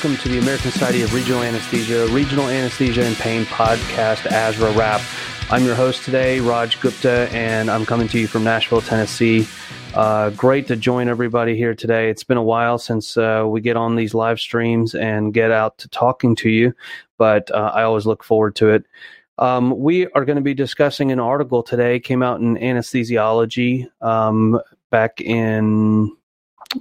welcome 0.00 0.16
to 0.16 0.28
the 0.28 0.38
American 0.38 0.70
Society 0.70 1.02
of 1.02 1.12
Regional 1.12 1.42
Anesthesia, 1.42 2.06
Regional 2.12 2.46
Anesthesia 2.46 3.02
and 3.02 3.16
Pain 3.16 3.44
podcast, 3.46 4.28
ASRA 4.28 4.72
Wrap. 4.76 5.00
I'm 5.50 5.64
your 5.64 5.74
host 5.74 6.04
today, 6.04 6.38
Raj 6.38 6.80
Gupta, 6.80 7.28
and 7.32 7.68
I'm 7.68 7.84
coming 7.84 8.06
to 8.06 8.18
you 8.20 8.28
from 8.28 8.44
Nashville, 8.44 8.80
Tennessee. 8.80 9.48
Uh, 9.94 10.30
great 10.30 10.68
to 10.68 10.76
join 10.76 11.08
everybody 11.08 11.56
here 11.56 11.74
today. 11.74 12.10
It's 12.10 12.22
been 12.22 12.36
a 12.36 12.42
while 12.44 12.78
since 12.78 13.16
uh, 13.16 13.44
we 13.48 13.60
get 13.60 13.76
on 13.76 13.96
these 13.96 14.14
live 14.14 14.38
streams 14.38 14.94
and 14.94 15.34
get 15.34 15.50
out 15.50 15.78
to 15.78 15.88
talking 15.88 16.36
to 16.36 16.48
you, 16.48 16.72
but 17.16 17.50
uh, 17.50 17.72
I 17.74 17.82
always 17.82 18.06
look 18.06 18.22
forward 18.22 18.54
to 18.56 18.68
it. 18.68 18.84
Um, 19.38 19.76
we 19.80 20.06
are 20.10 20.24
going 20.24 20.36
to 20.36 20.42
be 20.42 20.54
discussing 20.54 21.10
an 21.10 21.18
article 21.18 21.64
today, 21.64 21.98
came 21.98 22.22
out 22.22 22.40
in 22.40 22.56
Anesthesiology 22.56 23.88
um, 24.00 24.60
back 24.92 25.20
in 25.20 26.16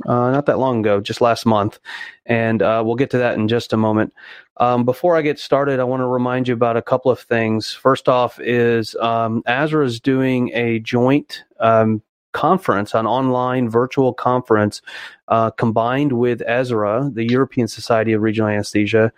uh, 0.05 0.31
not 0.31 0.45
that 0.45 0.59
long 0.59 0.79
ago, 0.81 0.99
just 0.99 1.21
last 1.21 1.45
month. 1.45 1.79
And 2.25 2.61
uh, 2.61 2.83
we'll 2.85 2.95
get 2.95 3.09
to 3.11 3.17
that 3.19 3.35
in 3.35 3.47
just 3.47 3.73
a 3.73 3.77
moment. 3.77 4.13
Um, 4.57 4.85
before 4.85 5.15
I 5.15 5.21
get 5.21 5.39
started, 5.39 5.79
I 5.79 5.83
want 5.83 6.01
to 6.01 6.07
remind 6.07 6.47
you 6.47 6.53
about 6.53 6.77
a 6.77 6.81
couple 6.81 7.11
of 7.11 7.19
things. 7.19 7.73
First 7.73 8.09
off, 8.09 8.39
is 8.39 8.95
um, 8.95 9.43
ASRA 9.43 9.85
is 9.85 9.99
doing 9.99 10.51
a 10.53 10.79
joint 10.79 11.43
um, 11.59 12.01
conference, 12.33 12.93
an 12.93 13.05
online 13.05 13.69
virtual 13.69 14.13
conference 14.13 14.81
uh, 15.27 15.51
combined 15.51 16.13
with 16.13 16.41
ESRA, 16.41 17.13
the 17.13 17.25
European 17.29 17.67
Society 17.67 18.13
of 18.13 18.21
Regional 18.21 18.49
Anesthesia. 18.49 19.11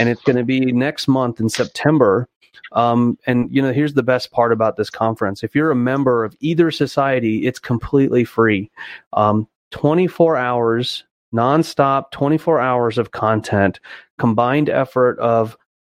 And 0.00 0.08
it's 0.08 0.22
going 0.22 0.36
to 0.36 0.44
be 0.44 0.72
next 0.72 1.08
month 1.08 1.40
in 1.40 1.48
September. 1.48 2.28
Um, 2.72 3.16
and 3.26 3.54
you 3.54 3.62
know, 3.62 3.72
here's 3.72 3.94
the 3.94 4.02
best 4.02 4.32
part 4.32 4.52
about 4.52 4.76
this 4.76 4.90
conference: 4.90 5.44
if 5.44 5.54
you're 5.54 5.70
a 5.70 5.76
member 5.76 6.24
of 6.24 6.36
either 6.40 6.70
society, 6.70 7.46
it's 7.46 7.58
completely 7.58 8.24
free. 8.24 8.70
Um, 9.12 9.46
24 9.76 10.38
hours 10.38 11.04
nonstop 11.34 12.10
24 12.10 12.58
hours 12.58 12.96
of 12.96 13.10
content 13.10 13.78
combined 14.18 14.70
effort 14.70 15.18
of 15.18 15.54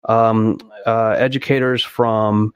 um, 0.09 0.57
uh, 0.85 1.11
educators 1.11 1.81
from 1.81 2.53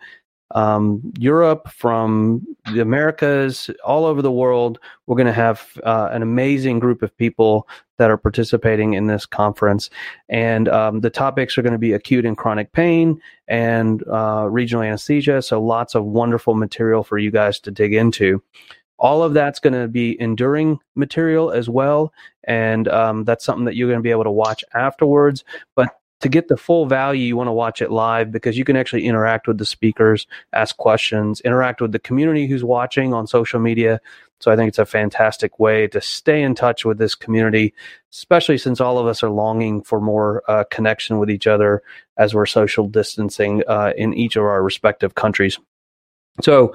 um, 0.54 1.14
Europe, 1.18 1.70
from 1.70 2.46
the 2.74 2.82
Americas, 2.82 3.70
all 3.86 4.06
over 4.06 4.22
the 4.22 4.34
world. 4.34 4.80
We're 5.08 5.16
going 5.16 5.28
to 5.28 5.32
have 5.32 5.80
uh, 5.86 6.10
an 6.12 6.22
amazing 6.22 6.80
group 6.80 7.02
of 7.02 7.16
people 7.16 7.70
that 7.98 8.12
are 8.12 8.18
participating 8.18 8.94
in 8.94 9.08
this 9.08 9.26
conference. 9.26 9.90
And 10.28 10.68
um, 10.68 11.00
the 11.00 11.10
topics 11.10 11.58
are 11.58 11.62
going 11.62 11.72
to 11.72 11.80
be 11.80 11.94
acute 11.94 12.26
and 12.26 12.38
chronic 12.38 12.74
pain 12.74 13.22
and 13.48 14.04
uh, 14.10 14.48
regional 14.52 14.84
anesthesia. 14.84 15.42
So 15.42 15.62
lots 15.62 15.96
of 15.96 16.04
wonderful 16.04 16.54
material 16.54 17.02
for 17.02 17.18
you 17.18 17.32
guys 17.32 17.62
to 17.62 17.72
dig 17.72 17.94
into 17.94 18.44
all 19.04 19.22
of 19.22 19.34
that's 19.34 19.60
going 19.60 19.74
to 19.74 19.88
be 19.88 20.20
enduring 20.20 20.80
material 20.96 21.52
as 21.52 21.70
well 21.70 22.12
and 22.46 22.88
um, 22.88 23.24
that's 23.26 23.46
something 23.46 23.66
that 23.66 23.76
you're 23.76 23.90
going 23.90 24.00
to 24.00 24.04
be 24.04 24.12
able 24.12 24.24
to 24.24 24.32
watch 24.32 24.64
afterwards 24.74 25.44
but 25.76 26.00
to 26.22 26.30
get 26.30 26.48
the 26.48 26.56
full 26.56 26.86
value 26.86 27.26
you 27.26 27.36
want 27.36 27.50
to 27.50 27.52
watch 27.52 27.82
it 27.82 27.92
live 27.92 28.32
because 28.32 28.58
you 28.58 28.64
can 28.64 28.78
actually 28.78 29.06
interact 29.06 29.46
with 29.46 29.58
the 29.58 29.66
speakers 29.66 30.26
ask 30.54 30.78
questions 30.78 31.42
interact 31.42 31.82
with 31.82 31.92
the 31.92 32.00
community 32.00 32.48
who's 32.48 32.64
watching 32.64 33.14
on 33.14 33.28
social 33.28 33.60
media. 33.60 34.00
So 34.40 34.52
i 34.52 34.56
think 34.56 34.70
it's 34.70 34.80
a 34.80 34.86
fantastic 34.86 35.60
way 35.60 35.88
to 35.88 36.00
stay 36.00 36.42
in 36.42 36.56
touch 36.56 36.86
with 36.86 36.98
this 36.98 37.14
community 37.14 37.74
especially 38.14 38.58
since 38.58 38.80
all 38.80 38.98
of 38.98 39.08
us 39.08 39.24
are 39.24 39.30
longing 39.30 39.82
for 39.82 40.00
more 40.00 40.44
uh, 40.50 40.64
connection 40.70 41.18
with 41.18 41.30
each 41.30 41.48
other 41.48 41.82
as 42.18 42.34
we're 42.34 42.46
social 42.46 42.88
distancing 42.88 43.64
uh, 43.68 43.92
in 43.98 44.14
each 44.14 44.36
of 44.36 44.44
our 44.44 44.62
respective 44.62 45.16
countries. 45.16 45.60
So 46.42 46.74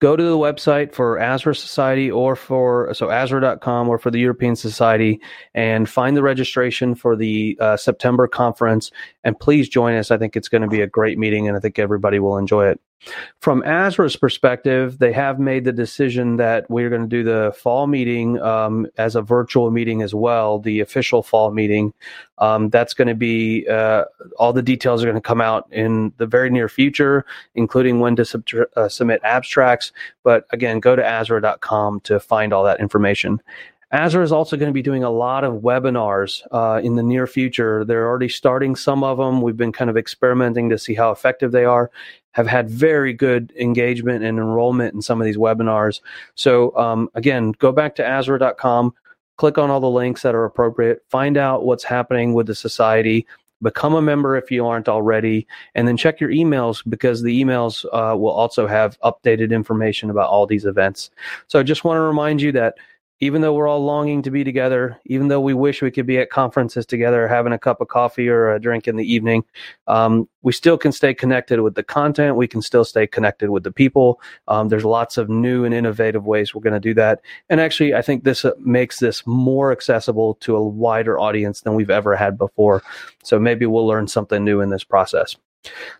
go 0.00 0.16
to 0.16 0.22
the 0.22 0.36
website 0.36 0.92
for 0.92 1.18
ASRA 1.18 1.56
Society 1.56 2.10
or 2.10 2.36
for 2.36 2.92
so 2.94 3.06
ASRA.com 3.08 3.88
or 3.88 3.98
for 3.98 4.10
the 4.10 4.20
European 4.20 4.56
Society 4.56 5.20
and 5.54 5.88
find 5.88 6.16
the 6.16 6.22
registration 6.22 6.94
for 6.94 7.16
the 7.16 7.56
uh, 7.60 7.76
September 7.76 8.28
conference. 8.28 8.90
And 9.24 9.38
please 9.38 9.68
join 9.68 9.94
us. 9.96 10.10
I 10.10 10.18
think 10.18 10.36
it's 10.36 10.48
going 10.48 10.62
to 10.62 10.68
be 10.68 10.80
a 10.80 10.86
great 10.86 11.18
meeting 11.18 11.48
and 11.48 11.56
I 11.56 11.60
think 11.60 11.78
everybody 11.78 12.18
will 12.18 12.36
enjoy 12.36 12.68
it. 12.68 12.80
From 13.40 13.62
ASRA's 13.62 14.16
perspective, 14.16 14.98
they 14.98 15.12
have 15.12 15.38
made 15.38 15.64
the 15.64 15.72
decision 15.72 16.36
that 16.36 16.68
we're 16.68 16.90
going 16.90 17.02
to 17.02 17.08
do 17.08 17.22
the 17.22 17.52
fall 17.56 17.86
meeting 17.86 18.40
um, 18.40 18.86
as 18.98 19.14
a 19.14 19.22
virtual 19.22 19.70
meeting 19.70 20.02
as 20.02 20.14
well, 20.14 20.58
the 20.58 20.80
official 20.80 21.22
fall 21.22 21.52
meeting. 21.52 21.92
Um, 22.38 22.68
that's 22.68 22.94
going 22.94 23.08
to 23.08 23.14
be 23.14 23.66
uh, 23.68 24.04
all 24.38 24.52
the 24.52 24.62
details 24.62 25.02
are 25.02 25.06
going 25.06 25.14
to 25.14 25.20
come 25.20 25.40
out 25.40 25.68
in 25.70 26.12
the 26.16 26.26
very 26.26 26.50
near 26.50 26.68
future, 26.68 27.24
including 27.54 28.00
when 28.00 28.16
to 28.16 28.24
sub- 28.24 28.44
uh, 28.76 28.88
submit 28.88 29.20
abstracts. 29.22 29.92
But 30.24 30.46
again, 30.50 30.80
go 30.80 30.96
to 30.96 31.02
ASRA.com 31.02 32.00
to 32.00 32.18
find 32.18 32.52
all 32.52 32.64
that 32.64 32.80
information. 32.80 33.40
ASRA 33.92 34.22
is 34.24 34.32
also 34.32 34.56
going 34.56 34.68
to 34.68 34.74
be 34.74 34.82
doing 34.82 35.04
a 35.04 35.10
lot 35.10 35.44
of 35.44 35.62
webinars 35.62 36.42
uh, 36.50 36.80
in 36.82 36.96
the 36.96 37.02
near 37.02 37.26
future. 37.26 37.84
They're 37.84 38.06
already 38.06 38.28
starting 38.28 38.74
some 38.74 39.04
of 39.04 39.18
them. 39.18 39.42
We've 39.42 39.56
been 39.56 39.72
kind 39.72 39.88
of 39.88 39.96
experimenting 39.96 40.68
to 40.70 40.78
see 40.78 40.94
how 40.94 41.12
effective 41.12 41.52
they 41.52 41.64
are 41.64 41.90
have 42.32 42.48
had 42.48 42.68
very 42.68 43.12
good 43.12 43.52
engagement 43.58 44.24
and 44.24 44.38
enrollment 44.38 44.92
in 44.92 45.00
some 45.00 45.20
of 45.20 45.24
these 45.24 45.38
webinars. 45.38 46.00
So 46.34 46.76
um, 46.76 47.08
again, 47.14 47.52
go 47.52 47.72
back 47.72 47.94
to 47.96 48.02
ASRA.com, 48.02 48.92
click 49.36 49.56
on 49.56 49.70
all 49.70 49.80
the 49.80 49.88
links 49.88 50.22
that 50.22 50.34
are 50.34 50.44
appropriate, 50.44 51.02
find 51.08 51.36
out 51.36 51.64
what's 51.64 51.84
happening 51.84 52.34
with 52.34 52.48
the 52.48 52.54
society, 52.54 53.24
become 53.62 53.94
a 53.94 54.02
member 54.02 54.36
if 54.36 54.50
you 54.50 54.66
aren't 54.66 54.88
already, 54.88 55.46
and 55.74 55.88
then 55.88 55.96
check 55.96 56.20
your 56.20 56.30
emails 56.30 56.82
because 56.88 57.22
the 57.22 57.42
emails 57.42 57.86
uh, 57.86 58.16
will 58.16 58.32
also 58.32 58.66
have 58.66 59.00
updated 59.00 59.50
information 59.52 60.10
about 60.10 60.28
all 60.28 60.46
these 60.46 60.66
events. 60.66 61.10
So 61.46 61.58
I 61.58 61.62
just 61.62 61.84
want 61.84 61.96
to 61.96 62.02
remind 62.02 62.42
you 62.42 62.52
that 62.52 62.74
even 63.20 63.40
though 63.40 63.54
we're 63.54 63.68
all 63.68 63.82
longing 63.82 64.22
to 64.22 64.30
be 64.30 64.44
together, 64.44 65.00
even 65.06 65.28
though 65.28 65.40
we 65.40 65.54
wish 65.54 65.80
we 65.80 65.90
could 65.90 66.06
be 66.06 66.18
at 66.18 66.28
conferences 66.28 66.84
together, 66.84 67.26
having 67.26 67.52
a 67.52 67.58
cup 67.58 67.80
of 67.80 67.88
coffee 67.88 68.28
or 68.28 68.52
a 68.52 68.60
drink 68.60 68.86
in 68.86 68.96
the 68.96 69.10
evening, 69.10 69.42
um, 69.86 70.28
we 70.42 70.52
still 70.52 70.76
can 70.76 70.92
stay 70.92 71.14
connected 71.14 71.60
with 71.60 71.74
the 71.74 71.82
content. 71.82 72.36
We 72.36 72.46
can 72.46 72.60
still 72.60 72.84
stay 72.84 73.06
connected 73.06 73.48
with 73.48 73.62
the 73.62 73.72
people. 73.72 74.20
Um, 74.48 74.68
there's 74.68 74.84
lots 74.84 75.16
of 75.16 75.30
new 75.30 75.64
and 75.64 75.74
innovative 75.74 76.26
ways 76.26 76.54
we're 76.54 76.60
going 76.60 76.74
to 76.74 76.80
do 76.80 76.94
that. 76.94 77.20
And 77.48 77.60
actually, 77.60 77.94
I 77.94 78.02
think 78.02 78.24
this 78.24 78.44
uh, 78.44 78.52
makes 78.58 78.98
this 78.98 79.26
more 79.26 79.72
accessible 79.72 80.34
to 80.40 80.54
a 80.54 80.62
wider 80.62 81.18
audience 81.18 81.62
than 81.62 81.74
we've 81.74 81.90
ever 81.90 82.16
had 82.16 82.36
before. 82.36 82.82
So 83.22 83.38
maybe 83.38 83.64
we'll 83.64 83.86
learn 83.86 84.08
something 84.08 84.44
new 84.44 84.60
in 84.60 84.68
this 84.68 84.84
process. 84.84 85.36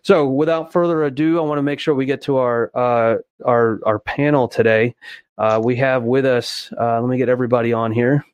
So, 0.01 0.25
without 0.27 0.71
further 0.71 1.03
ado, 1.03 1.39
I 1.39 1.41
want 1.41 1.57
to 1.57 1.63
make 1.63 1.79
sure 1.79 1.93
we 1.93 2.05
get 2.05 2.21
to 2.23 2.37
our 2.37 2.71
uh, 2.73 3.17
our 3.45 3.79
our 3.85 3.99
panel 3.99 4.47
today. 4.47 4.95
Uh, 5.37 5.61
we 5.63 5.75
have 5.75 6.03
with 6.03 6.25
us. 6.25 6.71
Uh, 6.79 6.99
let 7.01 7.09
me 7.09 7.17
get 7.17 7.29
everybody 7.29 7.73
on 7.73 7.91
here. 7.91 8.25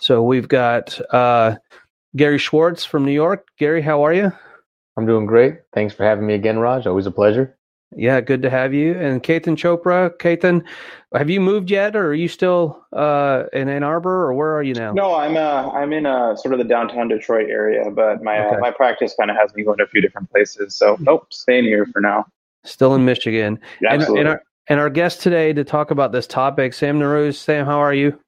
So 0.00 0.22
we've 0.22 0.48
got 0.48 1.00
uh, 1.14 1.56
Gary 2.16 2.38
Schwartz 2.38 2.84
from 2.84 3.04
New 3.04 3.12
York. 3.12 3.48
Gary, 3.58 3.80
how 3.80 4.02
are 4.02 4.12
you? 4.12 4.32
I'm 4.96 5.06
doing 5.06 5.26
great. 5.26 5.60
Thanks 5.72 5.94
for 5.94 6.04
having 6.04 6.26
me 6.26 6.34
again, 6.34 6.58
Raj. 6.58 6.86
Always 6.86 7.06
a 7.06 7.10
pleasure. 7.10 7.56
Yeah, 7.96 8.20
good 8.20 8.42
to 8.42 8.50
have 8.50 8.74
you. 8.74 8.92
And 8.94 9.22
Ketan 9.22 9.56
Chopra, 9.56 10.10
Ketan, 10.18 10.64
have 11.14 11.30
you 11.30 11.40
moved 11.40 11.70
yet, 11.70 11.94
or 11.94 12.08
are 12.08 12.14
you 12.14 12.28
still 12.28 12.84
uh, 12.92 13.44
in 13.52 13.68
Ann 13.68 13.84
Arbor, 13.84 14.26
or 14.26 14.34
where 14.34 14.52
are 14.56 14.62
you 14.62 14.74
now? 14.74 14.92
No, 14.92 15.14
I'm 15.14 15.36
uh, 15.36 15.70
I'm 15.70 15.92
in 15.92 16.04
uh, 16.04 16.34
sort 16.36 16.54
of 16.54 16.58
the 16.58 16.64
downtown 16.64 17.08
Detroit 17.08 17.48
area, 17.48 17.90
but 17.90 18.22
my 18.22 18.38
uh, 18.38 18.46
okay. 18.46 18.56
uh, 18.56 18.58
my 18.60 18.70
practice 18.72 19.14
kind 19.18 19.30
of 19.30 19.36
has 19.36 19.54
me 19.54 19.62
going 19.62 19.78
to 19.78 19.84
a 19.84 19.86
few 19.86 20.00
different 20.00 20.30
places. 20.30 20.74
So 20.74 20.96
nope, 21.00 21.32
staying 21.32 21.64
here 21.64 21.86
for 21.86 22.00
now. 22.00 22.26
Still 22.64 22.94
in 22.94 23.04
Michigan. 23.04 23.60
Yeah, 23.80 23.92
absolutely. 23.92 24.20
And, 24.22 24.28
and, 24.28 24.38
our, 24.40 24.42
and 24.68 24.80
our 24.80 24.90
guest 24.90 25.20
today 25.20 25.52
to 25.52 25.64
talk 25.64 25.90
about 25.90 26.12
this 26.12 26.26
topic, 26.26 26.72
Sam 26.72 26.98
Narouze. 26.98 27.36
Sam, 27.36 27.66
how 27.66 27.78
are 27.78 27.94
you? 27.94 28.18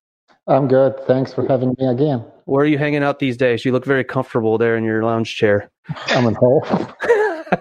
I'm 0.46 0.68
good. 0.68 0.98
Thanks 1.06 1.32
for 1.32 1.46
having 1.46 1.74
me 1.78 1.86
again. 1.86 2.24
Where 2.44 2.64
are 2.64 2.68
you 2.68 2.78
hanging 2.78 3.02
out 3.02 3.18
these 3.18 3.36
days? 3.36 3.64
You 3.64 3.72
look 3.72 3.84
very 3.84 4.04
comfortable 4.04 4.58
there 4.58 4.76
in 4.76 4.84
your 4.84 5.02
lounge 5.02 5.34
chair. 5.34 5.70
I'm 6.08 6.26
at 6.26 6.34
home. 6.34 6.62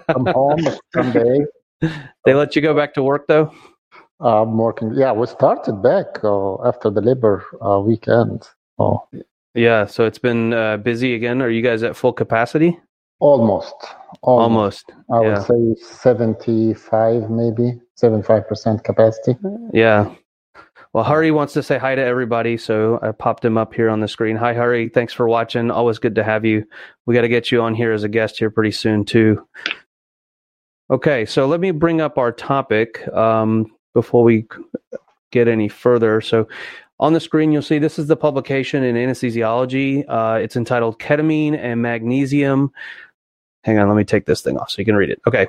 I'm 0.08 0.26
home 0.26 0.68
someday. 0.94 1.40
They 2.24 2.34
let 2.34 2.54
you 2.54 2.62
go 2.62 2.74
back 2.74 2.94
to 2.94 3.02
work 3.02 3.26
though? 3.26 3.52
I'm 4.20 4.56
working. 4.56 4.92
Yeah, 4.94 5.12
we 5.12 5.26
started 5.26 5.82
back 5.82 6.06
uh, 6.24 6.66
after 6.66 6.90
the 6.90 7.00
Labor 7.00 7.44
uh, 7.64 7.80
weekend. 7.80 8.48
Oh. 8.78 9.06
Yeah, 9.54 9.86
so 9.86 10.04
it's 10.04 10.18
been 10.18 10.52
uh, 10.52 10.76
busy 10.78 11.14
again. 11.14 11.42
Are 11.42 11.50
you 11.50 11.62
guys 11.62 11.82
at 11.82 11.96
full 11.96 12.12
capacity? 12.12 12.78
Almost. 13.20 13.74
Almost. 14.22 14.92
Almost. 15.08 15.12
I 15.12 15.22
yeah. 15.22 15.46
would 15.48 15.78
say 15.78 15.94
75, 15.96 17.30
maybe 17.30 17.80
75% 18.00 18.84
capacity. 18.84 19.36
Yeah. 19.72 20.14
Well, 20.92 21.04
Hari 21.04 21.30
wants 21.30 21.52
to 21.54 21.62
say 21.62 21.78
hi 21.78 21.94
to 21.94 22.02
everybody, 22.02 22.56
so 22.56 22.98
I 23.02 23.12
popped 23.12 23.44
him 23.44 23.58
up 23.58 23.74
here 23.74 23.90
on 23.90 24.00
the 24.00 24.08
screen. 24.08 24.36
Hi, 24.36 24.54
Hari. 24.54 24.88
Thanks 24.88 25.12
for 25.12 25.28
watching. 25.28 25.70
Always 25.70 25.98
good 25.98 26.14
to 26.14 26.24
have 26.24 26.44
you. 26.44 26.64
We 27.04 27.14
got 27.14 27.22
to 27.22 27.28
get 27.28 27.52
you 27.52 27.60
on 27.60 27.74
here 27.74 27.92
as 27.92 28.02
a 28.02 28.08
guest 28.08 28.38
here 28.38 28.50
pretty 28.50 28.70
soon, 28.70 29.04
too. 29.04 29.46
Okay, 30.90 31.26
so 31.26 31.46
let 31.46 31.60
me 31.60 31.70
bring 31.70 32.00
up 32.00 32.16
our 32.16 32.32
topic 32.32 33.06
um, 33.08 33.66
before 33.92 34.22
we 34.22 34.46
get 35.32 35.48
any 35.48 35.68
further. 35.68 36.20
So, 36.20 36.48
on 36.98 37.12
the 37.12 37.20
screen, 37.20 37.52
you'll 37.52 37.60
see 37.60 37.78
this 37.78 37.98
is 37.98 38.06
the 38.06 38.16
publication 38.16 38.82
in 38.82 38.96
anesthesiology. 38.96 40.04
Uh, 40.08 40.38
it's 40.40 40.56
entitled 40.56 40.98
Ketamine 40.98 41.58
and 41.58 41.82
Magnesium. 41.82 42.72
Hang 43.64 43.78
on, 43.78 43.88
let 43.88 43.96
me 43.96 44.04
take 44.04 44.24
this 44.24 44.40
thing 44.40 44.56
off 44.56 44.70
so 44.70 44.80
you 44.80 44.86
can 44.86 44.96
read 44.96 45.10
it. 45.10 45.20
Okay. 45.26 45.46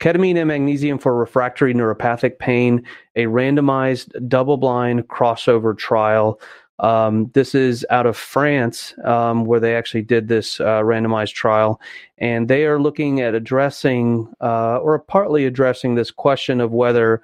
Ketamine 0.00 0.36
and 0.36 0.48
magnesium 0.48 0.98
for 0.98 1.16
refractory 1.16 1.72
neuropathic 1.72 2.38
pain, 2.38 2.84
a 3.16 3.24
randomized 3.24 4.28
double 4.28 4.56
blind 4.56 5.08
crossover 5.08 5.76
trial. 5.76 6.40
Um, 6.80 7.30
this 7.34 7.54
is 7.54 7.86
out 7.90 8.04
of 8.04 8.16
France, 8.16 8.94
um, 9.04 9.44
where 9.44 9.60
they 9.60 9.76
actually 9.76 10.02
did 10.02 10.26
this 10.26 10.60
uh, 10.60 10.82
randomized 10.82 11.32
trial, 11.34 11.80
and 12.18 12.48
they 12.48 12.66
are 12.66 12.80
looking 12.80 13.20
at 13.20 13.34
addressing 13.34 14.28
uh, 14.40 14.78
or 14.78 14.98
partly 14.98 15.46
addressing 15.46 15.94
this 15.94 16.10
question 16.10 16.60
of 16.60 16.72
whether 16.72 17.22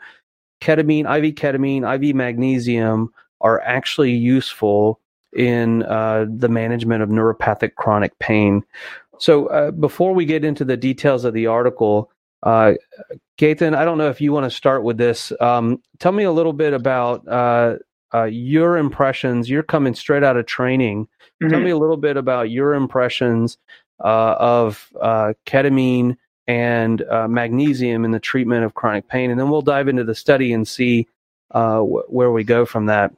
ketamine, 0.60 1.04
IV 1.04 1.34
ketamine, 1.34 1.82
IV 1.82 2.14
magnesium 2.14 3.12
are 3.40 3.60
actually 3.62 4.12
useful 4.12 5.00
in 5.36 5.82
uh, 5.84 6.26
the 6.28 6.48
management 6.48 7.02
of 7.02 7.08
neuropathic 7.08 7.74
chronic 7.74 8.16
pain. 8.18 8.62
So, 9.18 9.46
uh, 9.46 9.70
before 9.72 10.14
we 10.14 10.24
get 10.24 10.44
into 10.44 10.64
the 10.64 10.76
details 10.76 11.24
of 11.24 11.34
the 11.34 11.46
article, 11.46 12.10
uh, 12.42 12.74
I 13.42 13.54
don't 13.54 13.98
know 13.98 14.10
if 14.10 14.20
you 14.20 14.32
want 14.32 14.44
to 14.44 14.50
start 14.50 14.82
with 14.82 14.98
this. 14.98 15.32
Um, 15.40 15.82
tell 15.98 16.12
me 16.12 16.24
a 16.24 16.32
little 16.32 16.52
bit 16.52 16.74
about 16.74 17.26
uh, 17.26 17.76
uh, 18.12 18.24
your 18.24 18.76
impressions. 18.76 19.48
You're 19.48 19.62
coming 19.62 19.94
straight 19.94 20.22
out 20.22 20.36
of 20.36 20.46
training. 20.46 21.06
Mm-hmm. 21.42 21.48
Tell 21.48 21.60
me 21.60 21.70
a 21.70 21.78
little 21.78 21.96
bit 21.96 22.16
about 22.16 22.50
your 22.50 22.74
impressions 22.74 23.56
uh, 24.04 24.34
of 24.38 24.90
uh, 25.00 25.32
ketamine 25.46 26.16
and 26.46 27.02
uh, 27.02 27.28
magnesium 27.28 28.04
in 28.04 28.10
the 28.10 28.20
treatment 28.20 28.64
of 28.64 28.74
chronic 28.74 29.08
pain, 29.08 29.30
and 29.30 29.38
then 29.38 29.50
we'll 29.50 29.62
dive 29.62 29.88
into 29.88 30.04
the 30.04 30.14
study 30.14 30.52
and 30.52 30.66
see 30.66 31.06
uh, 31.52 31.80
wh- 31.80 32.12
where 32.12 32.32
we 32.32 32.44
go 32.44 32.66
from 32.66 32.86
that. 32.86 33.12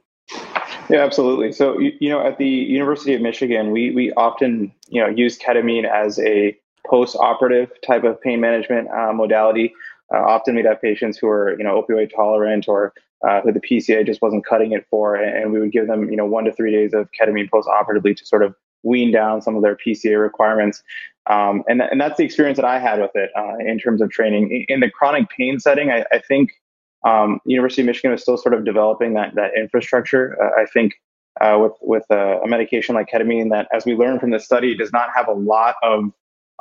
Yeah, 0.89 1.03
absolutely. 1.03 1.51
So, 1.51 1.79
you, 1.79 1.93
you, 1.99 2.09
know, 2.09 2.25
at 2.25 2.37
the 2.37 2.47
University 2.47 3.13
of 3.13 3.21
Michigan, 3.21 3.71
we 3.71 3.91
we 3.91 4.11
often 4.13 4.71
you 4.87 5.01
know 5.01 5.09
use 5.09 5.37
ketamine 5.37 5.89
as 5.89 6.19
a 6.19 6.57
post-operative 6.89 7.69
type 7.85 8.03
of 8.03 8.19
pain 8.21 8.39
management 8.39 8.89
uh, 8.91 9.13
modality. 9.13 9.73
often, 10.11 10.55
we'd 10.55 10.65
have 10.65 10.81
patients 10.81 11.17
who 11.17 11.27
are 11.27 11.57
you 11.57 11.63
know 11.63 11.81
opioid 11.81 12.13
tolerant 12.13 12.65
or 12.67 12.93
uh, 13.27 13.41
who 13.41 13.51
the 13.51 13.59
PCA 13.59 14.05
just 14.05 14.21
wasn't 14.21 14.45
cutting 14.45 14.73
it 14.73 14.85
for, 14.89 15.15
and 15.15 15.51
we 15.53 15.59
would 15.59 15.71
give 15.71 15.87
them, 15.87 16.09
you 16.09 16.17
know, 16.17 16.25
one 16.25 16.43
to 16.43 16.51
three 16.51 16.71
days 16.71 16.93
of 16.93 17.09
ketamine 17.19 17.49
post-operatively 17.49 18.13
to 18.13 18.25
sort 18.25 18.43
of 18.43 18.53
wean 18.83 19.11
down 19.11 19.41
some 19.41 19.55
of 19.55 19.63
their 19.63 19.77
PCA 19.77 20.21
requirements. 20.21 20.83
Um, 21.29 21.63
and, 21.67 21.81
and 21.81 22.01
that's 22.01 22.17
the 22.17 22.25
experience 22.25 22.57
that 22.57 22.65
I 22.65 22.79
had 22.79 22.99
with 22.99 23.11
it 23.15 23.29
uh, 23.37 23.55
in 23.59 23.79
terms 23.79 24.01
of 24.01 24.09
training. 24.11 24.65
In 24.67 24.81
the 24.81 24.91
chronic 24.91 25.29
pain 25.29 25.57
setting, 25.59 25.89
I, 25.89 26.03
I 26.11 26.19
think 26.19 26.51
um, 27.05 27.39
University 27.45 27.81
of 27.81 27.85
Michigan 27.85 28.11
is 28.11 28.21
still 28.21 28.37
sort 28.37 28.53
of 28.53 28.65
developing 28.65 29.13
that 29.13 29.35
that 29.35 29.51
infrastructure. 29.57 30.37
Uh, 30.41 30.61
I 30.61 30.65
think 30.65 30.93
uh, 31.41 31.57
with 31.61 31.73
with 31.81 32.03
a, 32.09 32.39
a, 32.43 32.47
medication 32.47 32.95
like 32.95 33.07
ketamine, 33.09 33.49
that 33.51 33.67
as 33.73 33.85
we 33.85 33.95
learned 33.95 34.19
from 34.19 34.31
the 34.31 34.39
study, 34.39 34.75
does 34.75 34.91
not 34.91 35.09
have 35.15 35.27
a 35.27 35.33
lot 35.33 35.75
of 35.81 36.11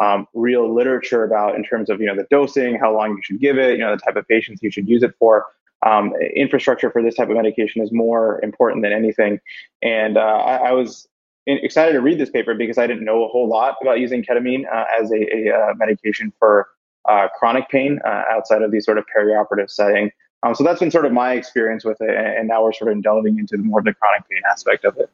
um, 0.01 0.27
real 0.35 0.73
literature 0.73 1.25
about 1.25 1.55
in 1.55 1.65
terms 1.65 1.91
of 1.91 2.01
you 2.01 2.07
know 2.07 2.17
the 2.17 2.27
dosing, 2.31 2.79
how 2.79 2.95
long 2.95 3.11
you 3.11 3.21
should 3.23 3.41
give 3.41 3.59
it, 3.59 3.73
you 3.73 3.85
know 3.85 3.95
the 3.95 4.01
type 4.01 4.17
of 4.17 4.27
patients 4.29 4.63
you 4.63 4.71
should 4.71 4.89
use 4.89 5.03
it 5.03 5.15
for 5.19 5.47
um, 5.85 6.13
infrastructure 6.37 6.91
for 6.91 7.03
this 7.03 7.17
type 7.17 7.29
of 7.29 7.37
medication 7.37 7.83
is 7.83 7.93
more 7.93 8.41
important 8.43 8.83
than 8.83 8.93
anything. 8.93 9.41
And 9.83 10.17
uh, 10.17 10.21
I, 10.21 10.57
I, 10.69 10.73
was 10.73 11.09
excited 11.47 11.93
to 11.93 12.01
read 12.01 12.21
this 12.21 12.31
paper 12.31 12.55
because 12.55 12.79
I 12.79 12.87
didn't 12.87 13.05
know 13.05 13.25
a 13.25 13.29
whole 13.29 13.49
lot 13.49 13.77
about 13.83 13.99
using 13.99 14.23
ketamine 14.23 14.65
uh, 14.73 14.85
as 15.01 15.11
a, 15.11 15.37
a, 15.37 15.53
uh, 15.53 15.75
medication 15.75 16.33
for 16.39 16.69
uh, 17.09 17.27
chronic 17.37 17.69
pain 17.69 17.99
uh, 18.05 18.23
outside 18.31 18.63
of 18.63 18.71
the 18.71 18.81
sort 18.81 18.99
of 18.99 19.05
perioperative 19.15 19.71
setting. 19.71 20.13
Um, 20.45 20.55
so 20.55 20.65
that's 20.65 20.81
been 20.81 20.91
sort 20.91 21.05
of 21.05 21.13
my 21.13 21.35
experience 21.35 21.85
with 21.85 22.01
it, 22.01 22.11
and 22.11 22.49
now 22.49 22.65
we're 22.65 22.73
sort 22.73 22.93
of 22.93 23.03
delving 23.03 23.39
into 23.39 23.57
more 23.59 23.81
of 23.81 23.85
the 23.85 23.95
chronic 23.95 24.29
pain 24.29 24.41
aspect 24.51 24.85
of 24.85 24.97
it. 24.99 25.11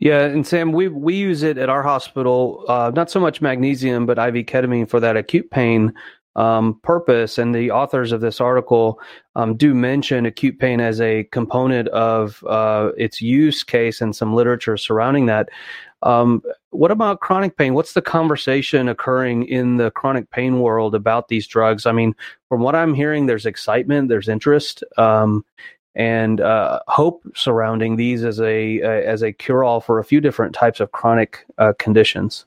Yeah, 0.00 0.20
and 0.20 0.46
Sam, 0.46 0.70
we 0.72 0.88
we 0.88 1.16
use 1.16 1.42
it 1.42 1.58
at 1.58 1.68
our 1.68 1.82
hospital. 1.82 2.64
Uh, 2.68 2.92
not 2.94 3.10
so 3.10 3.18
much 3.18 3.40
magnesium, 3.40 4.06
but 4.06 4.18
IV 4.18 4.46
ketamine 4.46 4.88
for 4.88 5.00
that 5.00 5.16
acute 5.16 5.50
pain 5.50 5.92
um, 6.36 6.78
purpose. 6.84 7.36
And 7.36 7.52
the 7.52 7.72
authors 7.72 8.12
of 8.12 8.20
this 8.20 8.40
article 8.40 9.00
um, 9.34 9.56
do 9.56 9.74
mention 9.74 10.24
acute 10.24 10.58
pain 10.60 10.80
as 10.80 11.00
a 11.00 11.24
component 11.24 11.88
of 11.88 12.44
uh, 12.48 12.90
its 12.96 13.20
use 13.20 13.64
case 13.64 14.00
and 14.00 14.14
some 14.14 14.34
literature 14.34 14.76
surrounding 14.76 15.26
that. 15.26 15.48
Um, 16.04 16.42
what 16.70 16.92
about 16.92 17.18
chronic 17.18 17.56
pain? 17.56 17.74
What's 17.74 17.94
the 17.94 18.02
conversation 18.02 18.88
occurring 18.88 19.46
in 19.46 19.78
the 19.78 19.90
chronic 19.90 20.30
pain 20.30 20.60
world 20.60 20.94
about 20.94 21.26
these 21.26 21.46
drugs? 21.46 21.86
I 21.86 21.92
mean, 21.92 22.14
from 22.48 22.60
what 22.60 22.76
I'm 22.76 22.94
hearing, 22.94 23.26
there's 23.26 23.46
excitement, 23.46 24.08
there's 24.08 24.28
interest, 24.28 24.84
um, 24.96 25.44
and 25.98 26.40
uh, 26.40 26.78
hope 26.86 27.24
surrounding 27.34 27.96
these 27.96 28.24
as 28.24 28.40
a, 28.40 28.78
a 28.78 29.06
as 29.06 29.22
a 29.22 29.32
cure 29.32 29.64
all 29.64 29.80
for 29.80 29.98
a 29.98 30.04
few 30.04 30.20
different 30.20 30.54
types 30.54 30.80
of 30.80 30.92
chronic 30.92 31.44
uh, 31.58 31.72
conditions. 31.78 32.46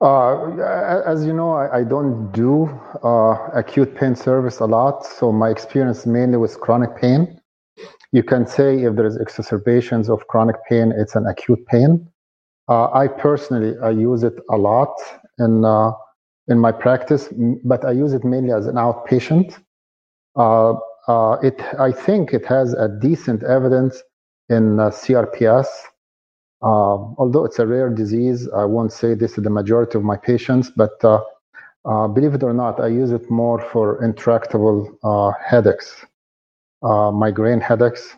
Uh, 0.00 1.02
as 1.06 1.24
you 1.24 1.32
know, 1.32 1.52
I, 1.52 1.78
I 1.78 1.84
don't 1.84 2.30
do 2.32 2.68
uh, 3.02 3.48
acute 3.54 3.94
pain 3.94 4.14
service 4.14 4.60
a 4.60 4.66
lot, 4.66 5.06
so 5.06 5.32
my 5.32 5.48
experience 5.50 6.04
mainly 6.04 6.38
with 6.38 6.58
chronic 6.60 6.96
pain. 6.96 7.40
You 8.12 8.22
can 8.22 8.46
say 8.46 8.82
if 8.82 8.96
there 8.96 9.06
is 9.06 9.16
exacerbations 9.16 10.08
of 10.08 10.26
chronic 10.28 10.56
pain, 10.68 10.92
it's 10.96 11.16
an 11.16 11.26
acute 11.26 11.64
pain. 11.66 12.08
Uh, 12.68 12.90
I 12.92 13.08
personally 13.08 13.74
I 13.82 13.90
use 13.90 14.22
it 14.22 14.34
a 14.50 14.56
lot 14.56 14.94
in 15.38 15.64
uh, 15.64 15.92
in 16.48 16.58
my 16.58 16.72
practice, 16.72 17.28
but 17.64 17.84
I 17.84 17.92
use 17.92 18.12
it 18.14 18.24
mainly 18.24 18.52
as 18.52 18.66
an 18.66 18.76
outpatient. 18.76 19.58
Uh, 20.34 20.74
uh, 21.08 21.36
it 21.42 21.60
I 21.78 21.92
think 21.92 22.32
it 22.34 22.46
has 22.46 22.74
a 22.74 22.88
decent 22.88 23.42
evidence 23.44 24.02
in 24.48 24.76
CRPS 24.76 25.66
uh, 26.62 26.96
although 27.18 27.44
it's 27.44 27.58
a 27.58 27.66
rare 27.66 27.90
disease, 27.90 28.48
I 28.50 28.64
won't 28.64 28.92
say 28.92 29.14
this 29.14 29.38
is 29.38 29.44
the 29.44 29.50
majority 29.50 29.98
of 29.98 30.04
my 30.04 30.16
patients, 30.16 30.70
but 30.70 31.02
uh, 31.04 31.20
uh, 31.84 32.08
believe 32.08 32.34
it 32.34 32.42
or 32.42 32.52
not, 32.52 32.80
I 32.80 32.88
use 32.88 33.12
it 33.12 33.30
more 33.30 33.60
for 33.60 34.02
intractable 34.02 34.98
uh, 35.04 35.32
headaches, 35.44 36.04
uh, 36.82 37.12
migraine 37.12 37.60
headaches, 37.60 38.16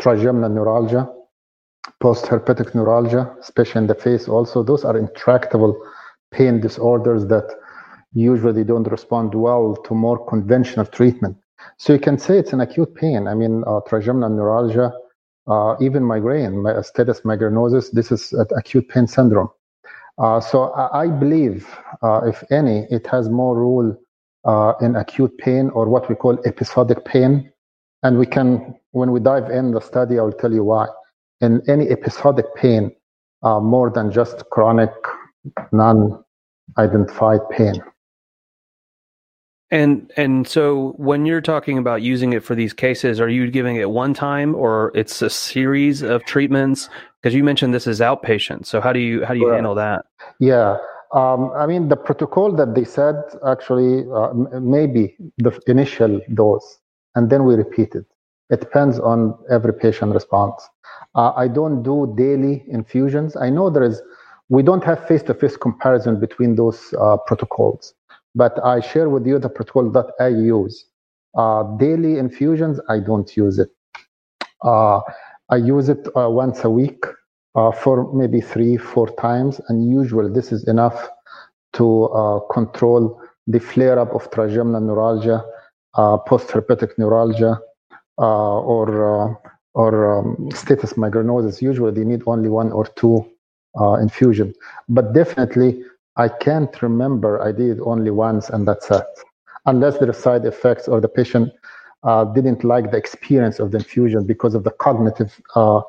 trigeminal 0.00 0.50
neuralgia, 0.50 1.08
post-herpetic 2.00 2.74
neuralgia, 2.74 3.34
especially 3.40 3.82
in 3.82 3.86
the 3.86 3.94
face 3.94 4.28
also. 4.28 4.62
Those 4.62 4.84
are 4.84 4.98
intractable 4.98 5.80
pain 6.32 6.60
disorders 6.60 7.26
that 7.28 7.48
usually 8.12 8.64
don't 8.64 8.88
respond 8.88 9.34
well 9.34 9.76
to 9.86 9.94
more 9.94 10.26
conventional 10.26 10.84
treatment. 10.86 11.36
So 11.78 11.92
you 11.92 11.98
can 11.98 12.18
say 12.18 12.38
it's 12.38 12.52
an 12.52 12.60
acute 12.60 12.94
pain. 12.94 13.26
I 13.28 13.34
mean, 13.34 13.64
uh, 13.66 13.80
trigeminal 13.86 14.30
neuralgia, 14.30 14.92
uh, 15.46 15.76
even 15.80 16.02
migraine, 16.02 16.62
my 16.62 16.80
status 16.82 17.20
migrainosus, 17.20 17.92
this 17.92 18.10
is 18.10 18.34
acute 18.56 18.88
pain 18.88 19.06
syndrome. 19.06 19.48
Uh, 20.18 20.40
so 20.40 20.72
I 20.74 21.08
believe, 21.08 21.68
uh, 22.02 22.22
if 22.24 22.42
any, 22.50 22.86
it 22.90 23.06
has 23.08 23.28
more 23.28 23.56
role 23.56 23.94
uh, 24.44 24.72
in 24.80 24.96
acute 24.96 25.36
pain 25.38 25.70
or 25.70 25.88
what 25.88 26.08
we 26.08 26.14
call 26.14 26.38
episodic 26.46 27.04
pain. 27.04 27.52
And 28.02 28.18
we 28.18 28.26
can, 28.26 28.74
when 28.92 29.12
we 29.12 29.20
dive 29.20 29.50
in 29.50 29.72
the 29.72 29.80
study, 29.80 30.18
I 30.18 30.22
will 30.22 30.32
tell 30.32 30.52
you 30.52 30.64
why. 30.64 30.86
In 31.40 31.60
any 31.68 31.88
episodic 31.90 32.46
pain, 32.54 32.90
uh, 33.42 33.60
more 33.60 33.90
than 33.90 34.10
just 34.10 34.48
chronic, 34.50 34.90
non-identified 35.72 37.40
pain. 37.50 37.82
And 39.70 40.12
and 40.16 40.46
so 40.46 40.94
when 40.96 41.26
you're 41.26 41.40
talking 41.40 41.76
about 41.76 42.00
using 42.02 42.32
it 42.32 42.44
for 42.44 42.54
these 42.54 42.72
cases, 42.72 43.20
are 43.20 43.28
you 43.28 43.50
giving 43.50 43.76
it 43.76 43.90
one 43.90 44.14
time 44.14 44.54
or 44.54 44.92
it's 44.94 45.22
a 45.22 45.30
series 45.30 46.02
of 46.02 46.24
treatments? 46.24 46.88
Because 47.20 47.34
you 47.34 47.42
mentioned 47.42 47.74
this 47.74 47.88
is 47.88 48.00
outpatient. 48.00 48.66
So 48.66 48.80
how 48.80 48.92
do 48.92 49.00
you 49.00 49.24
how 49.24 49.34
do 49.34 49.40
you 49.40 49.48
handle 49.48 49.74
that? 49.74 50.06
Yeah. 50.38 50.76
Um, 51.14 51.50
I 51.56 51.66
mean, 51.66 51.88
the 51.88 51.96
protocol 51.96 52.52
that 52.52 52.74
they 52.74 52.84
said 52.84 53.16
actually 53.46 54.04
uh, 54.12 54.32
maybe 54.60 55.16
the 55.38 55.58
initial 55.66 56.20
dose, 56.34 56.78
and 57.14 57.30
then 57.30 57.44
we 57.44 57.54
repeat 57.54 57.94
it. 57.94 58.04
It 58.50 58.60
depends 58.60 59.00
on 59.00 59.36
every 59.50 59.74
patient 59.74 60.14
response. 60.14 60.68
Uh, 61.16 61.32
I 61.34 61.48
don't 61.48 61.82
do 61.82 62.14
daily 62.16 62.64
infusions. 62.68 63.36
I 63.36 63.50
know 63.50 63.70
there 63.70 63.82
is, 63.82 64.02
we 64.48 64.62
don't 64.62 64.84
have 64.84 65.06
face 65.08 65.22
to 65.24 65.34
face 65.34 65.56
comparison 65.56 66.20
between 66.20 66.54
those 66.54 66.94
uh, 67.00 67.16
protocols 67.26 67.94
but 68.36 68.62
I 68.62 68.80
share 68.80 69.08
with 69.08 69.26
you 69.26 69.38
the 69.38 69.48
protocol 69.48 69.90
that 69.92 70.08
I 70.20 70.28
use. 70.28 70.84
Uh, 71.36 71.62
daily 71.78 72.18
infusions, 72.18 72.78
I 72.88 73.00
don't 73.00 73.34
use 73.36 73.58
it. 73.58 73.70
Uh, 74.62 75.00
I 75.50 75.56
use 75.56 75.88
it 75.88 76.06
uh, 76.16 76.28
once 76.30 76.64
a 76.64 76.70
week 76.70 77.04
uh, 77.54 77.72
for 77.72 78.12
maybe 78.12 78.40
three, 78.40 78.76
four 78.76 79.08
times, 79.16 79.60
and 79.68 79.90
usually 79.90 80.32
this 80.32 80.52
is 80.52 80.68
enough 80.68 81.08
to 81.72 82.04
uh, 82.04 82.40
control 82.52 83.20
the 83.46 83.58
flare 83.58 83.98
up 83.98 84.14
of 84.14 84.30
trigeminal 84.30 84.80
neuralgia, 84.80 85.44
uh, 85.94 86.18
post-herpetic 86.18 86.98
neuralgia, 86.98 87.58
or 88.18 89.40
or 89.74 90.18
um, 90.18 90.50
status 90.52 90.94
migrainosus. 90.94 91.60
Usually, 91.60 91.92
they 91.92 92.04
need 92.04 92.22
only 92.26 92.48
one 92.48 92.72
or 92.72 92.86
two 92.96 93.24
infusion, 94.00 94.54
but 94.88 95.12
definitely 95.12 95.82
I 96.16 96.28
can't 96.28 96.82
remember. 96.82 97.40
I 97.42 97.52
did 97.52 97.80
only 97.80 98.10
once, 98.10 98.48
and 98.50 98.66
that's 98.66 98.90
it. 98.90 99.06
Unless 99.66 99.98
there 99.98 100.08
are 100.10 100.14
side 100.14 100.44
effects 100.46 100.88
or 100.88 101.00
the 101.00 101.08
patient 101.08 101.52
uh, 102.04 102.24
didn't 102.24 102.64
like 102.64 102.90
the 102.90 102.96
experience 102.96 103.58
of 103.58 103.70
the 103.72 103.78
infusion 103.78 104.26
because 104.26 104.54
of 104.54 104.64
the 104.64 104.70
cognitive 104.70 105.40
uh, 105.54 105.80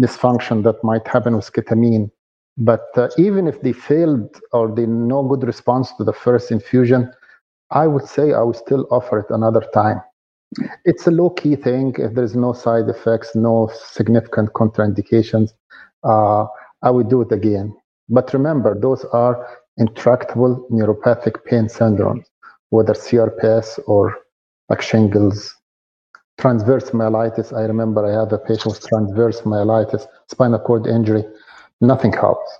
dysfunction 0.00 0.62
that 0.64 0.82
might 0.84 1.06
happen 1.06 1.36
with 1.36 1.52
ketamine. 1.52 2.10
But 2.58 2.86
uh, 2.96 3.08
even 3.18 3.46
if 3.46 3.60
they 3.62 3.72
failed 3.72 4.40
or 4.52 4.70
they 4.74 4.86
no 4.86 5.22
good 5.22 5.44
response 5.44 5.92
to 5.96 6.04
the 6.04 6.12
first 6.12 6.50
infusion, 6.50 7.12
I 7.70 7.86
would 7.86 8.06
say 8.06 8.32
I 8.32 8.42
would 8.42 8.56
still 8.56 8.86
offer 8.90 9.20
it 9.20 9.26
another 9.30 9.62
time 9.74 10.00
It's 10.84 11.06
a 11.06 11.10
low 11.10 11.30
key 11.30 11.56
thing. 11.56 11.94
If 11.98 12.14
there's 12.14 12.36
no 12.36 12.52
side 12.52 12.88
effects, 12.88 13.34
no 13.34 13.70
significant 13.74 14.52
contraindications, 14.52 15.50
uh, 16.04 16.46
I 16.82 16.90
would 16.90 17.08
do 17.08 17.20
it 17.22 17.32
again. 17.32 17.74
But 18.08 18.32
remember, 18.32 18.78
those 18.78 19.04
are 19.12 19.46
intractable 19.80 20.66
neuropathic 20.70 21.44
pain 21.44 21.64
syndromes, 21.66 22.24
whether 22.68 22.92
CRPS 22.92 23.80
or 23.86 24.16
like 24.68 24.82
shingles, 24.82 25.56
transverse 26.38 26.90
myelitis. 26.90 27.56
I 27.56 27.62
remember 27.62 28.06
I 28.06 28.20
had 28.20 28.32
a 28.32 28.38
patient 28.38 28.66
with 28.66 28.86
transverse 28.86 29.40
myelitis, 29.42 30.06
spinal 30.28 30.60
cord 30.60 30.86
injury. 30.86 31.24
Nothing 31.80 32.12
helps. 32.12 32.50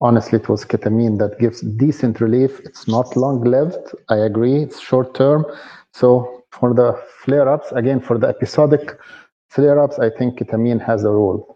Honestly, 0.00 0.38
it 0.38 0.48
was 0.48 0.64
ketamine 0.64 1.18
that 1.18 1.38
gives 1.38 1.60
decent 1.60 2.20
relief. 2.20 2.60
It's 2.60 2.88
not 2.88 3.16
long 3.16 3.42
lived. 3.44 3.94
I 4.08 4.16
agree. 4.16 4.62
It's 4.62 4.80
short 4.80 5.14
term. 5.14 5.46
So 5.92 6.42
for 6.50 6.74
the 6.74 7.00
flare 7.22 7.48
ups, 7.48 7.72
again, 7.72 8.00
for 8.00 8.18
the 8.18 8.26
episodic 8.26 8.98
flare 9.48 9.80
ups, 9.80 9.98
I 9.98 10.10
think 10.10 10.38
ketamine 10.38 10.84
has 10.84 11.04
a 11.04 11.10
role. 11.10 11.53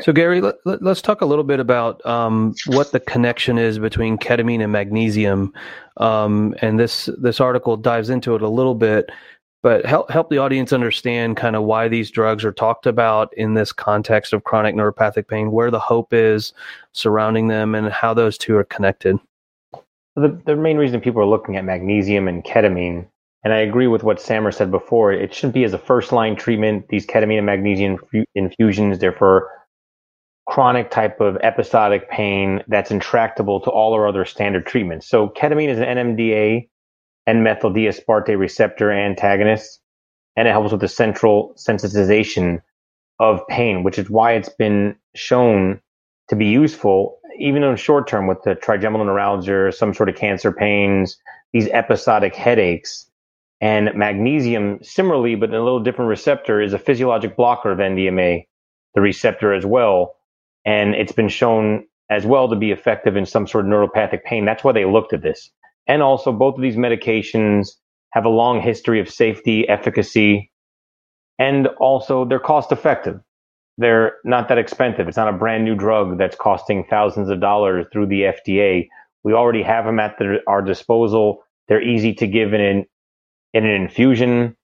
So, 0.00 0.12
Gary, 0.12 0.40
let, 0.40 0.56
us 0.64 1.02
talk 1.02 1.20
a 1.20 1.26
little 1.26 1.44
bit 1.44 1.60
about 1.60 2.04
um, 2.06 2.54
what 2.66 2.92
the 2.92 3.00
connection 3.00 3.58
is 3.58 3.78
between 3.78 4.16
ketamine 4.16 4.62
and 4.62 4.72
magnesium. 4.72 5.52
Um, 5.98 6.54
and 6.62 6.80
this 6.80 7.10
this 7.18 7.40
article 7.40 7.76
dives 7.76 8.08
into 8.08 8.34
it 8.34 8.42
a 8.42 8.48
little 8.48 8.74
bit, 8.74 9.10
but 9.62 9.84
help 9.84 10.10
help 10.10 10.30
the 10.30 10.38
audience 10.38 10.72
understand 10.72 11.36
kind 11.36 11.56
of 11.56 11.64
why 11.64 11.88
these 11.88 12.10
drugs 12.10 12.44
are 12.44 12.52
talked 12.52 12.86
about 12.86 13.32
in 13.34 13.54
this 13.54 13.72
context 13.72 14.32
of 14.32 14.44
chronic 14.44 14.74
neuropathic 14.74 15.28
pain, 15.28 15.50
where 15.50 15.70
the 15.70 15.78
hope 15.78 16.14
is 16.14 16.54
surrounding 16.92 17.48
them, 17.48 17.74
and 17.74 17.88
how 17.88 18.14
those 18.14 18.38
two 18.38 18.56
are 18.56 18.64
connected. 18.64 19.18
The 20.16 20.40
the 20.46 20.56
main 20.56 20.78
reason 20.78 21.00
people 21.00 21.20
are 21.20 21.26
looking 21.26 21.56
at 21.56 21.64
magnesium 21.64 22.28
and 22.28 22.42
ketamine 22.42 23.06
and 23.44 23.52
I 23.52 23.58
agree 23.58 23.88
with 23.88 24.02
what 24.02 24.20
Samer 24.20 24.52
said 24.52 24.70
before. 24.70 25.12
It 25.12 25.34
shouldn't 25.34 25.54
be 25.54 25.64
as 25.64 25.72
a 25.72 25.78
first 25.78 26.12
line 26.12 26.36
treatment. 26.36 26.88
These 26.88 27.06
ketamine 27.06 27.38
and 27.38 27.46
magnesium 27.46 27.98
infusions, 28.34 28.98
they're 28.98 29.12
for 29.12 29.50
chronic 30.46 30.90
type 30.90 31.20
of 31.20 31.36
episodic 31.42 32.10
pain 32.10 32.62
that's 32.68 32.90
intractable 32.90 33.60
to 33.60 33.70
all 33.70 33.94
our 33.94 34.06
other 34.06 34.24
standard 34.24 34.66
treatments. 34.66 35.08
So 35.08 35.28
ketamine 35.28 35.68
is 35.68 35.78
an 35.78 35.84
NMDA 35.84 36.68
N-methyl 37.26 37.72
D-aspartate 37.72 38.38
receptor 38.38 38.90
antagonist, 38.90 39.80
and 40.36 40.48
it 40.48 40.50
helps 40.50 40.72
with 40.72 40.80
the 40.80 40.88
central 40.88 41.54
sensitization 41.56 42.60
of 43.20 43.40
pain, 43.48 43.84
which 43.84 43.98
is 43.98 44.10
why 44.10 44.32
it's 44.32 44.48
been 44.48 44.96
shown 45.14 45.80
to 46.28 46.36
be 46.36 46.46
useful, 46.46 47.18
even 47.38 47.62
in 47.62 47.76
short 47.76 48.08
term 48.08 48.26
with 48.26 48.42
the 48.42 48.56
trigeminal 48.56 49.06
neuralgia, 49.06 49.70
some 49.70 49.94
sort 49.94 50.08
of 50.08 50.16
cancer 50.16 50.50
pains, 50.50 51.16
these 51.52 51.68
episodic 51.68 52.34
headaches 52.34 53.08
and 53.62 53.90
magnesium, 53.94 54.80
similarly, 54.82 55.36
but 55.36 55.50
in 55.50 55.54
a 55.54 55.62
little 55.62 55.80
different 55.80 56.08
receptor, 56.10 56.60
is 56.60 56.74
a 56.74 56.80
physiologic 56.80 57.36
blocker 57.36 57.70
of 57.72 57.78
NMDA, 57.78 58.44
the 58.96 59.00
receptor 59.00 59.54
as 59.54 59.64
well. 59.64 60.16
And 60.66 60.96
it's 60.96 61.12
been 61.12 61.30
shown 61.30 61.86
as 62.10 62.26
well 62.26 62.48
to 62.50 62.56
be 62.56 62.72
effective 62.72 63.16
in 63.16 63.24
some 63.24 63.46
sort 63.46 63.64
of 63.64 63.70
neuropathic 63.70 64.24
pain. 64.24 64.44
That's 64.44 64.64
why 64.64 64.72
they 64.72 64.84
looked 64.84 65.14
at 65.14 65.22
this. 65.22 65.50
And 65.86 66.02
also, 66.02 66.32
both 66.32 66.56
of 66.56 66.62
these 66.62 66.76
medications 66.76 67.68
have 68.12 68.24
a 68.24 68.30
long 68.30 68.60
history 68.60 69.00
of 69.00 69.08
safety, 69.08 69.68
efficacy, 69.68 70.52
and 71.38 71.68
also 71.80 72.24
they're 72.24 72.40
cost 72.40 72.72
effective. 72.72 73.20
They're 73.78 74.14
not 74.24 74.48
that 74.48 74.58
expensive. 74.58 75.08
It's 75.08 75.16
not 75.16 75.28
a 75.32 75.38
brand 75.38 75.64
new 75.64 75.76
drug 75.76 76.18
that's 76.18 76.36
costing 76.36 76.84
thousands 76.90 77.30
of 77.30 77.40
dollars 77.40 77.86
through 77.92 78.06
the 78.06 78.22
FDA. 78.22 78.88
We 79.24 79.34
already 79.34 79.62
have 79.62 79.84
them 79.86 80.00
at 80.00 80.18
the, 80.18 80.38
our 80.48 80.62
disposal. 80.62 81.44
They're 81.68 81.82
easy 81.82 82.12
to 82.14 82.26
give 82.26 82.54
in 82.54 82.86
in 83.54 83.64
an 83.64 83.70
infusion 83.70 84.56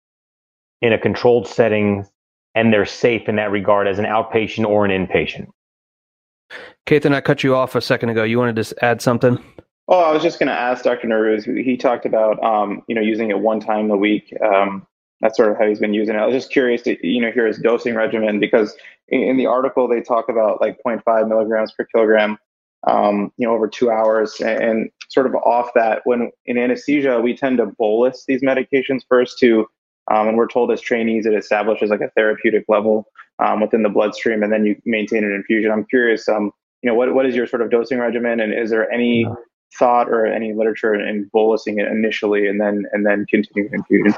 in 0.80 0.92
a 0.92 0.98
controlled 0.98 1.46
setting 1.46 2.06
and 2.54 2.72
they're 2.72 2.86
safe 2.86 3.28
in 3.28 3.36
that 3.36 3.50
regard 3.50 3.86
as 3.86 3.98
an 3.98 4.04
outpatient 4.04 4.66
or 4.66 4.84
an 4.84 5.06
inpatient. 5.06 5.48
Ketan, 6.86 7.14
I 7.14 7.20
cut 7.20 7.44
you 7.44 7.54
off 7.54 7.74
a 7.74 7.80
second 7.80 8.08
ago. 8.08 8.24
You 8.24 8.38
wanted 8.38 8.56
to 8.62 8.84
add 8.84 9.02
something? 9.02 9.38
Oh, 9.88 10.00
I 10.00 10.12
was 10.12 10.22
just 10.22 10.38
going 10.38 10.48
to 10.48 10.54
ask 10.54 10.84
Dr. 10.84 11.08
Narouze. 11.08 11.44
He 11.64 11.76
talked 11.76 12.06
about 12.06 12.42
um, 12.42 12.82
you 12.88 12.94
know 12.94 13.00
using 13.00 13.30
it 13.30 13.38
one 13.38 13.60
time 13.60 13.90
a 13.90 13.96
week. 13.96 14.34
Um, 14.42 14.86
that's 15.20 15.36
sort 15.36 15.50
of 15.50 15.58
how 15.58 15.66
he's 15.66 15.78
been 15.78 15.94
using 15.94 16.14
it. 16.14 16.18
I 16.18 16.26
was 16.26 16.34
just 16.34 16.50
curious 16.50 16.82
to 16.82 17.06
you 17.06 17.20
know 17.20 17.30
hear 17.30 17.46
his 17.46 17.58
dosing 17.58 17.94
regimen 17.94 18.40
because 18.40 18.76
in, 19.08 19.20
in 19.22 19.36
the 19.36 19.46
article 19.46 19.88
they 19.88 20.00
talk 20.00 20.28
about 20.28 20.60
like 20.60 20.78
0.5 20.86 21.28
milligrams 21.28 21.72
per 21.72 21.84
kilogram 21.84 22.38
um, 22.86 23.32
you 23.36 23.46
know, 23.46 23.54
over 23.54 23.68
two 23.68 23.90
hours. 23.90 24.40
And, 24.40 24.90
sort 25.08 25.26
of 25.26 25.34
off 25.36 25.70
that, 25.74 26.02
when 26.04 26.30
in 26.46 26.58
anesthesia, 26.58 27.20
we 27.20 27.36
tend 27.36 27.58
to 27.58 27.66
bolus 27.66 28.24
these 28.28 28.42
medications 28.42 29.02
first 29.08 29.38
to, 29.38 29.66
um, 30.10 30.28
and 30.28 30.36
we're 30.36 30.48
told 30.48 30.70
as 30.70 30.80
trainees 30.80 31.26
it 31.26 31.34
establishes 31.34 31.90
like 31.90 32.00
a 32.00 32.10
therapeutic 32.10 32.64
level 32.68 33.06
um, 33.38 33.60
within 33.60 33.82
the 33.82 33.88
bloodstream, 33.88 34.42
and 34.42 34.52
then 34.52 34.64
you 34.64 34.76
maintain 34.84 35.24
an 35.24 35.32
infusion. 35.32 35.70
I'm 35.70 35.84
curious, 35.86 36.28
um, 36.28 36.52
you 36.82 36.90
know, 36.90 36.94
what 36.94 37.14
what 37.14 37.26
is 37.26 37.34
your 37.34 37.46
sort 37.46 37.62
of 37.62 37.70
dosing 37.70 37.98
regimen, 37.98 38.40
and 38.40 38.52
is 38.52 38.70
there 38.70 38.90
any 38.92 39.26
thought 39.78 40.08
or 40.08 40.26
any 40.26 40.54
literature 40.54 40.94
in 40.94 41.30
bolusing 41.34 41.78
it 41.80 41.88
initially 41.90 42.46
and 42.46 42.60
then 42.60 42.84
and 42.92 43.06
then 43.06 43.26
continuing 43.28 43.72
infusion? 43.72 44.14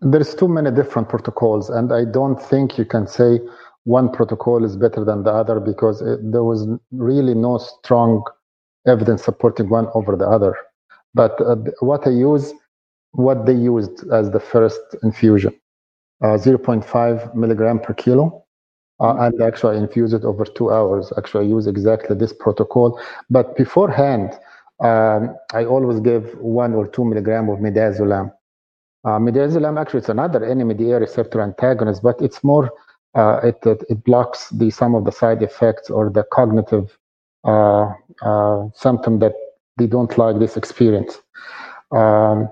There's 0.00 0.34
too 0.34 0.48
many 0.48 0.70
different 0.70 1.08
protocols, 1.08 1.70
and 1.70 1.92
I 1.92 2.04
don't 2.04 2.40
think 2.40 2.78
you 2.78 2.84
can 2.84 3.06
say 3.06 3.40
one 3.84 4.10
protocol 4.10 4.64
is 4.64 4.76
better 4.76 5.04
than 5.04 5.22
the 5.22 5.30
other 5.30 5.60
because 5.60 6.00
it, 6.00 6.18
there 6.32 6.42
was 6.42 6.66
really 6.92 7.34
no 7.34 7.58
strong 7.58 8.24
evidence 8.86 9.24
supporting 9.24 9.68
one 9.68 9.88
over 9.94 10.16
the 10.16 10.26
other. 10.26 10.56
But 11.14 11.40
uh, 11.40 11.56
what 11.80 12.06
I 12.06 12.10
use, 12.10 12.52
what 13.12 13.46
they 13.46 13.54
used 13.54 14.10
as 14.12 14.30
the 14.30 14.40
first 14.40 14.80
infusion, 15.02 15.54
uh, 16.22 16.38
0.5 16.38 17.34
milligram 17.34 17.78
per 17.78 17.94
kilo. 17.94 18.44
Uh, 19.00 19.16
and 19.18 19.42
actually, 19.42 19.76
I 19.76 19.80
infuse 19.80 20.12
it 20.12 20.24
over 20.24 20.44
two 20.44 20.70
hours. 20.70 21.12
Actually, 21.18 21.46
I 21.46 21.48
use 21.48 21.66
exactly 21.66 22.16
this 22.16 22.32
protocol. 22.32 23.00
But 23.28 23.56
beforehand, 23.56 24.32
um, 24.80 25.36
I 25.52 25.64
always 25.64 26.00
give 26.00 26.36
one 26.38 26.74
or 26.74 26.86
two 26.86 27.04
milligram 27.04 27.48
of 27.48 27.58
midazolam. 27.58 28.32
Uh, 29.04 29.18
midazolam 29.18 29.78
actually 29.80 29.98
it's 29.98 30.08
another 30.08 30.40
NMDA 30.40 30.98
receptor 31.00 31.42
antagonist, 31.42 32.02
but 32.02 32.20
it's 32.22 32.42
more 32.42 32.70
uh, 33.14 33.40
it, 33.42 33.58
it, 33.64 33.84
it 33.88 34.04
blocks 34.04 34.50
the 34.50 34.70
some 34.70 34.94
of 34.94 35.04
the 35.04 35.12
side 35.12 35.42
effects 35.42 35.90
or 35.90 36.10
the 36.10 36.24
cognitive 36.32 36.98
uh, 37.44 37.92
uh, 38.22 38.68
symptom 38.74 39.18
that 39.20 39.34
they 39.76 39.86
don't 39.86 40.16
like 40.18 40.38
this 40.38 40.56
experience. 40.56 41.20
Um, 41.92 42.48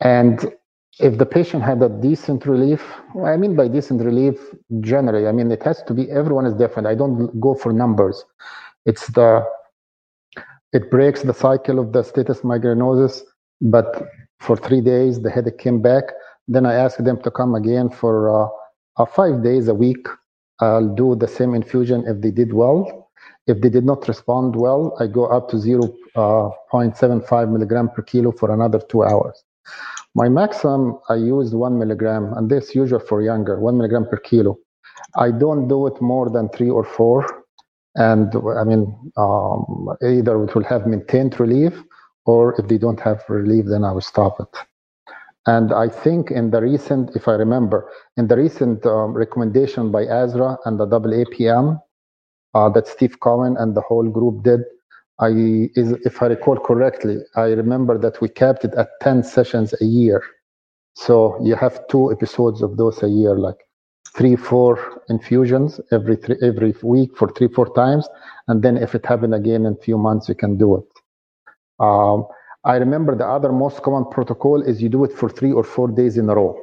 and 0.00 0.52
if 0.98 1.18
the 1.18 1.26
patient 1.26 1.62
had 1.62 1.82
a 1.82 1.88
decent 1.88 2.46
relief, 2.46 2.82
I 3.24 3.36
mean 3.36 3.56
by 3.56 3.68
decent 3.68 4.02
relief, 4.02 4.38
generally, 4.80 5.26
I 5.26 5.32
mean 5.32 5.50
it 5.50 5.62
has 5.62 5.82
to 5.84 5.94
be 5.94 6.10
everyone 6.10 6.46
is 6.46 6.54
different. 6.54 6.88
I 6.88 6.94
don't 6.94 7.38
go 7.40 7.54
for 7.54 7.72
numbers. 7.72 8.24
It's 8.86 9.06
the 9.08 9.44
it 10.72 10.90
breaks 10.90 11.22
the 11.22 11.34
cycle 11.34 11.78
of 11.78 11.92
the 11.92 12.02
status 12.02 12.40
migrainosus, 12.40 13.22
but 13.60 14.08
for 14.38 14.56
three 14.56 14.80
days 14.80 15.20
the 15.20 15.30
headache 15.30 15.58
came 15.58 15.80
back. 15.82 16.04
Then 16.48 16.66
I 16.66 16.74
asked 16.74 17.04
them 17.04 17.20
to 17.22 17.30
come 17.30 17.54
again 17.54 17.90
for 17.90 18.50
uh, 18.96 19.06
five 19.06 19.42
days 19.42 19.68
a 19.68 19.74
week. 19.74 20.06
I'll 20.60 20.94
do 20.94 21.14
the 21.14 21.28
same 21.28 21.54
infusion 21.54 22.04
if 22.06 22.20
they 22.20 22.30
did 22.30 22.52
well. 22.52 23.10
If 23.46 23.60
they 23.62 23.70
did 23.70 23.84
not 23.84 24.06
respond 24.06 24.56
well, 24.56 24.96
I 25.00 25.06
go 25.06 25.26
up 25.26 25.48
to 25.50 25.56
0.75 25.56 27.32
uh, 27.32 27.46
milligram 27.46 27.88
per 27.88 28.02
kilo 28.02 28.32
for 28.32 28.52
another 28.52 28.80
two 28.88 29.02
hours. 29.02 29.42
My 30.14 30.28
maximum, 30.28 30.98
I 31.08 31.14
used 31.14 31.54
one 31.54 31.78
milligram, 31.78 32.32
and 32.34 32.50
this 32.50 32.74
usual 32.74 33.00
for 33.00 33.22
younger, 33.22 33.58
one 33.60 33.76
milligram 33.76 34.06
per 34.06 34.18
kilo. 34.18 34.58
I 35.16 35.30
don't 35.30 35.68
do 35.68 35.86
it 35.86 36.00
more 36.00 36.28
than 36.28 36.48
three 36.50 36.70
or 36.70 36.84
four. 36.84 37.44
And 37.96 38.32
I 38.56 38.64
mean, 38.64 38.96
um, 39.16 39.88
either 40.02 40.44
it 40.44 40.54
will 40.54 40.64
have 40.64 40.86
maintained 40.86 41.38
relief, 41.40 41.82
or 42.26 42.60
if 42.60 42.68
they 42.68 42.78
don't 42.78 43.00
have 43.00 43.22
relief, 43.28 43.66
then 43.66 43.84
I 43.84 43.92
will 43.92 44.00
stop 44.00 44.38
it. 44.40 44.69
And 45.46 45.72
I 45.72 45.88
think 45.88 46.30
in 46.30 46.50
the 46.50 46.60
recent, 46.60 47.16
if 47.16 47.26
I 47.26 47.32
remember, 47.32 47.90
in 48.16 48.28
the 48.28 48.36
recent 48.36 48.84
um, 48.84 49.14
recommendation 49.14 49.90
by 49.90 50.04
ASRA 50.04 50.58
and 50.66 50.78
the 50.78 50.86
AAPM 50.86 51.80
uh, 52.54 52.68
that 52.70 52.86
Steve 52.86 53.18
Cohen 53.20 53.56
and 53.58 53.74
the 53.74 53.80
whole 53.80 54.08
group 54.08 54.44
did, 54.44 54.60
I, 55.18 55.28
is, 55.74 55.92
if 56.04 56.22
I 56.22 56.26
recall 56.26 56.58
correctly, 56.58 57.18
I 57.36 57.48
remember 57.48 57.98
that 57.98 58.20
we 58.20 58.28
kept 58.28 58.64
it 58.64 58.74
at 58.74 58.88
10 59.00 59.22
sessions 59.22 59.74
a 59.80 59.84
year. 59.84 60.22
So 60.94 61.38
you 61.42 61.54
have 61.56 61.86
two 61.88 62.12
episodes 62.12 62.62
of 62.62 62.76
those 62.76 63.02
a 63.02 63.08
year, 63.08 63.38
like 63.38 63.56
three, 64.14 64.36
four 64.36 65.02
infusions 65.08 65.80
every 65.92 66.16
three, 66.16 66.36
every 66.42 66.74
week 66.82 67.16
for 67.16 67.30
three, 67.32 67.48
four 67.48 67.72
times. 67.74 68.08
And 68.48 68.62
then 68.62 68.76
if 68.76 68.94
it 68.94 69.06
happened 69.06 69.34
again 69.34 69.64
in 69.66 69.72
a 69.72 69.82
few 69.82 69.96
months, 69.96 70.28
you 70.28 70.34
can 70.34 70.58
do 70.58 70.76
it. 70.76 70.84
Um, 71.78 72.26
I 72.64 72.76
remember 72.76 73.16
the 73.16 73.26
other 73.26 73.52
most 73.52 73.82
common 73.82 74.04
protocol 74.10 74.62
is 74.62 74.82
you 74.82 74.88
do 74.88 75.04
it 75.04 75.12
for 75.12 75.28
three 75.28 75.52
or 75.52 75.64
four 75.64 75.88
days 75.88 76.18
in 76.18 76.28
a 76.28 76.34
row. 76.34 76.56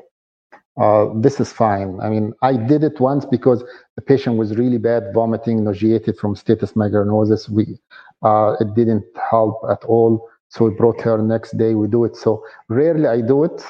Uh, 0.79 1.07
this 1.15 1.39
is 1.39 1.51
fine. 1.51 1.99
I 2.01 2.09
mean, 2.09 2.33
I 2.43 2.55
did 2.55 2.83
it 2.83 2.99
once 2.99 3.25
because 3.25 3.63
the 3.95 4.01
patient 4.03 4.37
was 4.37 4.55
really 4.57 4.77
bad, 4.77 5.11
vomiting, 5.13 5.63
nauseated 5.63 6.17
from 6.17 6.35
status 6.35 6.73
migrainosus. 6.73 7.49
We, 7.49 7.79
uh, 8.21 8.55
it 8.59 8.75
didn't 8.75 9.05
help 9.31 9.59
at 9.71 9.83
all. 9.85 10.29
So 10.49 10.65
we 10.65 10.75
brought 10.75 11.01
her 11.01 11.17
next 11.17 11.57
day. 11.57 11.73
We 11.73 11.87
do 11.87 12.05
it. 12.05 12.15
So 12.15 12.43
rarely 12.69 13.07
I 13.07 13.21
do 13.21 13.43
it. 13.43 13.63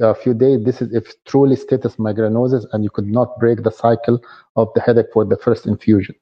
a 0.00 0.14
few 0.14 0.34
days. 0.34 0.64
This 0.64 0.82
is 0.82 0.92
if 0.94 1.12
truly 1.24 1.56
status 1.56 1.96
migrainosus 1.96 2.66
and 2.72 2.84
you 2.84 2.90
could 2.90 3.06
not 3.06 3.38
break 3.38 3.62
the 3.62 3.70
cycle 3.70 4.20
of 4.56 4.68
the 4.74 4.80
headache 4.80 5.12
for 5.12 5.24
the 5.24 5.36
first 5.36 5.66
infusion. 5.66 6.14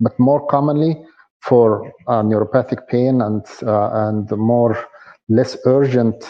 But 0.00 0.18
more 0.18 0.46
commonly, 0.46 1.02
for 1.42 1.92
uh, 2.06 2.22
neuropathic 2.22 2.86
pain 2.88 3.20
and 3.20 3.44
uh, 3.62 3.90
and 4.08 4.30
more 4.32 4.88
less 5.28 5.56
urgent 5.64 6.24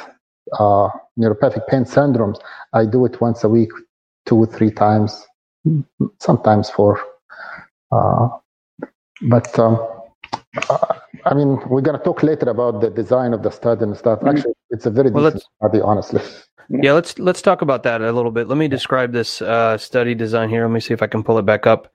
uh, 0.58 0.88
neuropathic 1.18 1.66
pain 1.68 1.84
syndromes, 1.84 2.38
I 2.72 2.86
do 2.86 3.04
it 3.04 3.20
once 3.20 3.44
a 3.44 3.48
week, 3.48 3.70
two 4.26 4.46
three 4.46 4.70
times, 4.70 5.26
sometimes 6.18 6.70
four. 6.70 7.00
Uh, 7.90 8.28
but 9.22 9.56
um, 9.58 9.78
uh, 10.70 10.94
I 11.24 11.34
mean, 11.34 11.60
we're 11.68 11.82
going 11.82 11.98
to 11.98 12.04
talk 12.04 12.22
later 12.22 12.48
about 12.50 12.80
the 12.80 12.90
design 12.90 13.32
of 13.34 13.42
the 13.42 13.50
study 13.50 13.84
and 13.84 13.96
stuff. 13.96 14.18
Mm-hmm. 14.18 14.28
Actually, 14.28 14.54
it's 14.70 14.86
a 14.86 14.90
very 14.90 15.10
well, 15.10 15.24
decent 15.24 15.44
study, 15.60 15.80
honestly. 15.80 16.22
Yeah, 16.68 16.92
let's 16.92 17.18
let's 17.18 17.42
talk 17.42 17.60
about 17.60 17.82
that 17.82 18.00
a 18.00 18.12
little 18.12 18.30
bit. 18.30 18.48
Let 18.48 18.56
me 18.56 18.68
describe 18.68 19.12
this 19.12 19.42
uh, 19.42 19.76
study 19.76 20.14
design 20.14 20.48
here. 20.48 20.62
Let 20.66 20.72
me 20.72 20.80
see 20.80 20.94
if 20.94 21.02
I 21.02 21.06
can 21.06 21.22
pull 21.22 21.38
it 21.38 21.44
back 21.44 21.66
up. 21.66 21.92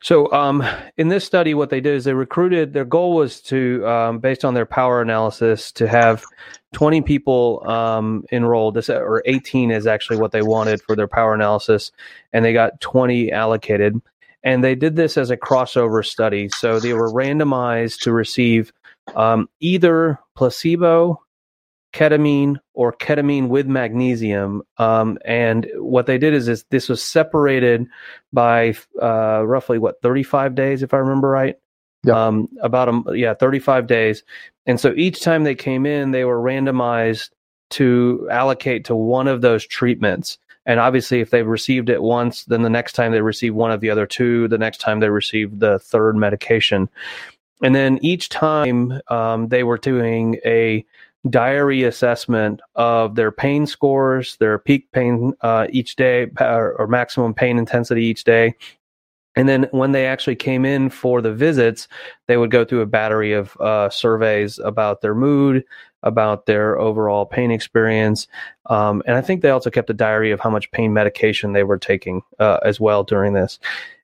So, 0.00 0.30
um, 0.32 0.64
in 0.96 1.08
this 1.08 1.24
study, 1.24 1.54
what 1.54 1.70
they 1.70 1.80
did 1.80 1.94
is 1.94 2.04
they 2.04 2.14
recruited. 2.14 2.72
Their 2.72 2.84
goal 2.84 3.16
was 3.16 3.40
to, 3.42 3.86
um, 3.86 4.18
based 4.20 4.44
on 4.44 4.54
their 4.54 4.66
power 4.66 5.02
analysis, 5.02 5.72
to 5.72 5.88
have 5.88 6.24
20 6.72 7.02
people 7.02 7.68
um, 7.68 8.24
enrolled. 8.30 8.74
This 8.74 8.88
or 8.88 9.22
18 9.26 9.70
is 9.70 9.86
actually 9.86 10.18
what 10.18 10.32
they 10.32 10.42
wanted 10.42 10.80
for 10.82 10.94
their 10.94 11.08
power 11.08 11.34
analysis, 11.34 11.90
and 12.32 12.44
they 12.44 12.52
got 12.52 12.80
20 12.80 13.32
allocated. 13.32 14.00
And 14.44 14.62
they 14.62 14.76
did 14.76 14.94
this 14.94 15.16
as 15.16 15.30
a 15.30 15.36
crossover 15.36 16.06
study. 16.06 16.48
So 16.48 16.78
they 16.78 16.92
were 16.92 17.12
randomized 17.12 18.00
to 18.02 18.12
receive 18.12 18.72
um, 19.16 19.48
either 19.60 20.18
placebo 20.36 21.20
ketamine 21.98 22.56
or 22.74 22.92
ketamine 22.92 23.48
with 23.48 23.66
magnesium. 23.66 24.62
Um, 24.76 25.18
and 25.24 25.68
what 25.74 26.06
they 26.06 26.16
did 26.16 26.32
is, 26.32 26.46
is 26.46 26.64
this 26.70 26.88
was 26.88 27.02
separated 27.02 27.86
by 28.32 28.76
uh, 29.02 29.44
roughly 29.44 29.78
what 29.78 30.00
35 30.00 30.54
days, 30.54 30.82
if 30.82 30.94
I 30.94 30.98
remember 30.98 31.28
right. 31.28 31.56
Yeah. 32.04 32.26
Um, 32.26 32.48
about 32.62 32.88
a 32.88 33.16
yeah 33.16 33.34
35 33.34 33.88
days, 33.88 34.22
and 34.66 34.78
so 34.78 34.94
each 34.96 35.20
time 35.20 35.42
they 35.42 35.56
came 35.56 35.84
in, 35.84 36.12
they 36.12 36.24
were 36.24 36.40
randomized 36.40 37.30
to 37.70 38.28
allocate 38.30 38.84
to 38.84 38.94
one 38.94 39.26
of 39.26 39.40
those 39.40 39.66
treatments. 39.66 40.38
And 40.64 40.78
obviously, 40.78 41.20
if 41.20 41.30
they 41.30 41.42
received 41.42 41.90
it 41.90 42.00
once, 42.00 42.44
then 42.44 42.62
the 42.62 42.70
next 42.70 42.92
time 42.92 43.10
they 43.10 43.20
receive 43.20 43.52
one 43.52 43.72
of 43.72 43.80
the 43.80 43.90
other 43.90 44.06
two, 44.06 44.46
the 44.46 44.58
next 44.58 44.78
time 44.78 45.00
they 45.00 45.10
receive 45.10 45.58
the 45.58 45.80
third 45.80 46.14
medication. 46.14 46.88
And 47.62 47.74
then 47.74 47.98
each 48.00 48.28
time 48.28 49.00
um, 49.08 49.48
they 49.48 49.64
were 49.64 49.78
doing 49.78 50.36
a 50.44 50.86
diary 51.28 51.84
assessment 51.84 52.60
of 52.74 53.14
their 53.14 53.32
pain 53.32 53.66
scores, 53.66 54.36
their 54.36 54.58
peak 54.58 54.90
pain 54.92 55.32
uh, 55.40 55.66
each 55.70 55.96
day, 55.96 56.30
or, 56.40 56.74
or 56.74 56.86
maximum 56.86 57.34
pain 57.34 57.58
intensity 57.58 58.04
each 58.04 58.24
day. 58.24 58.54
And 59.36 59.48
then 59.48 59.68
when 59.70 59.92
they 59.92 60.06
actually 60.06 60.36
came 60.36 60.64
in 60.64 60.90
for 60.90 61.22
the 61.22 61.32
visits, 61.32 61.86
they 62.26 62.36
would 62.36 62.50
go 62.50 62.64
through 62.64 62.80
a 62.80 62.86
battery 62.86 63.32
of 63.32 63.56
uh, 63.60 63.88
surveys 63.88 64.58
about 64.58 65.00
their 65.00 65.14
mood, 65.14 65.64
about 66.02 66.46
their 66.46 66.78
overall 66.78 67.24
pain 67.24 67.50
experience. 67.50 68.26
Um, 68.66 69.02
and 69.06 69.16
I 69.16 69.20
think 69.20 69.42
they 69.42 69.50
also 69.50 69.70
kept 69.70 69.90
a 69.90 69.94
diary 69.94 70.32
of 70.32 70.40
how 70.40 70.50
much 70.50 70.70
pain 70.72 70.92
medication 70.92 71.52
they 71.52 71.62
were 71.62 71.78
taking 71.78 72.22
uh, 72.40 72.58
as 72.64 72.80
well 72.80 73.04
during 73.04 73.32
this. 73.32 73.60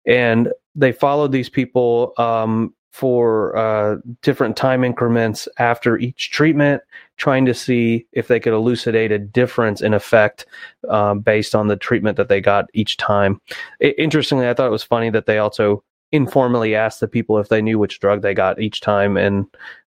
And 0.07 0.53
they 0.77 0.93
followed 0.93 1.33
these 1.33 1.49
people 1.49 2.13
um, 2.17 2.73
for 2.95 3.57
uh, 3.57 3.97
different 4.23 4.57
time 4.57 4.85
increments 4.85 5.49
after 5.59 5.99
each 5.99 6.31
treatment, 6.31 6.81
trying 7.17 7.45
to 7.45 7.53
see 7.53 8.07
if 8.13 8.29
they 8.29 8.39
could 8.39 8.53
elucidate 8.53 9.11
a 9.11 9.19
difference 9.19 9.81
in 9.81 9.93
effect 9.93 10.47
um, 10.89 11.19
based 11.19 11.57
on 11.57 11.67
the 11.67 11.75
treatment 11.75 12.17
that 12.17 12.29
they 12.29 12.41
got 12.41 12.67
each 12.73 12.97
time. 12.97 13.41
It, 13.81 13.97
interestingly, 13.99 14.49
I 14.49 14.55
thought 14.55 14.69
it 14.69 14.71
was 14.71 14.85
funny 14.85 15.11
that 15.11 15.27
they 15.27 15.39
also 15.39 15.83
informally 16.13 16.77
asked 16.77 17.01
the 17.01 17.09
people 17.09 17.37
if 17.39 17.49
they 17.49 17.61
knew 17.61 17.81
which 17.81 17.99
drug 17.99 18.23
they 18.23 18.33
got 18.33 18.61
each 18.61 18.81
time. 18.81 19.17
And 19.17 19.47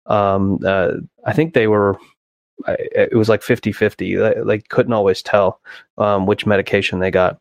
um, 0.06 0.60
uh, 0.64 0.92
I 1.26 1.32
think 1.32 1.54
they 1.54 1.66
were, 1.66 1.98
it 2.68 3.16
was 3.16 3.28
like 3.28 3.42
50 3.42 3.72
50. 3.72 4.14
They, 4.14 4.58
couldn't 4.68 4.92
always 4.92 5.22
tell 5.22 5.60
um, 5.98 6.26
which 6.26 6.46
medication 6.46 7.00
they 7.00 7.10
got. 7.10 7.40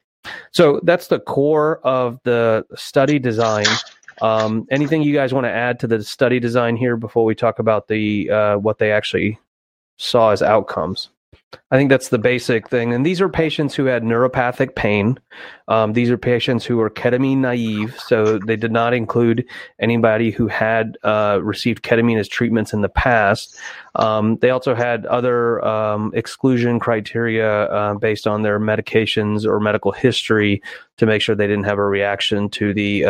So 0.54 0.80
that's 0.84 1.08
the 1.08 1.20
core 1.20 1.80
of 1.86 2.20
the 2.24 2.66
study 2.76 3.20
design. 3.20 3.66
Um, 4.22 4.68
anything 4.70 5.02
you 5.02 5.14
guys 5.14 5.34
want 5.34 5.46
to 5.46 5.52
add 5.52 5.80
to 5.80 5.88
the 5.88 6.04
study 6.04 6.40
design 6.40 6.76
here 6.76 6.98
before 6.98 7.26
we 7.26 7.36
talk 7.36 7.60
about 7.60 7.88
the 7.88 8.30
uh, 8.30 8.58
what 8.58 8.78
they 8.78 8.92
actually 8.92 9.40
saw 9.98 10.30
as 10.30 10.42
outcomes? 10.42 11.10
I 11.70 11.78
think 11.78 11.90
that's 11.90 12.10
the 12.10 12.20
basic 12.20 12.70
thing. 12.70 12.94
And 12.94 13.06
these 13.06 13.22
are 13.22 13.30
patients 13.30 13.76
who 13.76 13.86
had 13.86 14.04
neuropathic 14.04 14.76
pain. 14.76 15.18
Um, 15.68 15.94
these 15.94 16.10
are 16.10 16.18
patients 16.18 16.66
who 16.66 16.78
were 16.78 16.90
ketamine 16.90 17.38
naive, 17.38 17.98
so 18.00 18.38
they 18.40 18.58
did 18.58 18.72
not 18.72 18.94
include 18.94 19.46
anybody 19.80 20.32
who 20.32 20.48
had 20.48 20.98
uh, 21.04 21.40
received 21.42 21.84
ketamine 21.84 22.20
as 22.20 22.28
treatments 22.28 22.74
in 22.74 22.82
the 22.82 22.90
past. 22.90 23.56
Um, 23.96 24.38
they 24.38 24.50
also 24.50 24.76
had 24.76 25.06
other 25.06 25.64
um, 25.66 26.12
exclusion 26.14 26.80
criteria 26.80 27.64
uh, 27.66 27.94
based 27.96 28.28
on 28.28 28.42
their 28.42 28.60
medications 28.60 29.46
or 29.46 29.60
medical 29.60 29.92
history 29.92 30.62
to 30.98 31.06
make 31.06 31.22
sure 31.22 31.36
they 31.36 31.48
didn't 31.48 31.66
have 31.66 31.80
a 31.80 31.86
reaction 31.86 32.50
to 32.50 32.74
the 32.74 33.06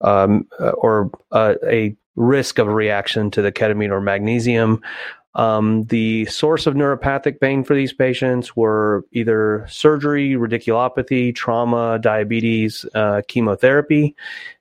um, 0.00 0.46
uh, 0.60 0.70
or 0.70 1.10
uh, 1.32 1.54
a 1.66 1.96
risk 2.16 2.58
of 2.58 2.68
a 2.68 2.74
reaction 2.74 3.30
to 3.30 3.42
the 3.42 3.52
ketamine 3.52 3.90
or 3.90 4.00
magnesium. 4.00 4.82
Um, 5.34 5.84
the 5.84 6.24
source 6.26 6.66
of 6.66 6.74
neuropathic 6.74 7.40
pain 7.40 7.62
for 7.62 7.76
these 7.76 7.92
patients 7.92 8.56
were 8.56 9.04
either 9.12 9.66
surgery, 9.68 10.30
radiculopathy, 10.30 11.34
trauma, 11.34 11.98
diabetes, 12.00 12.86
uh, 12.94 13.20
chemotherapy. 13.28 14.16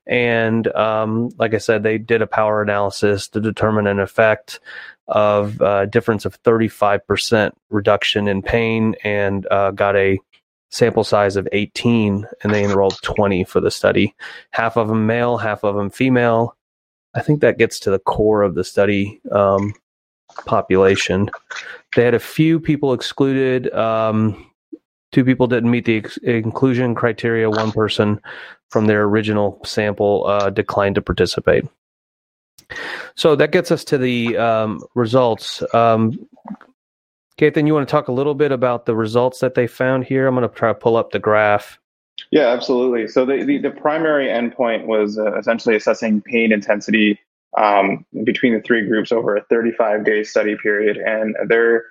And 0.06 0.68
um, 0.76 1.30
like 1.40 1.54
I 1.54 1.60
said, 1.60 1.84
they 1.84 1.98
did 1.98 2.22
a 2.22 2.28
power 2.28 2.62
analysis 2.62 3.30
to 3.30 3.40
determine 3.40 3.88
an 3.88 4.00
effect 4.00 4.60
of 5.08 5.62
a 5.62 5.66
uh, 5.66 5.86
difference 5.86 6.26
of 6.26 6.42
35% 6.44 7.52
reduction 7.70 8.28
in 8.28 8.42
pain 8.42 8.96
and 9.04 9.48
uh, 9.50 9.72
got 9.72 9.96
a 9.96 10.20
sample 10.76 11.06
size 11.06 11.38
of 11.38 11.48
18 11.54 12.28
and 12.44 12.54
they 12.54 12.66
enrolled 12.66 13.02
20 13.02 13.46
for 13.46 13.62
the 13.62 13.72
study. 13.72 14.14
Half 14.52 14.76
of 14.76 14.90
them 14.90 15.08
male, 15.08 15.38
half 15.38 15.64
of 15.64 15.76
them 15.76 15.90
female. 15.90 16.58
I 17.16 17.22
think 17.22 17.40
that 17.40 17.58
gets 17.58 17.80
to 17.82 17.92
the 17.92 18.00
core 18.00 18.42
of 18.42 18.56
the 18.56 18.66
study 18.66 19.22
um, 19.32 19.74
population. 20.46 21.32
They 21.96 22.04
had 22.04 22.14
a 22.14 22.20
few 22.20 22.60
people 22.60 22.92
excluded. 22.92 23.74
Um, 23.74 24.52
two 25.14 25.24
people 25.24 25.48
didn't 25.48 25.72
meet 25.72 25.86
the 25.86 26.00
ex- 26.00 26.18
inclusion 26.18 26.94
criteria. 26.94 27.50
One 27.50 27.72
person 27.72 28.20
from 28.70 28.88
their 28.88 29.04
original 29.04 29.62
sample 29.64 30.28
uh, 30.28 30.50
declined 30.50 30.96
to 30.96 31.02
participate. 31.02 31.64
So 33.16 33.38
that 33.38 33.54
gets 33.54 33.72
us 33.72 33.86
to 33.86 33.98
the 33.98 34.36
um, 34.38 34.82
results. 34.94 35.64
Ketan, 37.38 37.68
you 37.68 37.74
want 37.74 37.88
to 37.88 37.92
talk 37.92 38.08
a 38.08 38.14
little 38.14 38.34
bit 38.34 38.52
about 38.52 38.86
the 38.86 38.96
results 38.96 39.40
that 39.40 39.56
they 39.56 39.68
found 39.68 40.06
here? 40.06 40.26
I'm 40.28 40.36
going 40.36 40.48
to 40.48 40.56
try 40.56 40.70
to 40.70 40.76
pull 40.76 40.96
up 40.96 41.12
the 41.12 41.20
graph. 41.20 41.80
Yeah, 42.32 42.48
absolutely. 42.48 43.10
So 43.10 43.26
the, 43.26 43.44
the, 43.44 43.58
the 43.58 43.72
primary 43.72 44.28
endpoint 44.28 44.86
was 44.86 45.18
uh, 45.18 45.38
essentially 45.38 45.76
assessing 45.76 46.22
pain 46.22 46.54
intensity 46.54 47.20
um, 47.58 48.06
between 48.24 48.54
the 48.54 48.62
three 48.62 48.88
groups 48.88 49.12
over 49.12 49.36
a 49.36 49.44
35 49.46 50.06
day 50.06 50.24
study 50.24 50.56
period. 50.56 50.98
And 50.98 51.36
there, 51.48 51.84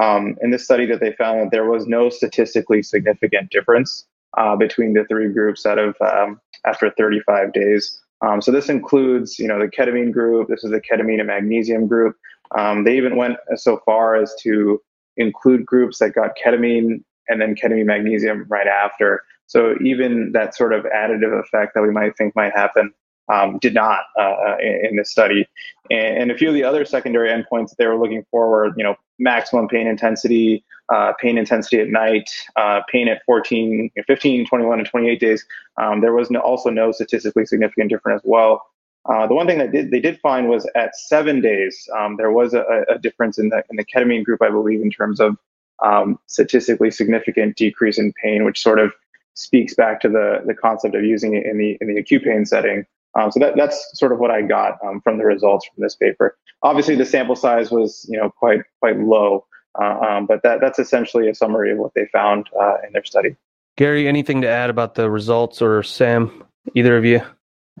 um, 0.00 0.36
in 0.40 0.50
this 0.50 0.64
study 0.64 0.86
that 0.86 1.00
they 1.00 1.12
found 1.12 1.40
that 1.40 1.50
there 1.50 1.68
was 1.68 1.86
no 1.86 2.08
statistically 2.08 2.82
significant 2.82 3.50
difference 3.50 4.06
uh, 4.38 4.54
between 4.54 4.92
the 4.92 5.04
three 5.06 5.32
groups 5.32 5.66
out 5.66 5.78
of 5.78 5.96
um, 6.00 6.40
after 6.64 6.90
35 6.90 7.52
days. 7.52 8.00
Um, 8.22 8.40
so 8.40 8.52
this 8.52 8.68
includes, 8.68 9.36
you 9.40 9.48
know, 9.48 9.58
the 9.58 9.66
ketamine 9.66 10.12
group. 10.12 10.48
This 10.48 10.62
is 10.62 10.70
the 10.70 10.80
ketamine 10.80 11.18
and 11.18 11.26
magnesium 11.26 11.88
group. 11.88 12.16
Um, 12.56 12.84
they 12.84 12.96
even 12.96 13.16
went 13.16 13.36
so 13.56 13.82
far 13.84 14.14
as 14.14 14.32
to 14.42 14.80
include 15.16 15.66
groups 15.66 15.98
that 15.98 16.14
got 16.14 16.32
ketamine 16.42 17.02
and 17.28 17.40
then 17.40 17.54
ketamine 17.54 17.86
magnesium 17.86 18.46
right 18.48 18.66
after. 18.66 19.22
So 19.46 19.74
even 19.82 20.32
that 20.32 20.54
sort 20.54 20.72
of 20.72 20.84
additive 20.84 21.38
effect 21.38 21.74
that 21.74 21.82
we 21.82 21.90
might 21.90 22.16
think 22.16 22.34
might 22.34 22.54
happen 22.54 22.92
um, 23.32 23.58
did 23.58 23.74
not 23.74 24.00
uh, 24.18 24.22
uh 24.22 24.56
in, 24.60 24.86
in, 24.90 24.96
this 24.96 25.10
study. 25.10 25.46
And, 25.90 26.22
and, 26.22 26.30
a 26.30 26.36
few 26.36 26.48
of 26.48 26.54
the 26.54 26.64
other 26.64 26.84
secondary 26.84 27.28
endpoints 27.28 27.68
that 27.68 27.76
they 27.78 27.86
were 27.86 27.96
looking 27.96 28.24
for 28.30 28.50
were, 28.50 28.72
you 28.76 28.82
know, 28.82 28.96
maximum 29.18 29.68
pain 29.68 29.86
intensity, 29.86 30.64
uh, 30.92 31.12
pain 31.20 31.38
intensity 31.38 31.80
at 31.80 31.88
night, 31.88 32.30
uh, 32.56 32.80
pain 32.90 33.08
at 33.08 33.22
14, 33.24 33.90
15, 34.06 34.46
21, 34.46 34.78
and 34.80 34.88
28 34.88 35.20
days. 35.20 35.46
Um, 35.80 36.00
there 36.00 36.12
was 36.12 36.30
no, 36.30 36.40
also 36.40 36.70
no 36.70 36.92
statistically 36.92 37.46
significant 37.46 37.90
difference 37.90 38.22
as 38.22 38.28
well. 38.28 38.62
Uh, 39.08 39.26
the 39.26 39.34
one 39.34 39.46
thing 39.46 39.58
that 39.58 39.72
did, 39.72 39.90
they 39.90 40.00
did 40.00 40.20
find 40.20 40.48
was 40.48 40.68
at 40.76 40.94
seven 40.96 41.40
days, 41.40 41.88
um, 41.98 42.16
there 42.16 42.30
was 42.30 42.54
a, 42.54 42.84
a, 42.88 42.98
difference 42.98 43.36
in 43.36 43.48
the, 43.48 43.62
in 43.68 43.76
the 43.76 43.84
ketamine 43.84 44.24
group, 44.24 44.40
I 44.40 44.48
believe, 44.48 44.80
in 44.80 44.90
terms 44.90 45.18
of 45.18 45.36
um, 45.82 46.18
statistically 46.26 46.90
significant 46.92 47.56
decrease 47.56 47.98
in 47.98 48.12
pain, 48.22 48.44
which 48.44 48.62
sort 48.62 48.78
of 48.78 48.92
speaks 49.34 49.74
back 49.74 50.00
to 50.02 50.08
the, 50.08 50.42
the 50.46 50.54
concept 50.54 50.94
of 50.94 51.02
using 51.02 51.34
it 51.34 51.44
in 51.46 51.58
the, 51.58 51.76
in 51.80 51.88
the 51.88 51.98
acute 51.98 52.22
pain 52.22 52.46
setting. 52.46 52.86
Um, 53.18 53.30
so 53.30 53.40
that, 53.40 53.56
that's 53.56 53.90
sort 53.94 54.12
of 54.12 54.18
what 54.18 54.30
I 54.30 54.42
got 54.42 54.78
um, 54.84 55.00
from 55.00 55.18
the 55.18 55.24
results 55.24 55.66
from 55.66 55.82
this 55.82 55.96
paper. 55.96 56.36
Obviously, 56.62 56.94
the 56.94 57.04
sample 57.04 57.36
size 57.36 57.70
was 57.70 58.06
you 58.08 58.18
know 58.18 58.30
quite 58.30 58.60
quite 58.80 58.98
low, 58.98 59.44
Uh, 59.78 59.98
um, 60.00 60.26
but 60.26 60.42
that, 60.42 60.60
that's 60.60 60.78
essentially 60.78 61.28
a 61.28 61.34
summary 61.34 61.72
of 61.72 61.78
what 61.78 61.92
they 61.94 62.06
found 62.06 62.48
uh, 62.58 62.76
in 62.86 62.92
their 62.92 63.04
study. 63.04 63.36
Gary, 63.76 64.06
anything 64.06 64.42
to 64.42 64.48
add 64.48 64.70
about 64.70 64.94
the 64.94 65.10
results, 65.10 65.60
or 65.60 65.82
Sam, 65.82 66.44
either 66.74 66.96
of 66.96 67.04
you? 67.04 67.20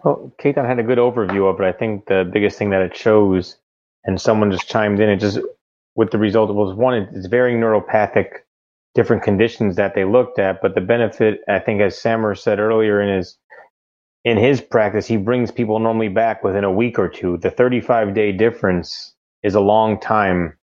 Well, 0.04 0.32
Ketan 0.38 0.66
had 0.66 0.78
a 0.78 0.82
good 0.82 0.98
overview 0.98 1.52
of 1.52 1.60
it. 1.60 1.64
I 1.64 1.72
think 1.72 2.06
the 2.06 2.28
biggest 2.30 2.58
thing 2.58 2.70
that 2.70 2.82
it 2.82 2.96
shows, 2.96 3.56
and 4.04 4.20
someone 4.20 4.50
just 4.50 4.68
chimed 4.68 5.00
in, 5.00 5.08
it 5.08 5.18
just 5.18 5.38
with 5.94 6.10
the 6.10 6.18
result 6.18 6.52
was 6.54 6.74
one, 6.74 6.94
it's 6.94 7.26
varying 7.26 7.60
neuropathic, 7.60 8.28
different 8.94 9.22
conditions 9.22 9.76
that 9.76 9.94
they 9.94 10.04
looked 10.04 10.38
at. 10.38 10.60
But 10.62 10.74
the 10.74 10.80
benefit, 10.80 11.40
I 11.48 11.58
think, 11.58 11.80
as 11.80 12.00
Samer 12.00 12.34
said 12.34 12.58
earlier 12.58 13.00
in 13.00 13.16
his 13.16 13.38
in 14.24 14.38
his 14.38 14.60
practice, 14.60 15.06
he 15.06 15.16
brings 15.16 15.50
people 15.50 15.78
normally 15.80 16.08
back 16.08 16.44
within 16.44 16.64
a 16.64 16.72
week 16.72 16.98
or 16.98 17.08
two. 17.08 17.36
The 17.38 17.50
35 17.50 18.14
day 18.14 18.32
difference 18.32 19.14
is 19.42 19.54
a 19.54 19.60
long 19.60 19.98
time 20.00 20.56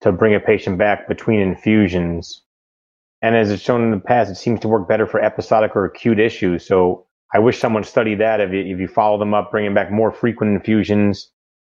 to 0.00 0.12
bring 0.12 0.34
a 0.34 0.40
patient 0.40 0.78
back 0.78 1.06
between 1.08 1.40
infusions. 1.40 2.42
And 3.22 3.36
as 3.36 3.50
it's 3.50 3.62
shown 3.62 3.82
in 3.84 3.90
the 3.90 3.98
past, 4.00 4.30
it 4.30 4.36
seems 4.36 4.60
to 4.60 4.68
work 4.68 4.88
better 4.88 5.06
for 5.06 5.22
episodic 5.22 5.76
or 5.76 5.84
acute 5.84 6.18
issues. 6.18 6.66
So 6.66 7.06
I 7.32 7.38
wish 7.38 7.58
someone 7.58 7.84
studied 7.84 8.20
that. 8.20 8.40
If 8.40 8.52
you, 8.52 8.60
if 8.60 8.78
you 8.80 8.88
follow 8.88 9.18
them 9.18 9.34
up, 9.34 9.50
bringing 9.50 9.74
back 9.74 9.90
more 9.92 10.10
frequent 10.10 10.54
infusions, 10.54 11.30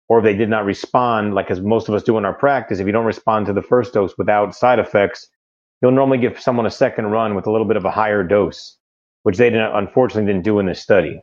or 0.08 0.18
if 0.18 0.24
they 0.24 0.34
did 0.34 0.48
not 0.48 0.64
respond, 0.64 1.34
like 1.34 1.50
as 1.50 1.60
most 1.60 1.88
of 1.88 1.94
us 1.94 2.02
do 2.02 2.18
in 2.18 2.24
our 2.24 2.34
practice, 2.34 2.78
if 2.78 2.86
you 2.86 2.92
don't 2.92 3.06
respond 3.06 3.46
to 3.46 3.52
the 3.52 3.62
first 3.62 3.94
dose 3.94 4.16
without 4.18 4.54
side 4.54 4.78
effects, 4.78 5.28
you'll 5.80 5.92
normally 5.92 6.18
give 6.18 6.38
someone 6.40 6.66
a 6.66 6.70
second 6.70 7.06
run 7.06 7.34
with 7.34 7.46
a 7.46 7.50
little 7.50 7.66
bit 7.66 7.76
of 7.76 7.84
a 7.84 7.90
higher 7.90 8.22
dose, 8.22 8.78
which 9.22 9.38
they 9.38 9.50
didn't, 9.50 9.74
unfortunately 9.74 10.30
didn't 10.30 10.44
do 10.44 10.58
in 10.58 10.66
this 10.66 10.80
study. 10.80 11.20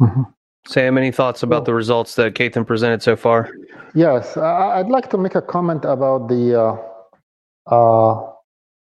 Mm-hmm. 0.00 0.22
Sam, 0.66 0.98
any 0.98 1.10
thoughts 1.10 1.42
about 1.42 1.64
the 1.64 1.74
results 1.74 2.14
that 2.16 2.34
Ketan 2.34 2.66
presented 2.66 3.02
so 3.02 3.16
far? 3.16 3.50
Yes, 3.94 4.36
I'd 4.36 4.88
like 4.88 5.10
to 5.10 5.18
make 5.18 5.34
a 5.34 5.42
comment 5.42 5.84
about 5.84 6.28
the 6.28 6.60
uh, 6.60 6.76
uh, 7.74 8.29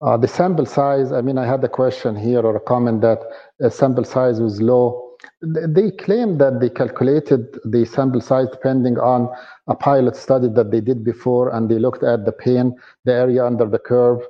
uh, 0.01 0.17
the 0.17 0.27
sample 0.27 0.65
size. 0.65 1.11
I 1.11 1.21
mean, 1.21 1.37
I 1.37 1.45
had 1.45 1.63
a 1.63 1.69
question 1.69 2.15
here 2.15 2.41
or 2.41 2.55
a 2.55 2.59
comment 2.59 3.01
that 3.01 3.19
a 3.61 3.69
sample 3.69 4.03
size 4.03 4.39
was 4.39 4.61
low. 4.61 5.01
They 5.41 5.91
claim 5.91 6.37
that 6.37 6.59
they 6.59 6.69
calculated 6.69 7.57
the 7.63 7.85
sample 7.85 8.21
size 8.21 8.47
depending 8.51 8.99
on 8.99 9.29
a 9.67 9.75
pilot 9.75 10.15
study 10.15 10.49
that 10.49 10.71
they 10.71 10.81
did 10.81 11.03
before, 11.03 11.49
and 11.55 11.69
they 11.69 11.79
looked 11.79 12.03
at 12.03 12.25
the 12.25 12.31
pain, 12.31 12.75
the 13.05 13.13
area 13.13 13.45
under 13.45 13.65
the 13.65 13.79
curve, 13.79 14.21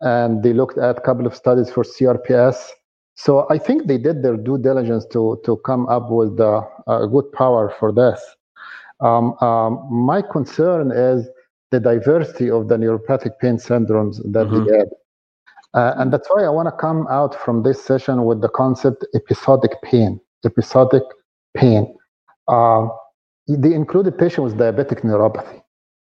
and 0.00 0.42
they 0.42 0.52
looked 0.52 0.78
at 0.78 0.98
a 0.98 1.00
couple 1.00 1.26
of 1.26 1.34
studies 1.34 1.70
for 1.70 1.84
CRPS 1.84 2.70
so 3.14 3.46
I 3.50 3.58
think 3.58 3.86
they 3.86 3.98
did 3.98 4.22
their 4.22 4.36
due 4.36 4.58
diligence 4.58 5.04
to 5.12 5.40
to 5.44 5.56
come 5.58 5.88
up 5.88 6.10
with 6.10 6.40
a, 6.40 6.66
a 6.86 7.06
good 7.06 7.30
power 7.32 7.72
for 7.78 7.92
this. 7.92 8.20
Um, 9.00 9.36
um, 9.40 9.86
my 9.90 10.22
concern 10.22 10.92
is 10.92 11.28
the 11.70 11.80
diversity 11.80 12.50
of 12.50 12.68
the 12.68 12.76
neuropathic 12.76 13.38
pain 13.40 13.56
syndromes 13.56 14.16
that 14.32 14.46
mm-hmm. 14.46 14.64
they 14.64 14.78
had. 14.78 14.88
Uh, 15.74 15.94
and 15.96 16.12
that's 16.12 16.28
why 16.28 16.44
I 16.44 16.50
want 16.50 16.66
to 16.68 16.72
come 16.72 17.06
out 17.08 17.34
from 17.34 17.62
this 17.62 17.82
session 17.82 18.24
with 18.24 18.40
the 18.40 18.48
concept 18.48 19.06
episodic 19.14 19.80
pain. 19.82 20.20
Episodic 20.44 21.02
pain. 21.56 21.94
Uh, 22.48 22.88
they 23.48 23.72
included 23.72 24.18
patient 24.18 24.44
with 24.44 24.56
diabetic 24.56 25.00
neuropathy. 25.02 25.62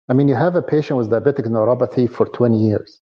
I 0.08 0.12
mean, 0.12 0.28
you 0.28 0.34
have 0.34 0.54
a 0.54 0.62
patient 0.62 0.98
with 0.98 1.08
diabetic 1.10 1.46
neuropathy 1.46 2.10
for 2.10 2.26
20 2.26 2.58
years. 2.58 3.00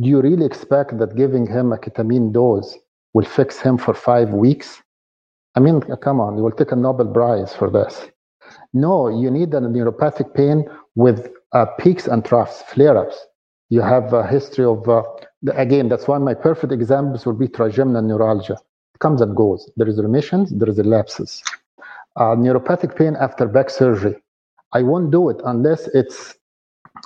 Do 0.00 0.08
you 0.08 0.20
really 0.20 0.46
expect 0.46 0.98
that 0.98 1.16
giving 1.16 1.46
him 1.46 1.72
a 1.72 1.78
ketamine 1.78 2.32
dose 2.32 2.76
will 3.16 3.24
fix 3.24 3.58
him 3.58 3.78
for 3.78 3.94
five 3.94 4.28
weeks. 4.30 4.82
I 5.56 5.60
mean, 5.60 5.80
come 6.06 6.20
on, 6.20 6.36
you 6.36 6.42
will 6.42 6.58
take 6.60 6.72
a 6.72 6.76
Nobel 6.76 7.08
Prize 7.10 7.54
for 7.54 7.70
this. 7.70 7.94
No, 8.74 9.08
you 9.08 9.30
need 9.30 9.54
a 9.54 9.60
neuropathic 9.60 10.34
pain 10.34 10.68
with 10.96 11.30
uh, 11.52 11.64
peaks 11.78 12.06
and 12.06 12.22
troughs, 12.22 12.60
flare 12.70 12.98
ups. 12.98 13.18
You 13.70 13.80
have 13.80 14.12
a 14.12 14.26
history 14.26 14.66
of, 14.66 14.86
uh, 14.86 15.02
again, 15.54 15.88
that's 15.88 16.08
why 16.08 16.18
my 16.18 16.34
perfect 16.34 16.72
examples 16.72 17.26
would 17.26 17.38
be 17.38 17.48
trigeminal 17.48 18.02
neuralgia. 18.02 18.54
It 18.94 19.00
comes 19.00 19.20
and 19.20 19.36
goes. 19.36 19.70
There 19.76 19.88
is 19.88 20.00
remissions, 20.00 20.50
there 20.50 20.68
is 20.68 20.78
lapses. 20.78 21.42
Uh, 22.16 22.34
neuropathic 22.34 22.96
pain 22.96 23.16
after 23.16 23.46
back 23.46 23.70
surgery. 23.70 24.16
I 24.72 24.82
won't 24.82 25.10
do 25.10 25.28
it 25.28 25.40
unless 25.44 25.86
it's 25.88 26.34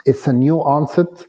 it's 0.06 0.26
a 0.26 0.32
new 0.32 0.58
onset 0.58 1.26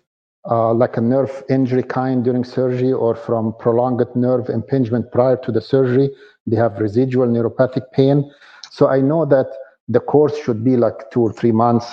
uh, 0.50 0.74
like 0.74 0.97
a 0.97 1.02
nerve 1.02 1.43
injury 1.50 1.84
kind 1.84 2.24
during 2.24 2.43
surgery 2.43 2.91
or 2.91 3.15
from 3.15 3.54
prolonged 3.60 4.08
nerve 4.15 4.50
impingement 4.50 5.12
prior 5.12 5.38
to 5.38 5.52
the 5.52 5.62
surgery. 5.62 6.10
They 6.47 6.56
have 6.56 6.80
residual 6.80 7.28
neuropathic 7.28 7.91
pain. 7.93 8.32
So 8.71 8.88
I 8.88 9.02
know 9.02 9.26
that 9.26 9.47
the 9.88 10.00
course 10.00 10.38
should 10.38 10.63
be 10.63 10.78
like 10.78 11.12
two 11.12 11.21
or 11.21 11.34
three 11.34 11.52
months. 11.52 11.88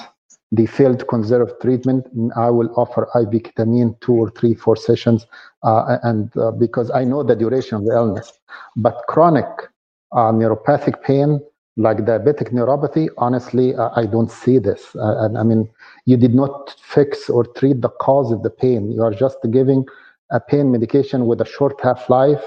They 0.50 0.66
failed 0.66 0.98
to 1.00 1.04
conserve 1.04 1.52
treatment. 1.61 2.06
I 2.37 2.50
will 2.50 2.70
offer 2.76 3.02
IV 3.14 3.42
ketamine 3.42 4.00
two 4.00 4.14
or 4.14 4.30
three, 4.30 4.54
four 4.54 4.76
sessions, 4.76 5.26
uh, 5.62 5.98
and 6.02 6.34
uh, 6.38 6.52
because 6.52 6.90
I 6.90 7.04
know 7.04 7.22
the 7.22 7.37
duration 7.37 7.76
of 7.76 7.84
the 7.84 7.92
illness. 7.92 8.32
But 8.76 9.02
chronic 9.08 9.46
uh, 10.12 10.32
neuropathic 10.32 11.02
pain, 11.02 11.40
like 11.76 11.98
diabetic 11.98 12.50
neuropathy, 12.52 13.08
honestly, 13.18 13.76
I 13.76 14.06
don't 14.06 14.30
see 14.30 14.58
this. 14.58 14.96
Uh, 14.96 15.24
and 15.24 15.37
I 15.38 15.42
mean, 15.42 15.68
you 16.06 16.16
did 16.16 16.34
not 16.34 16.74
fix 16.82 17.28
or 17.28 17.44
treat 17.44 17.82
the 17.82 17.90
cause 17.90 18.32
of 18.32 18.42
the 18.42 18.50
pain. 18.50 18.90
You 18.90 19.02
are 19.02 19.12
just 19.14 19.38
giving 19.50 19.84
a 20.30 20.40
pain 20.40 20.72
medication 20.72 21.26
with 21.26 21.40
a 21.40 21.46
short 21.46 21.78
half 21.82 22.08
life, 22.08 22.42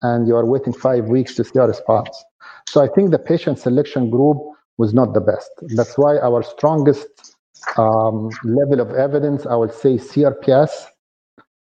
and 0.00 0.26
you 0.26 0.34
are 0.36 0.46
waiting 0.46 0.72
five 0.72 1.04
weeks 1.06 1.34
to 1.36 1.44
see 1.44 1.58
a 1.58 1.66
response. 1.66 2.24
So 2.66 2.82
I 2.82 2.88
think 2.88 3.10
the 3.10 3.18
patient 3.18 3.58
selection 3.58 4.08
group 4.10 4.38
was 4.78 4.94
not 4.94 5.12
the 5.12 5.20
best. 5.20 5.50
That's 5.76 5.96
why 5.98 6.18
our 6.18 6.42
strongest 6.42 7.31
um, 7.76 8.30
level 8.44 8.80
of 8.80 8.90
evidence, 8.92 9.46
I 9.46 9.54
would 9.54 9.72
say 9.72 9.96
CRPS, 9.96 10.86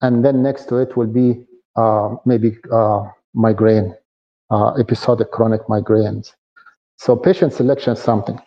and 0.00 0.24
then 0.24 0.42
next 0.42 0.66
to 0.66 0.76
it 0.76 0.96
will 0.96 1.06
be 1.06 1.44
uh, 1.76 2.16
maybe 2.24 2.56
uh, 2.72 3.04
migraine, 3.34 3.94
uh, 4.50 4.74
episodic 4.74 5.30
chronic 5.30 5.62
migraines. 5.68 6.32
So 6.96 7.16
patient 7.16 7.52
selection 7.52 7.94
is 7.94 8.02
something. 8.02 8.38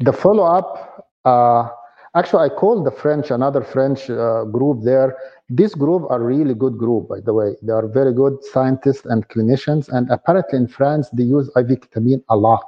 The 0.00 0.12
follow 0.12 0.44
up, 0.44 1.08
uh, 1.24 1.68
Actually, 2.16 2.44
I 2.44 2.54
called 2.54 2.86
the 2.86 2.92
French, 2.92 3.32
another 3.32 3.60
French 3.60 4.08
uh, 4.08 4.44
group 4.44 4.84
there. 4.84 5.16
This 5.48 5.74
group 5.74 6.08
are 6.10 6.22
really 6.22 6.54
good 6.54 6.78
group, 6.78 7.08
by 7.08 7.18
the 7.18 7.34
way. 7.34 7.56
They 7.60 7.72
are 7.72 7.88
very 7.88 8.12
good 8.14 8.34
scientists 8.52 9.04
and 9.04 9.28
clinicians. 9.28 9.88
And 9.88 10.08
apparently 10.10 10.58
in 10.58 10.68
France, 10.68 11.10
they 11.10 11.24
use 11.24 11.48
IV 11.56 11.80
ketamine 11.80 12.22
a 12.28 12.36
lot 12.36 12.64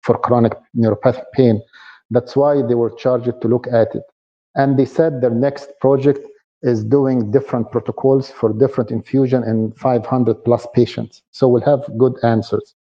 for 0.00 0.16
chronic 0.18 0.54
neuropathic 0.74 1.24
pain. 1.34 1.60
That's 2.10 2.36
why 2.36 2.62
they 2.62 2.74
were 2.74 2.90
charged 2.90 3.40
to 3.40 3.48
look 3.48 3.66
at 3.66 3.94
it. 3.94 4.04
And 4.54 4.78
they 4.78 4.84
said 4.84 5.20
their 5.20 5.30
next 5.30 5.68
project 5.80 6.26
is 6.62 6.82
doing 6.82 7.30
different 7.30 7.70
protocols 7.70 8.30
for 8.30 8.52
different 8.52 8.90
infusion 8.90 9.44
in 9.44 9.72
500 9.72 10.44
plus 10.44 10.66
patients. 10.74 11.22
So 11.30 11.46
we'll 11.48 11.62
have 11.62 11.80
good 11.96 12.14
answers. 12.24 12.74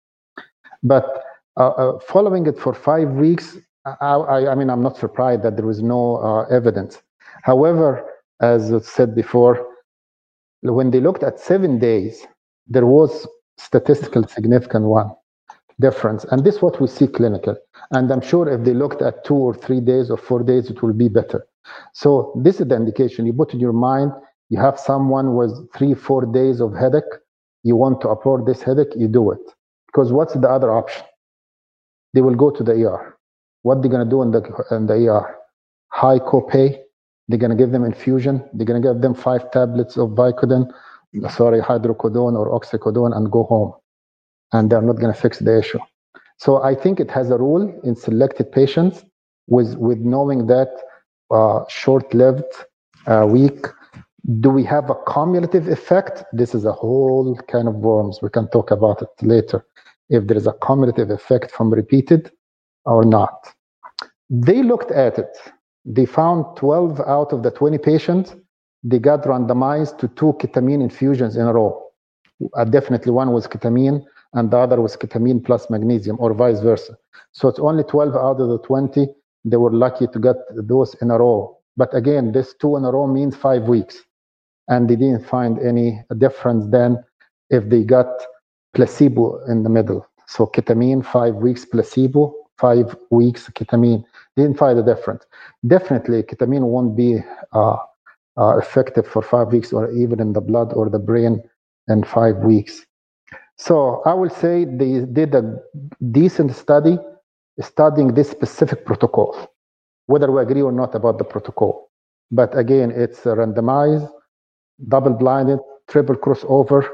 But 0.83 1.23
uh, 1.57 1.69
uh, 1.69 1.99
following 1.99 2.45
it 2.47 2.57
for 2.59 2.73
five 2.73 3.09
weeks 3.11 3.57
I, 3.85 4.47
I, 4.49 4.55
mean, 4.55 4.69
I'm 4.69 4.81
not 4.81 4.97
surprised 4.97 5.43
that 5.43 5.57
there 5.57 5.65
was 5.65 5.81
no 5.81 6.17
uh, 6.17 6.45
evidence. 6.47 7.01
However, 7.43 8.03
as 8.41 8.73
I 8.73 8.79
said 8.79 9.13
before, 9.13 9.67
when 10.61 10.89
they 10.89 10.99
looked 10.99 11.23
at 11.23 11.39
seven 11.39 11.77
days, 11.77 12.25
there 12.67 12.85
was 12.85 13.27
statistical 13.57 14.27
significant 14.27 14.85
one 14.85 15.11
difference, 15.79 16.23
and 16.25 16.43
this 16.43 16.55
is 16.55 16.61
what 16.61 16.79
we 16.81 16.87
see 16.87 17.07
clinical. 17.07 17.55
And 17.91 18.11
I'm 18.11 18.21
sure 18.21 18.49
if 18.49 18.63
they 18.63 18.73
looked 18.73 19.01
at 19.01 19.23
two 19.25 19.35
or 19.35 19.53
three 19.53 19.81
days 19.81 20.09
or 20.09 20.17
four 20.17 20.43
days, 20.43 20.69
it 20.69 20.81
will 20.81 20.93
be 20.93 21.09
better. 21.09 21.45
So 21.93 22.33
this 22.43 22.59
is 22.59 22.67
the 22.67 22.75
indication. 22.75 23.25
You 23.25 23.33
put 23.33 23.53
in 23.53 23.59
your 23.59 23.73
mind, 23.73 24.11
you 24.49 24.59
have 24.59 24.79
someone 24.79 25.35
with 25.35 25.51
three, 25.73 25.93
four 25.93 26.25
days 26.25 26.61
of 26.61 26.73
headache. 26.73 27.03
You 27.63 27.75
want 27.75 28.01
to 28.01 28.09
abort 28.09 28.45
this 28.45 28.61
headache, 28.61 28.95
you 28.95 29.07
do 29.07 29.31
it. 29.31 29.41
Because 29.87 30.11
what's 30.11 30.33
the 30.33 30.47
other 30.47 30.71
option? 30.71 31.03
They 32.13 32.21
will 32.21 32.35
go 32.35 32.51
to 32.51 32.63
the 32.63 32.73
ER 32.73 33.15
what 33.65 33.81
they're 33.81 33.89
going 33.89 34.05
to 34.05 34.09
do 34.09 34.21
in 34.21 34.29
the 34.29 34.41
in 34.69 34.85
the 34.85 34.93
ER? 35.09 35.35
High 35.87 36.19
copay. 36.19 36.77
They're 37.27 37.39
going 37.39 37.49
to 37.49 37.57
give 37.57 37.71
them 37.71 37.83
infusion. 37.83 38.47
They're 38.53 38.67
going 38.67 38.79
to 38.79 38.87
give 38.87 39.01
them 39.01 39.15
five 39.15 39.49
tablets 39.49 39.97
of 39.97 40.09
Vicodin, 40.09 40.71
sorry, 41.31 41.59
hydrocodone 41.61 42.37
or 42.37 42.47
oxycodone, 42.57 43.17
and 43.17 43.31
go 43.31 43.43
home. 43.43 43.73
And 44.55 44.69
they're 44.69 44.87
not 44.91 44.99
going 45.01 45.13
to 45.15 45.21
fix 45.25 45.33
the 45.47 45.55
issue. 45.61 45.79
So 46.37 46.49
I 46.71 46.73
think 46.81 46.99
it 46.99 47.11
has 47.17 47.27
a 47.29 47.37
role 47.45 47.65
in 47.87 47.93
selected 48.07 48.47
patients 48.59 48.95
with 49.55 49.69
with 49.87 49.99
knowing 50.13 50.39
that 50.53 50.71
uh, 51.37 51.59
short-lived, 51.81 52.51
uh, 53.11 53.25
weak. 53.35 53.61
Do 54.45 54.49
we 54.57 54.63
have 54.75 54.85
a 54.89 54.97
cumulative 55.13 55.67
effect? 55.77 56.15
This 56.41 56.51
is 56.57 56.63
a 56.65 56.75
whole 56.83 57.35
kind 57.53 57.67
of 57.71 57.75
worms. 57.89 58.15
We 58.25 58.29
can 58.37 58.47
talk 58.55 58.67
about 58.71 58.97
it 59.05 59.13
later. 59.33 59.59
If 60.09 60.21
there 60.27 60.37
is 60.37 60.47
a 60.47 60.55
cumulative 60.65 61.09
effect 61.19 61.47
from 61.55 61.67
repeated 61.81 62.31
or 62.85 63.03
not. 63.03 63.37
They 64.29 64.63
looked 64.63 64.91
at 64.91 65.17
it. 65.17 65.33
They 65.85 66.05
found 66.05 66.45
12 66.57 67.01
out 67.01 67.31
of 67.33 67.43
the 67.43 67.51
20 67.51 67.77
patients, 67.77 68.35
they 68.83 68.99
got 68.99 69.23
randomized 69.23 69.97
to 69.99 70.07
two 70.09 70.33
ketamine 70.39 70.81
infusions 70.81 71.35
in 71.37 71.45
a 71.45 71.53
row. 71.53 71.71
Uh, 72.55 72.65
definitely 72.65 73.11
one 73.11 73.31
was 73.31 73.47
ketamine 73.47 74.03
and 74.35 74.51
the 74.51 74.57
other 74.57 74.79
was 74.79 74.95
ketamine 74.95 75.43
plus 75.43 75.69
magnesium 75.69 76.17
or 76.19 76.33
vice 76.33 76.59
versa. 76.59 76.97
So 77.31 77.47
it's 77.47 77.59
only 77.59 77.83
12 77.83 78.15
out 78.15 78.39
of 78.39 78.49
the 78.49 78.59
20 78.59 79.07
they 79.45 79.57
were 79.57 79.71
lucky 79.71 80.07
to 80.07 80.19
get 80.19 80.35
those 80.55 80.95
in 81.01 81.11
a 81.11 81.19
row. 81.19 81.57
But 81.77 81.93
again, 81.93 82.31
this 82.31 82.55
two 82.59 82.75
in 82.77 82.83
a 82.83 82.91
row 82.91 83.05
means 83.05 83.35
five 83.35 83.63
weeks. 83.63 84.01
And 84.67 84.89
they 84.89 84.95
didn't 84.95 85.25
find 85.25 85.59
any 85.59 86.01
difference 86.17 86.65
then 86.67 87.03
if 87.51 87.69
they 87.69 87.83
got 87.83 88.07
placebo 88.73 89.45
in 89.45 89.61
the 89.61 89.69
middle. 89.69 90.05
So 90.27 90.47
ketamine, 90.47 91.05
five 91.05 91.35
weeks 91.35 91.63
placebo, 91.63 92.33
five 92.57 92.95
weeks 93.11 93.47
ketamine. 93.49 94.03
Didn't 94.35 94.57
find 94.57 94.79
a 94.79 94.83
difference. 94.83 95.23
Definitely, 95.67 96.23
ketamine 96.23 96.63
won't 96.63 96.97
be 96.97 97.19
uh, 97.53 97.77
uh, 98.37 98.57
effective 98.57 99.07
for 99.07 99.21
five 99.21 99.49
weeks 99.49 99.71
or 99.71 99.91
even 99.91 100.19
in 100.19 100.33
the 100.33 100.41
blood 100.41 100.73
or 100.73 100.89
the 100.89 100.99
brain 100.99 101.43
in 101.87 102.03
five 102.03 102.37
weeks. 102.37 102.83
So 103.57 104.01
I 104.05 104.13
will 104.13 104.29
say 104.29 104.65
they 104.65 105.05
did 105.05 105.33
a 105.33 105.57
decent 106.11 106.53
study 106.55 106.97
studying 107.61 108.13
this 108.13 108.29
specific 108.29 108.85
protocol, 108.85 109.49
whether 110.07 110.31
we 110.31 110.41
agree 110.41 110.61
or 110.61 110.71
not 110.71 110.93
about 110.93 111.17
the 111.17 111.23
protocol. 111.23 111.89
But 112.31 112.57
again, 112.57 112.91
it's 112.91 113.21
randomized, 113.21 114.11
double 114.87 115.13
blinded, 115.13 115.59
triple 115.87 116.15
crossover. 116.15 116.87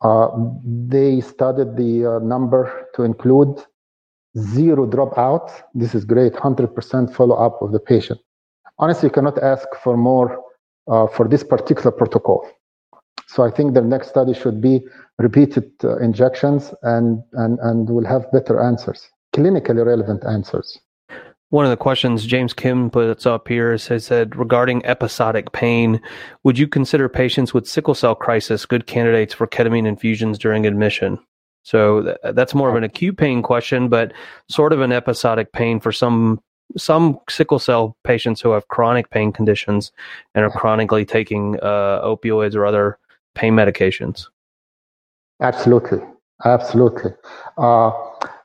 Uh, 0.00 0.28
they 0.64 1.20
studied 1.20 1.76
the 1.76 2.16
uh, 2.16 2.18
number 2.18 2.88
to 2.96 3.04
include 3.04 3.64
zero 4.36 4.86
dropout. 4.86 5.52
This 5.74 5.94
is 5.94 6.04
great, 6.04 6.32
100% 6.32 7.14
follow 7.14 7.36
up 7.36 7.62
of 7.62 7.70
the 7.70 7.78
patient. 7.78 8.18
Honestly, 8.78 9.06
you 9.06 9.12
cannot 9.12 9.38
ask 9.38 9.68
for 9.84 9.96
more 9.96 10.42
uh, 10.88 11.06
for 11.06 11.28
this 11.28 11.44
particular 11.44 11.92
protocol. 11.92 12.48
So 13.32 13.44
I 13.44 13.50
think 13.50 13.72
the 13.72 13.80
next 13.80 14.08
study 14.08 14.34
should 14.34 14.60
be 14.60 14.86
repeated 15.18 15.70
uh, 15.82 15.96
injections 15.98 16.74
and, 16.82 17.22
and, 17.32 17.58
and 17.60 17.88
we'll 17.88 18.04
have 18.04 18.30
better 18.30 18.60
answers, 18.60 19.08
clinically 19.34 19.84
relevant 19.86 20.22
answers. 20.26 20.78
One 21.48 21.64
of 21.64 21.70
the 21.70 21.78
questions 21.78 22.26
James 22.26 22.52
Kim 22.52 22.90
puts 22.90 23.24
up 23.24 23.48
here 23.48 23.78
says 23.78 24.04
said 24.04 24.36
regarding 24.36 24.84
episodic 24.84 25.52
pain, 25.52 25.98
would 26.44 26.58
you 26.58 26.68
consider 26.68 27.08
patients 27.08 27.54
with 27.54 27.66
sickle 27.66 27.94
cell 27.94 28.14
crisis 28.14 28.66
good 28.66 28.86
candidates 28.86 29.32
for 29.32 29.46
ketamine 29.46 29.86
infusions 29.86 30.38
during 30.38 30.66
admission? 30.66 31.18
So 31.62 32.02
th- 32.02 32.34
that's 32.34 32.54
more 32.54 32.68
of 32.68 32.74
an 32.74 32.84
acute 32.84 33.16
pain 33.16 33.42
question, 33.42 33.88
but 33.88 34.12
sort 34.50 34.74
of 34.74 34.82
an 34.82 34.92
episodic 34.92 35.52
pain 35.52 35.80
for 35.80 35.92
some 35.92 36.40
some 36.76 37.18
sickle 37.28 37.58
cell 37.58 37.96
patients 38.02 38.40
who 38.40 38.50
have 38.52 38.68
chronic 38.68 39.10
pain 39.10 39.30
conditions 39.30 39.92
and 40.34 40.44
are 40.44 40.50
chronically 40.50 41.04
taking 41.04 41.58
uh, 41.60 42.00
opioids 42.02 42.54
or 42.54 42.64
other 42.64 42.98
pain 43.34 43.54
medications. 43.54 44.28
Absolutely, 45.40 45.98
absolutely. 46.44 47.12
Uh, 47.58 47.90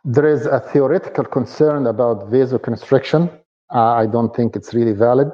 there 0.04 0.28
is 0.28 0.46
a 0.46 0.60
theoretical 0.60 1.26
concern 1.26 1.88
about 1.88 2.32
vasoconstriction. 2.32 3.30
Uh, 3.74 3.94
I 3.94 4.06
don't 4.06 4.36
think 4.36 4.56
it's 4.56 4.74
really 4.74 4.94
valid. 4.94 5.32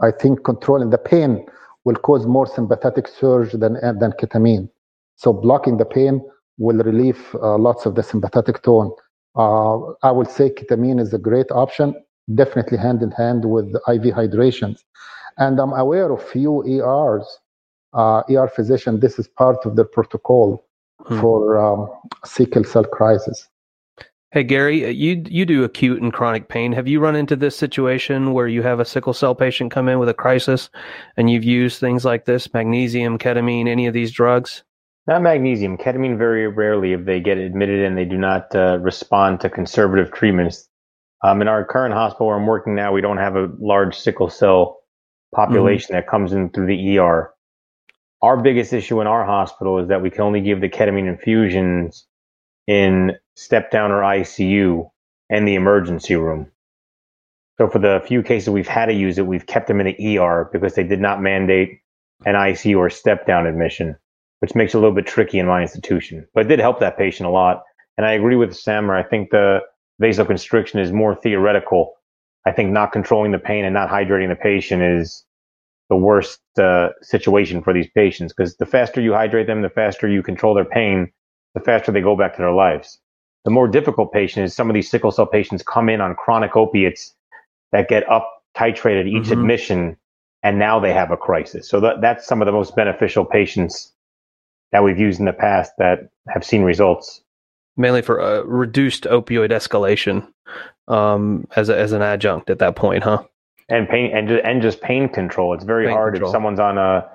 I 0.00 0.10
think 0.10 0.44
controlling 0.44 0.90
the 0.90 0.98
pain 0.98 1.46
will 1.84 1.94
cause 1.94 2.26
more 2.26 2.46
sympathetic 2.46 3.06
surge 3.06 3.52
than 3.52 3.74
than 4.00 4.12
ketamine. 4.20 4.68
So 5.14 5.32
blocking 5.32 5.78
the 5.78 5.84
pain 5.84 6.20
will 6.58 6.78
relieve 6.78 7.34
uh, 7.34 7.56
lots 7.56 7.86
of 7.86 7.94
the 7.94 8.02
sympathetic 8.02 8.62
tone. 8.62 8.90
Uh, 9.36 9.78
I 10.02 10.10
would 10.10 10.30
say 10.30 10.50
ketamine 10.50 11.00
is 11.00 11.12
a 11.14 11.18
great 11.18 11.50
option, 11.50 11.94
definitely 12.34 12.78
hand 12.78 13.02
in 13.02 13.10
hand 13.10 13.44
with 13.44 13.66
IV 13.88 14.14
hydrations. 14.20 14.84
And 15.38 15.60
I'm 15.60 15.72
aware 15.72 16.10
of 16.10 16.22
few 16.22 16.64
ERs, 16.66 17.26
uh, 17.96 18.22
ER 18.30 18.48
physician, 18.48 19.00
this 19.00 19.18
is 19.18 19.26
part 19.26 19.64
of 19.64 19.74
their 19.74 19.84
protocol 19.84 20.64
hmm. 21.06 21.20
for 21.20 21.58
um, 21.58 21.90
sickle 22.24 22.64
cell 22.64 22.84
crisis. 22.84 23.48
Hey 24.32 24.42
Gary, 24.42 24.90
you 24.90 25.22
you 25.26 25.46
do 25.46 25.64
acute 25.64 26.02
and 26.02 26.12
chronic 26.12 26.48
pain. 26.48 26.72
Have 26.72 26.86
you 26.86 27.00
run 27.00 27.16
into 27.16 27.36
this 27.36 27.56
situation 27.56 28.32
where 28.32 28.48
you 28.48 28.62
have 28.62 28.80
a 28.80 28.84
sickle 28.84 29.14
cell 29.14 29.34
patient 29.34 29.70
come 29.72 29.88
in 29.88 29.98
with 29.98 30.10
a 30.10 30.14
crisis, 30.14 30.68
and 31.16 31.30
you've 31.30 31.44
used 31.44 31.80
things 31.80 32.04
like 32.04 32.26
this, 32.26 32.52
magnesium, 32.52 33.18
ketamine, 33.18 33.66
any 33.66 33.86
of 33.86 33.94
these 33.94 34.12
drugs? 34.12 34.62
Not 35.06 35.22
magnesium, 35.22 35.78
ketamine. 35.78 36.18
Very 36.18 36.48
rarely, 36.48 36.92
if 36.92 37.06
they 37.06 37.20
get 37.20 37.38
admitted 37.38 37.82
and 37.84 37.96
they 37.96 38.04
do 38.04 38.18
not 38.18 38.54
uh, 38.54 38.78
respond 38.80 39.40
to 39.40 39.48
conservative 39.48 40.12
treatments. 40.12 40.68
Um, 41.24 41.40
in 41.40 41.48
our 41.48 41.64
current 41.64 41.94
hospital 41.94 42.26
where 42.26 42.36
I'm 42.36 42.46
working 42.46 42.74
now, 42.74 42.92
we 42.92 43.00
don't 43.00 43.16
have 43.16 43.36
a 43.36 43.48
large 43.58 43.96
sickle 43.96 44.28
cell 44.28 44.80
population 45.34 45.94
mm-hmm. 45.94 46.04
that 46.04 46.10
comes 46.10 46.32
in 46.32 46.50
through 46.50 46.66
the 46.66 46.98
ER. 46.98 47.32
Our 48.22 48.36
biggest 48.42 48.72
issue 48.72 49.00
in 49.00 49.06
our 49.06 49.24
hospital 49.24 49.78
is 49.78 49.88
that 49.88 50.02
we 50.02 50.10
can 50.10 50.22
only 50.22 50.40
give 50.40 50.60
the 50.60 50.68
ketamine 50.68 51.08
infusions 51.08 52.06
in 52.66 53.12
step 53.34 53.70
down 53.70 53.92
or 53.92 54.00
ICU 54.00 54.88
and 55.30 55.46
the 55.46 55.54
emergency 55.54 56.16
room. 56.16 56.50
So 57.58 57.68
for 57.68 57.78
the 57.78 58.02
few 58.06 58.22
cases 58.22 58.50
we've 58.50 58.68
had 58.68 58.86
to 58.86 58.94
use 58.94 59.18
it, 59.18 59.26
we've 59.26 59.46
kept 59.46 59.66
them 59.66 59.80
in 59.80 59.86
the 59.86 60.18
ER 60.18 60.48
because 60.52 60.74
they 60.74 60.84
did 60.84 61.00
not 61.00 61.22
mandate 61.22 61.80
an 62.24 62.34
ICU 62.34 62.78
or 62.78 62.90
step 62.90 63.26
down 63.26 63.46
admission, 63.46 63.96
which 64.40 64.54
makes 64.54 64.74
it 64.74 64.78
a 64.78 64.80
little 64.80 64.94
bit 64.94 65.06
tricky 65.06 65.38
in 65.38 65.46
my 65.46 65.62
institution. 65.62 66.26
But 66.34 66.46
it 66.46 66.48
did 66.48 66.58
help 66.58 66.80
that 66.80 66.98
patient 66.98 67.28
a 67.28 67.32
lot. 67.32 67.62
And 67.96 68.06
I 68.06 68.12
agree 68.12 68.36
with 68.36 68.56
Samer. 68.56 68.96
I 68.96 69.02
think 69.02 69.30
the 69.30 69.60
vasoconstriction 70.02 70.80
is 70.80 70.92
more 70.92 71.14
theoretical. 71.14 71.94
I 72.46 72.52
think 72.52 72.70
not 72.70 72.92
controlling 72.92 73.32
the 73.32 73.38
pain 73.38 73.64
and 73.64 73.74
not 73.74 73.88
hydrating 73.90 74.28
the 74.28 74.36
patient 74.36 74.82
is 74.82 75.24
the 75.88 75.96
worst 75.96 76.40
uh, 76.58 76.88
situation 77.02 77.62
for 77.62 77.72
these 77.72 77.88
patients 77.94 78.32
because 78.32 78.56
the 78.56 78.66
faster 78.66 79.00
you 79.00 79.12
hydrate 79.12 79.46
them, 79.46 79.62
the 79.62 79.70
faster 79.70 80.08
you 80.08 80.22
control 80.22 80.54
their 80.54 80.64
pain, 80.64 81.12
the 81.54 81.60
faster 81.60 81.92
they 81.92 82.00
go 82.00 82.16
back 82.16 82.34
to 82.36 82.42
their 82.42 82.52
lives. 82.52 82.98
The 83.44 83.50
more 83.50 83.68
difficult 83.68 84.12
patient 84.12 84.44
is 84.44 84.54
some 84.54 84.68
of 84.68 84.74
these 84.74 84.90
sickle 84.90 85.12
cell 85.12 85.26
patients 85.26 85.62
come 85.62 85.88
in 85.88 86.00
on 86.00 86.16
chronic 86.16 86.56
opiates 86.56 87.14
that 87.72 87.88
get 87.88 88.08
up 88.10 88.42
titrated 88.56 89.06
each 89.06 89.24
mm-hmm. 89.24 89.40
admission, 89.40 89.96
and 90.42 90.58
now 90.58 90.80
they 90.80 90.92
have 90.92 91.10
a 91.10 91.16
crisis. 91.16 91.68
So 91.68 91.80
that, 91.80 92.00
that's 92.00 92.26
some 92.26 92.42
of 92.42 92.46
the 92.46 92.52
most 92.52 92.74
beneficial 92.74 93.24
patients 93.24 93.92
that 94.72 94.82
we've 94.82 94.98
used 94.98 95.20
in 95.20 95.26
the 95.26 95.32
past 95.32 95.72
that 95.78 96.10
have 96.28 96.44
seen 96.44 96.62
results. 96.62 97.22
Mainly 97.76 98.02
for 98.02 98.18
a 98.18 98.44
reduced 98.44 99.04
opioid 99.04 99.50
escalation 99.50 100.26
um, 100.88 101.46
as 101.54 101.68
a, 101.68 101.78
as 101.78 101.92
an 101.92 102.02
adjunct 102.02 102.50
at 102.50 102.58
that 102.58 102.74
point, 102.74 103.04
huh? 103.04 103.22
And 103.68 103.88
pain 103.88 104.10
and 104.14 104.28
just, 104.28 104.44
and 104.44 104.62
just 104.62 104.80
pain 104.80 105.08
control. 105.08 105.54
It's 105.54 105.64
very 105.64 105.86
pain 105.86 105.94
hard 105.94 106.14
control. 106.14 106.30
if 106.30 106.32
someone's 106.32 106.60
on 106.60 106.78
a 106.78 107.08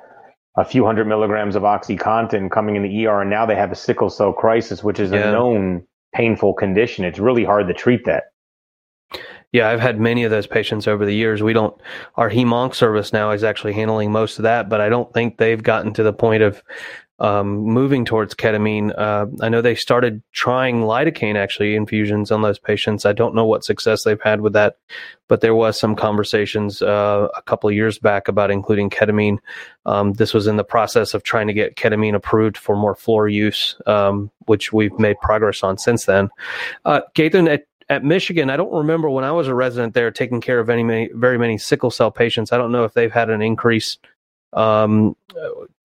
a 0.58 0.66
few 0.66 0.86
hundred 0.86 1.08
milligrams 1.08 1.56
of 1.56 1.64
OxyContin 1.64 2.52
coming 2.52 2.76
in 2.76 2.84
the 2.84 3.08
ER, 3.08 3.22
and 3.22 3.30
now 3.30 3.46
they 3.46 3.56
have 3.56 3.72
a 3.72 3.76
sickle 3.76 4.10
cell 4.10 4.34
crisis, 4.34 4.84
which 4.84 5.00
is 5.00 5.12
yeah. 5.12 5.30
a 5.30 5.32
known 5.32 5.86
painful 6.14 6.54
condition. 6.54 7.06
It's 7.06 7.20
really 7.20 7.46
hard 7.46 7.68
to 7.68 7.74
treat 7.74 8.04
that. 8.06 8.26
Yeah, 9.54 9.70
I've 9.70 9.82
had 9.82 10.00
many 10.00 10.24
of 10.24 10.32
those 10.32 10.48
patients 10.48 10.88
over 10.88 11.06
the 11.06 11.14
years. 11.14 11.44
We 11.44 11.52
don't, 11.52 11.76
our 12.16 12.30
HEMONC 12.30 12.74
service 12.74 13.12
now 13.12 13.32
is 13.32 13.44
actually 13.44 13.74
handling 13.74 14.12
most 14.12 14.40
of 14.40 14.44
that, 14.44 14.70
but 14.70 14.80
I 14.80 14.88
don't 14.88 15.14
think 15.14 15.38
they've 15.38 15.62
gotten 15.62 15.94
to 15.94 16.04
the 16.04 16.14
point 16.14 16.42
of 16.42 16.64
um, 17.22 17.58
moving 17.60 18.04
towards 18.04 18.34
ketamine. 18.34 18.98
Uh, 18.98 19.28
I 19.42 19.48
know 19.48 19.62
they 19.62 19.76
started 19.76 20.24
trying 20.32 20.82
lidocaine 20.82 21.36
actually 21.36 21.76
infusions 21.76 22.32
on 22.32 22.42
those 22.42 22.58
patients. 22.58 23.06
I 23.06 23.14
don't 23.14 23.36
know 23.36 23.46
what 23.46 23.64
success 23.64 24.04
they've 24.04 24.22
had 24.22 24.42
with 24.42 24.54
that, 24.54 24.78
but 25.28 25.42
there 25.42 25.54
was 25.54 25.80
some 25.80 25.96
conversations 25.96 26.82
uh, 26.82 27.28
a 27.36 27.42
couple 27.44 27.72
years 27.72 28.00
back 28.00 28.28
about 28.28 28.50
including 28.50 28.90
ketamine. 28.90 29.38
Um, 29.86 30.14
this 30.14 30.34
was 30.34 30.48
in 30.48 30.58
the 30.58 30.64
process 30.64 31.14
of 31.14 31.22
trying 31.22 31.46
to 31.46 31.54
get 31.54 31.76
ketamine 31.76 32.16
approved 32.16 32.58
for 32.58 32.76
more 32.76 32.96
floor 32.96 33.30
use, 33.30 33.76
um, 33.86 34.32
which 34.48 34.74
we've 34.74 34.98
made 34.98 35.20
progress 35.22 35.62
on 35.62 35.78
since 35.78 36.06
then. 36.06 36.30
Uh, 36.86 37.02
at 37.18 37.66
at 37.90 38.06
Michigan, 38.06 38.50
I 38.50 38.56
don't 38.56 38.74
remember 38.74 39.10
when 39.10 39.26
I 39.26 39.34
was 39.34 39.48
a 39.50 39.54
resident 39.54 39.94
there 39.94 40.10
taking 40.12 40.40
care 40.40 40.60
of 40.60 40.70
any 40.70 40.82
many, 40.82 41.10
very 41.14 41.38
many 41.38 41.58
sickle 41.58 41.92
cell 41.92 42.10
patients. 42.10 42.54
I 42.54 42.58
don't 42.58 42.72
know 42.72 42.86
if 42.86 42.94
they've 42.94 43.12
had 43.12 43.30
an 43.30 43.42
increase 43.42 43.98
um, 44.54 45.16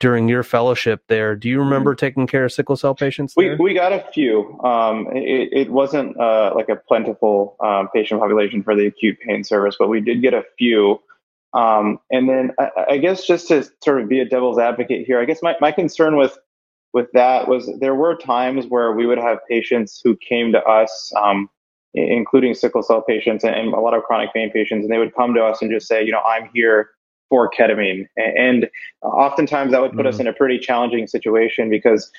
during 0.00 0.28
your 0.28 0.42
fellowship 0.42 1.02
there. 1.08 1.36
Do 1.36 1.48
you 1.48 1.58
remember 1.58 1.92
mm-hmm. 1.92 2.06
taking 2.06 2.26
care 2.26 2.44
of 2.44 2.52
sickle 2.52 2.76
cell 2.76 2.94
patients? 2.94 3.34
There? 3.34 3.56
We 3.56 3.56
we 3.56 3.74
got 3.74 3.92
a 3.92 4.04
few. 4.12 4.58
Um, 4.62 5.08
it, 5.12 5.48
it 5.52 5.70
wasn't 5.70 6.18
uh, 6.18 6.52
like 6.54 6.68
a 6.68 6.76
plentiful 6.76 7.56
um, 7.60 7.88
patient 7.94 8.20
population 8.20 8.62
for 8.62 8.74
the 8.74 8.86
acute 8.86 9.18
pain 9.20 9.44
service, 9.44 9.76
but 9.78 9.88
we 9.88 10.00
did 10.00 10.22
get 10.22 10.34
a 10.34 10.44
few. 10.58 11.00
Um, 11.52 12.00
and 12.10 12.28
then 12.28 12.52
I, 12.58 12.70
I, 12.90 12.98
guess 12.98 13.26
just 13.26 13.48
to 13.48 13.66
sort 13.82 14.02
of 14.02 14.08
be 14.08 14.20
a 14.20 14.26
devil's 14.26 14.58
advocate 14.58 15.06
here, 15.06 15.20
I 15.20 15.24
guess 15.24 15.42
my, 15.42 15.56
my 15.60 15.72
concern 15.72 16.16
with 16.16 16.36
with 16.92 17.10
that 17.12 17.48
was 17.48 17.70
there 17.78 17.94
were 17.94 18.16
times 18.16 18.66
where 18.66 18.92
we 18.92 19.06
would 19.06 19.18
have 19.18 19.38
patients 19.48 20.00
who 20.02 20.16
came 20.16 20.52
to 20.52 20.62
us, 20.64 21.12
um, 21.22 21.48
including 21.94 22.54
sickle 22.54 22.82
cell 22.82 23.00
patients 23.00 23.44
and, 23.44 23.54
and 23.54 23.72
a 23.72 23.80
lot 23.80 23.94
of 23.94 24.02
chronic 24.02 24.34
pain 24.34 24.50
patients, 24.50 24.82
and 24.82 24.92
they 24.92 24.98
would 24.98 25.14
come 25.14 25.34
to 25.34 25.42
us 25.42 25.62
and 25.62 25.70
just 25.70 25.86
say, 25.86 26.04
you 26.04 26.12
know, 26.12 26.20
I'm 26.20 26.50
here 26.52 26.90
for 27.28 27.50
ketamine. 27.50 28.06
And 28.16 28.68
oftentimes 29.02 29.72
that 29.72 29.80
would 29.80 29.92
put 29.92 30.00
mm-hmm. 30.00 30.08
us 30.08 30.20
in 30.20 30.26
a 30.26 30.32
pretty 30.32 30.58
challenging 30.58 31.06
situation 31.06 31.70
because 31.70 32.10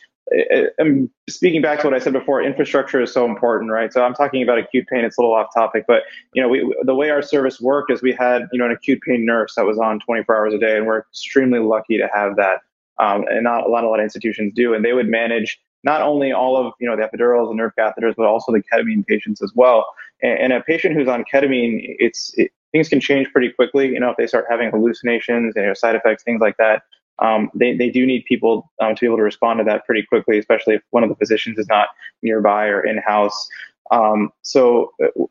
I'm 0.80 1.10
speaking 1.30 1.62
back 1.62 1.80
to 1.80 1.88
what 1.88 1.94
I 1.94 2.00
said 2.00 2.14
before, 2.14 2.42
infrastructure 2.42 3.02
is 3.02 3.14
so 3.14 3.26
important, 3.26 3.72
right? 3.72 3.94
So 3.94 4.04
I'm 4.04 4.14
talking 4.14 4.44
about 4.44 4.58
acute 4.58 4.88
pain. 4.88 5.06
It's 5.06 5.18
a 5.18 5.22
little 5.22 5.34
off 5.34 5.54
topic, 5.54 5.86
but 5.88 6.04
you 6.34 6.42
know, 6.42 6.50
we, 6.50 6.76
the 6.84 6.96
way 6.96 7.10
our 7.10 7.22
service 7.22 7.62
worked 7.62 7.92
is 7.92 8.02
we 8.02 8.12
had, 8.12 8.48
you 8.52 8.60
know, 8.60 8.66
an 8.66 8.72
acute 8.72 9.02
pain 9.02 9.26
nurse 9.26 9.56
that 9.56 9.66
was 9.66 9.80
on 9.80 10.00
24 10.02 10.36
hours 10.36 10.54
a 10.54 10.58
day, 10.58 10.78
and 10.78 10.86
we're 10.86 11.00
extremely 11.00 11.60
lucky 11.60 11.98
to 11.98 12.10
have 12.14 12.36
that. 12.36 12.60
Um, 13.00 13.26
and 13.30 13.44
not 13.44 13.66
a 13.66 13.70
lot, 13.70 13.84
a 13.84 13.88
lot 13.88 14.00
of 14.00 14.04
institutions 14.04 14.54
do. 14.54 14.74
And 14.74 14.84
they 14.84 14.94
would 14.94 15.08
manage 15.08 15.60
not 15.84 16.02
only 16.02 16.32
all 16.32 16.58
of 16.58 16.74
you 16.80 16.90
know 16.90 16.98
the 16.98 17.04
epidurals 17.04 17.50
and 17.50 17.58
nerve 17.58 17.72
catheters, 17.78 18.16
but 18.18 18.26
also 18.26 18.52
the 18.52 18.62
ketamine 18.62 19.06
patients 19.06 19.42
as 19.42 19.52
well. 19.56 19.86
And, 20.22 20.40
and 20.40 20.54
a 20.54 20.62
patient 20.62 20.96
who's 20.96 21.08
on 21.08 21.24
ketamine, 21.32 21.96
it's 22.00 22.34
it, 22.38 22.52
things 22.78 22.90
can 22.90 23.00
change 23.00 23.32
pretty 23.32 23.52
quickly. 23.52 23.88
You 23.88 24.00
know, 24.00 24.12
if 24.12 24.18
they 24.18 24.28
start 24.28 24.46
having 24.50 24.70
hallucinations, 24.70 25.54
you 25.56 25.64
know, 25.64 25.74
side 25.74 25.96
effects, 25.96 26.24
things 26.24 26.42
like 26.42 26.58
that. 26.58 26.84
Um, 27.20 27.50
they, 27.56 27.76
they 27.76 27.90
do 27.90 28.06
need 28.06 28.26
people 28.26 28.72
um, 28.80 28.94
to 28.96 29.00
be 29.00 29.08
able 29.08 29.18
to 29.18 29.24
respond 29.24 29.58
to 29.58 29.64
that 29.64 29.86
pretty 29.86 30.04
quickly, 30.04 30.38
especially 30.38 30.76
if 30.76 30.84
one 30.92 31.02
of 31.02 31.10
the 31.10 31.16
physicians 31.16 31.58
is 31.58 31.68
not 31.68 31.88
nearby 32.22 32.68
or 32.68 32.86
in 32.86 33.00
house. 33.00 33.50
Um, 33.90 34.32
so, 34.44 34.92
uh, 35.04 35.24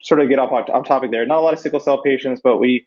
sort 0.00 0.20
of 0.20 0.28
get 0.28 0.38
off 0.38 0.52
off 0.52 0.86
topic 0.86 1.10
there. 1.10 1.26
Not 1.26 1.38
a 1.38 1.40
lot 1.40 1.54
of 1.54 1.58
sickle 1.58 1.80
cell 1.80 2.02
patients, 2.02 2.40
but 2.42 2.58
we 2.58 2.86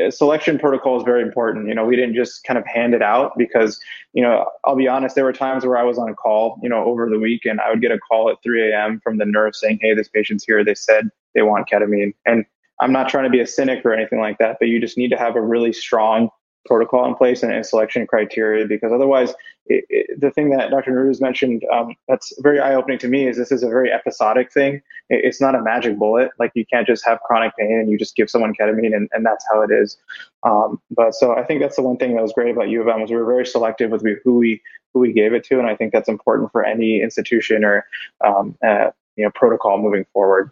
uh, 0.00 0.10
selection 0.10 0.58
protocol 0.58 0.96
is 0.96 1.02
very 1.02 1.22
important. 1.22 1.68
You 1.68 1.74
know, 1.74 1.84
we 1.84 1.96
didn't 1.96 2.14
just 2.14 2.44
kind 2.44 2.58
of 2.58 2.66
hand 2.66 2.94
it 2.94 3.02
out 3.02 3.32
because, 3.36 3.78
you 4.12 4.22
know, 4.22 4.46
I'll 4.64 4.76
be 4.76 4.88
honest, 4.88 5.14
there 5.14 5.24
were 5.24 5.32
times 5.32 5.66
where 5.66 5.76
I 5.76 5.82
was 5.82 5.98
on 5.98 6.08
a 6.08 6.14
call, 6.14 6.58
you 6.62 6.68
know, 6.68 6.84
over 6.84 7.08
the 7.10 7.18
week 7.18 7.44
and 7.44 7.60
I 7.60 7.70
would 7.70 7.80
get 7.80 7.90
a 7.90 7.98
call 7.98 8.30
at 8.30 8.42
3 8.42 8.70
a.m. 8.70 9.00
from 9.02 9.18
the 9.18 9.26
nurse 9.26 9.60
saying, 9.60 9.80
hey, 9.82 9.94
this 9.94 10.08
patient's 10.08 10.44
here. 10.44 10.64
They 10.64 10.74
said 10.74 11.10
they 11.34 11.42
want 11.42 11.68
ketamine. 11.68 12.14
And 12.24 12.44
I'm 12.82 12.92
not 12.92 13.08
trying 13.08 13.24
to 13.24 13.30
be 13.30 13.40
a 13.40 13.46
cynic 13.46 13.84
or 13.84 13.94
anything 13.94 14.20
like 14.20 14.38
that, 14.38 14.56
but 14.58 14.68
you 14.68 14.80
just 14.80 14.98
need 14.98 15.10
to 15.10 15.16
have 15.16 15.36
a 15.36 15.40
really 15.40 15.72
strong 15.72 16.30
protocol 16.66 17.06
in 17.06 17.14
place 17.14 17.42
and, 17.42 17.52
and 17.52 17.64
selection 17.66 18.06
criteria 18.06 18.66
because 18.66 18.92
otherwise 18.92 19.30
it, 19.66 19.84
it, 19.88 20.20
the 20.20 20.30
thing 20.30 20.50
that 20.50 20.70
dr 20.70 20.90
Narouze 20.90 21.20
mentioned 21.20 21.64
um, 21.72 21.94
that's 22.06 22.32
very 22.40 22.60
eye-opening 22.60 22.98
to 22.98 23.08
me 23.08 23.26
is 23.26 23.36
this 23.36 23.50
is 23.50 23.62
a 23.62 23.68
very 23.68 23.92
episodic 23.92 24.52
thing. 24.52 24.76
It, 25.08 25.24
it's 25.24 25.40
not 25.40 25.54
a 25.54 25.62
magic 25.62 25.98
bullet. 25.98 26.30
Like 26.38 26.52
you 26.54 26.64
can't 26.66 26.86
just 26.86 27.04
have 27.04 27.20
chronic 27.20 27.56
pain 27.56 27.72
and 27.72 27.90
you 27.90 27.98
just 27.98 28.14
give 28.14 28.30
someone 28.30 28.54
ketamine 28.54 28.94
and, 28.94 29.08
and 29.12 29.26
that's 29.26 29.44
how 29.50 29.62
it 29.62 29.70
is. 29.72 29.98
Um, 30.44 30.80
but 30.90 31.14
so 31.14 31.34
i 31.36 31.44
think 31.44 31.60
that's 31.60 31.76
the 31.76 31.82
one 31.82 31.96
thing 31.96 32.14
that 32.14 32.22
was 32.22 32.32
great 32.32 32.52
about 32.52 32.68
u 32.68 32.80
of 32.80 32.88
m 32.88 33.00
was 33.00 33.10
we 33.10 33.16
were 33.16 33.24
very 33.24 33.46
selective 33.46 33.90
with 33.90 34.04
who 34.24 34.38
we 34.38 34.60
who 34.92 35.00
we 35.00 35.12
gave 35.12 35.32
it 35.32 35.44
to 35.44 35.58
and 35.58 35.68
i 35.68 35.76
think 35.76 35.92
that's 35.92 36.08
important 36.08 36.50
for 36.50 36.64
any 36.64 37.00
institution 37.00 37.64
or 37.64 37.86
um, 38.24 38.56
uh, 38.66 38.90
you 39.16 39.24
know 39.24 39.30
protocol 39.34 39.78
moving 39.78 40.04
forward 40.12 40.50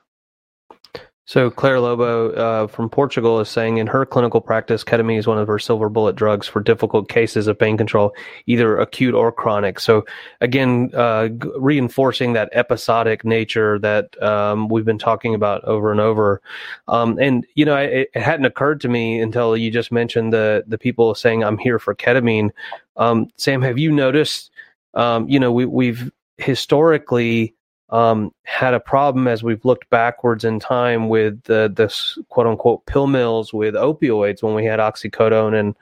so 1.30 1.48
Claire 1.48 1.78
Lobo 1.78 2.32
uh, 2.32 2.66
from 2.66 2.90
Portugal 2.90 3.38
is 3.38 3.48
saying 3.48 3.76
in 3.76 3.86
her 3.86 4.04
clinical 4.04 4.40
practice, 4.40 4.82
ketamine 4.82 5.16
is 5.16 5.28
one 5.28 5.38
of 5.38 5.46
her 5.46 5.60
silver 5.60 5.88
bullet 5.88 6.16
drugs 6.16 6.48
for 6.48 6.60
difficult 6.60 7.08
cases 7.08 7.46
of 7.46 7.56
pain 7.56 7.76
control, 7.76 8.12
either 8.46 8.76
acute 8.76 9.14
or 9.14 9.30
chronic. 9.30 9.78
So 9.78 10.04
again, 10.40 10.90
uh, 10.92 11.28
reinforcing 11.56 12.32
that 12.32 12.48
episodic 12.50 13.24
nature 13.24 13.78
that 13.78 14.20
um, 14.20 14.68
we've 14.68 14.84
been 14.84 14.98
talking 14.98 15.36
about 15.36 15.62
over 15.62 15.92
and 15.92 16.00
over. 16.00 16.42
Um, 16.88 17.16
and 17.20 17.46
you 17.54 17.64
know, 17.64 17.76
it, 17.76 18.10
it, 18.12 18.20
hadn't 18.20 18.46
occurred 18.46 18.80
to 18.80 18.88
me 18.88 19.20
until 19.20 19.56
you 19.56 19.70
just 19.70 19.92
mentioned 19.92 20.32
the 20.32 20.64
the 20.66 20.78
people 20.78 21.14
saying 21.14 21.44
I'm 21.44 21.58
here 21.58 21.78
for 21.78 21.94
ketamine. 21.94 22.50
Um, 22.96 23.28
Sam, 23.36 23.62
have 23.62 23.78
you 23.78 23.92
noticed? 23.92 24.50
Um, 24.94 25.28
you 25.28 25.38
know, 25.38 25.52
we, 25.52 25.64
we've 25.64 26.10
historically 26.38 27.54
um, 27.90 28.32
had 28.44 28.74
a 28.74 28.80
problem 28.80 29.26
as 29.26 29.42
we've 29.42 29.64
looked 29.64 29.90
backwards 29.90 30.44
in 30.44 30.60
time 30.60 31.08
with 31.08 31.42
the 31.44 31.72
this 31.74 32.18
quote 32.28 32.46
unquote 32.46 32.86
pill 32.86 33.06
mills 33.06 33.52
with 33.52 33.74
opioids 33.74 34.42
when 34.42 34.54
we 34.54 34.64
had 34.64 34.78
oxycodone 34.78 35.58
and 35.58 35.74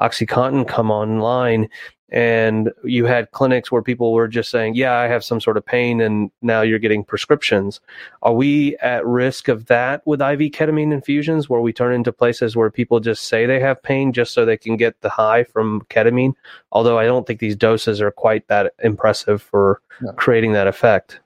oxycontin 0.00 0.66
come 0.66 0.90
online. 0.90 1.68
And 2.10 2.70
you 2.84 3.06
had 3.06 3.32
clinics 3.32 3.72
where 3.72 3.82
people 3.82 4.12
were 4.12 4.28
just 4.28 4.48
saying 4.50 4.76
yeah 4.76 4.98
i 4.98 5.08
have 5.08 5.24
some 5.24 5.40
sort 5.40 5.56
of 5.56 5.66
pain 5.66 6.00
and 6.00 6.30
now 6.42 6.60
you're 6.60 6.78
getting 6.78 7.02
prescriptions. 7.02 7.80
Are 8.22 8.34
we 8.34 8.76
at 8.78 9.04
risk 9.06 9.48
of 9.48 9.66
that 9.66 10.06
with 10.06 10.20
iv 10.20 10.38
ketamine 10.52 10.92
infusions 10.92 11.48
where 11.48 11.60
we 11.60 11.72
turn 11.72 11.94
into 11.94 12.12
places 12.12 12.54
where 12.54 12.70
people 12.70 13.00
just 13.00 13.24
say 13.24 13.46
they 13.46 13.58
have 13.58 13.82
pain 13.82 14.12
just 14.12 14.32
so 14.32 14.44
they 14.44 14.56
can 14.56 14.76
get 14.76 15.00
the 15.00 15.08
high 15.08 15.44
from 15.44 15.80
ketamine? 15.90 16.34
Although 16.70 16.98
i 16.98 17.04
don't 17.04 17.26
think 17.26 17.40
these 17.40 17.56
doses 17.56 18.00
are 18.00 18.12
quite 18.12 18.46
that 18.48 18.74
impressive 18.82 19.42
for 19.42 19.80
no. 20.00 20.12
creating 20.12 20.52
that 20.52 20.68
effect 20.68 21.20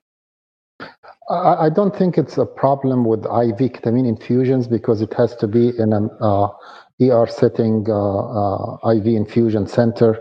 I, 1.28 1.66
I 1.66 1.70
don't 1.70 1.94
think 1.96 2.16
it's 2.16 2.38
a 2.38 2.46
problem 2.46 3.04
with 3.04 3.20
IV 3.24 3.72
ketamine 3.72 4.08
infusions 4.08 4.66
because 4.66 5.00
it 5.02 5.12
has 5.14 5.34
to 5.36 5.46
be 5.46 5.70
in 5.78 5.92
an 5.92 6.10
uh, 6.20 6.48
ER 7.00 7.26
setting, 7.26 7.86
uh, 7.88 8.78
uh 8.84 8.92
IV 8.92 9.06
infusion 9.06 9.66
center. 9.66 10.18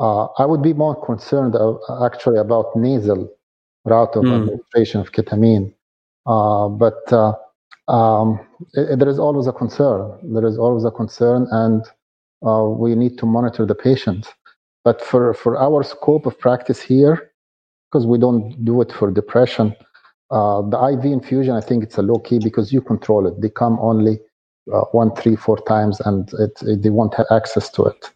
Uh, 0.00 0.26
I 0.38 0.44
would 0.44 0.62
be 0.62 0.72
more 0.72 0.94
concerned 1.04 1.54
uh, 1.56 2.04
actually 2.04 2.38
about 2.38 2.76
nasal 2.76 3.32
route 3.84 4.16
of 4.16 4.24
mm. 4.24 4.40
administration 4.40 5.00
of 5.00 5.12
ketamine. 5.12 5.72
but 6.24 7.12
um, 7.88 8.40
it, 8.74 8.98
there 8.98 9.08
is 9.08 9.18
always 9.18 9.46
a 9.46 9.52
concern. 9.52 10.18
There 10.34 10.46
is 10.46 10.58
always 10.58 10.84
a 10.84 10.90
concern, 10.90 11.46
and 11.50 11.84
we 12.80 12.94
need 12.94 13.18
to 13.18 13.26
monitor 13.26 13.64
the 13.64 13.74
patient. 13.74 14.34
But 14.84 15.02
for, 15.02 15.34
for 15.34 15.56
our 15.56 15.82
scope 15.82 16.26
of 16.26 16.38
practice 16.38 16.80
here, 16.80 17.32
because 17.90 18.06
we 18.06 18.18
don't 18.18 18.64
do 18.64 18.80
it 18.82 18.92
for 18.92 19.10
depression, 19.10 19.74
uh, 20.30 20.62
the 20.62 20.98
IV 20.98 21.04
infusion, 21.04 21.54
I 21.54 21.60
think 21.60 21.84
it's 21.84 21.98
a 21.98 22.02
low 22.02 22.18
key 22.18 22.38
because 22.38 22.72
you 22.72 22.80
control 22.80 23.26
it. 23.26 23.40
They 23.40 23.48
come 23.48 23.78
only 23.80 24.18
uh, 24.72 24.80
one, 24.92 25.14
three, 25.14 25.36
four 25.36 25.58
times, 25.58 26.00
and 26.00 26.32
it, 26.34 26.60
it, 26.62 26.82
they 26.82 26.90
won't 26.90 27.14
have 27.14 27.26
access 27.30 27.70
to 27.70 27.84
it. 27.84 28.10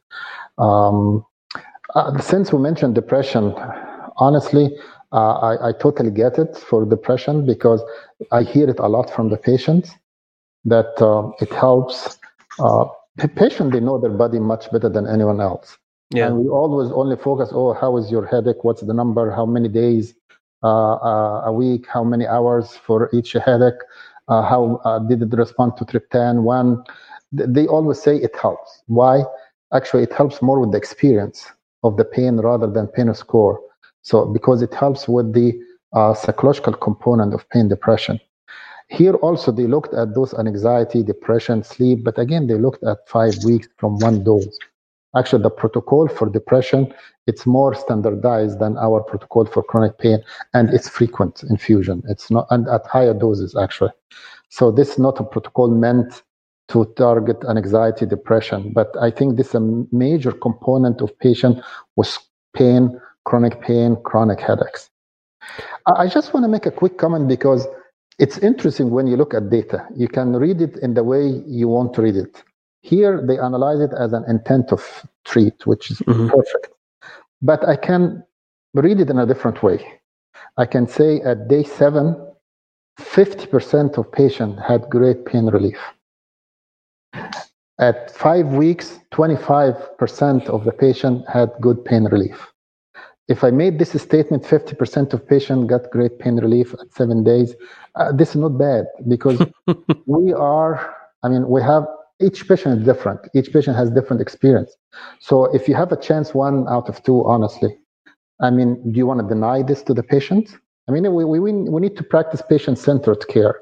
Um, 0.58 1.24
uh, 1.94 2.18
since 2.18 2.52
we 2.52 2.58
mentioned 2.58 2.94
depression, 2.94 3.54
honestly, 4.16 4.76
uh, 5.12 5.34
I, 5.38 5.68
I, 5.68 5.72
totally 5.72 6.10
get 6.10 6.38
it 6.38 6.56
for 6.56 6.84
depression 6.84 7.44
because 7.44 7.82
I 8.30 8.42
hear 8.44 8.70
it 8.70 8.78
a 8.78 8.86
lot 8.86 9.10
from 9.10 9.30
the 9.30 9.36
patients 9.36 9.90
that 10.64 11.00
uh, 11.02 11.30
it 11.40 11.52
helps. 11.52 12.18
Uh, 12.60 12.84
the 13.16 13.26
patient 13.26 13.72
they 13.72 13.80
know 13.80 13.98
their 13.98 14.10
body 14.10 14.38
much 14.38 14.70
better 14.70 14.88
than 14.88 15.08
anyone 15.08 15.40
else. 15.40 15.76
Yeah. 16.14 16.28
And 16.28 16.38
we 16.38 16.48
always 16.48 16.92
only 16.92 17.16
focus, 17.16 17.50
oh, 17.52 17.72
how 17.72 17.96
is 17.96 18.10
your 18.10 18.26
headache? 18.26 18.62
What's 18.62 18.82
the 18.82 18.94
number? 18.94 19.30
How 19.30 19.46
many 19.46 19.68
days? 19.68 20.14
Uh, 20.62 20.94
uh, 20.96 21.42
a 21.46 21.52
week, 21.52 21.86
how 21.88 22.04
many 22.04 22.26
hours 22.26 22.76
for 22.76 23.08
each 23.14 23.32
headache, 23.32 23.80
uh, 24.28 24.42
how 24.42 24.78
did 25.08 25.22
it 25.22 25.32
respond 25.32 25.76
to 25.78 25.84
triptan 25.86 26.42
one. 26.42 26.84
They 27.32 27.66
always 27.66 28.00
say 28.00 28.16
it 28.16 28.36
helps. 28.36 28.82
Why? 28.86 29.24
Actually, 29.72 30.02
it 30.02 30.12
helps 30.12 30.42
more 30.42 30.60
with 30.60 30.72
the 30.72 30.78
experience 30.78 31.46
of 31.82 31.96
the 31.96 32.04
pain 32.04 32.36
rather 32.36 32.66
than 32.66 32.88
pain 32.88 33.12
score. 33.14 33.58
So 34.02 34.26
because 34.26 34.60
it 34.60 34.74
helps 34.74 35.08
with 35.08 35.32
the 35.32 35.58
psychological 36.14 36.74
component 36.74 37.34
of 37.34 37.48
pain 37.50 37.68
depression. 37.68 38.20
Here 38.88 39.14
also 39.14 39.52
they 39.52 39.66
looked 39.66 39.94
at 39.94 40.14
those 40.14 40.34
anxiety, 40.34 41.02
depression, 41.02 41.62
sleep, 41.62 42.04
but 42.04 42.18
again 42.18 42.48
they 42.48 42.54
looked 42.54 42.82
at 42.84 43.08
five 43.08 43.34
weeks 43.44 43.68
from 43.76 43.98
one 43.98 44.24
dose. 44.24 44.58
Actually, 45.16 45.42
the 45.42 45.50
protocol 45.50 46.06
for 46.08 46.28
depression 46.30 46.92
it's 47.30 47.46
more 47.46 47.74
standardized 47.74 48.58
than 48.58 48.76
our 48.78 49.00
protocol 49.02 49.44
for 49.46 49.62
chronic 49.62 49.98
pain, 49.98 50.18
and 50.52 50.68
it's 50.70 50.88
frequent 50.88 51.44
infusion. 51.44 52.02
It's 52.08 52.28
not 52.28 52.46
and 52.50 52.68
at 52.68 52.84
higher 52.86 53.14
doses 53.14 53.54
actually. 53.56 53.92
So 54.48 54.72
this 54.72 54.88
is 54.92 54.98
not 54.98 55.20
a 55.20 55.24
protocol 55.24 55.68
meant 55.68 56.22
to 56.70 56.86
target 56.96 57.38
anxiety, 57.48 58.04
depression, 58.06 58.72
but 58.72 58.88
I 59.00 59.10
think 59.12 59.36
this 59.36 59.48
is 59.50 59.54
a 59.56 59.84
major 59.92 60.32
component 60.32 61.00
of 61.00 61.16
patient 61.20 61.62
with 61.96 62.18
pain, 62.56 63.00
chronic 63.24 63.60
pain, 63.60 63.96
chronic 64.04 64.40
headaches. 64.40 64.90
I 65.96 66.08
just 66.08 66.34
want 66.34 66.44
to 66.44 66.48
make 66.48 66.66
a 66.66 66.70
quick 66.70 66.98
comment 66.98 67.28
because 67.28 67.66
it's 68.18 68.38
interesting 68.38 68.90
when 68.90 69.06
you 69.06 69.16
look 69.16 69.34
at 69.34 69.50
data. 69.50 69.86
You 69.96 70.08
can 70.08 70.34
read 70.34 70.60
it 70.60 70.76
in 70.78 70.94
the 70.94 71.04
way 71.04 71.42
you 71.46 71.68
want 71.68 71.94
to 71.94 72.02
read 72.02 72.16
it. 72.16 72.42
Here, 72.82 73.24
they 73.26 73.38
analyze 73.38 73.80
it 73.80 73.92
as 73.98 74.12
an 74.12 74.24
intent 74.28 74.72
of 74.72 75.06
treat, 75.24 75.66
which 75.66 75.90
is 75.90 75.98
mm-hmm. 76.00 76.28
perfect. 76.28 76.68
But 77.42 77.66
I 77.68 77.76
can 77.76 78.24
read 78.74 79.00
it 79.00 79.10
in 79.10 79.18
a 79.18 79.26
different 79.26 79.62
way. 79.62 80.00
I 80.56 80.66
can 80.66 80.86
say 80.86 81.20
at 81.20 81.48
day 81.48 81.62
seven, 81.62 82.16
50% 82.98 83.98
of 83.98 84.10
patients 84.12 84.60
had 84.66 84.88
great 84.90 85.24
pain 85.24 85.46
relief. 85.46 85.78
At 87.78 88.10
five 88.10 88.46
weeks, 88.48 89.00
25% 89.12 90.48
of 90.48 90.64
the 90.64 90.72
patient 90.72 91.26
had 91.28 91.50
good 91.60 91.84
pain 91.84 92.04
relief. 92.04 92.46
If 93.28 93.42
I 93.42 93.50
made 93.50 93.78
this 93.78 93.92
statement, 93.92 94.42
50% 94.42 95.14
of 95.14 95.26
patients 95.26 95.66
got 95.66 95.90
great 95.90 96.18
pain 96.18 96.36
relief 96.36 96.74
at 96.74 96.92
seven 96.92 97.24
days, 97.24 97.54
uh, 97.94 98.12
this 98.12 98.30
is 98.30 98.36
not 98.36 98.58
bad 98.58 98.86
because 99.08 99.40
we 100.06 100.32
are, 100.32 100.94
I 101.22 101.28
mean, 101.28 101.48
we 101.48 101.62
have 101.62 101.86
each 102.20 102.46
patient 102.48 102.80
is 102.80 102.84
different. 102.84 103.20
Each 103.34 103.52
patient 103.52 103.76
has 103.76 103.90
different 103.90 104.20
experience. 104.20 104.76
So 105.20 105.44
if 105.54 105.68
you 105.68 105.74
have 105.74 105.92
a 105.92 105.96
chance, 105.96 106.34
one 106.34 106.66
out 106.68 106.88
of 106.88 107.02
two, 107.02 107.24
honestly, 107.24 107.78
I 108.40 108.50
mean, 108.50 108.92
do 108.92 108.98
you 108.98 109.06
want 109.06 109.20
to 109.20 109.26
deny 109.26 109.62
this 109.62 109.82
to 109.84 109.94
the 109.94 110.02
patient? 110.02 110.56
I 110.88 110.92
mean, 110.92 111.12
we, 111.14 111.24
we, 111.24 111.38
we 111.38 111.80
need 111.80 111.96
to 111.96 112.02
practice 112.02 112.42
patient-centered 112.48 113.28
care. 113.28 113.60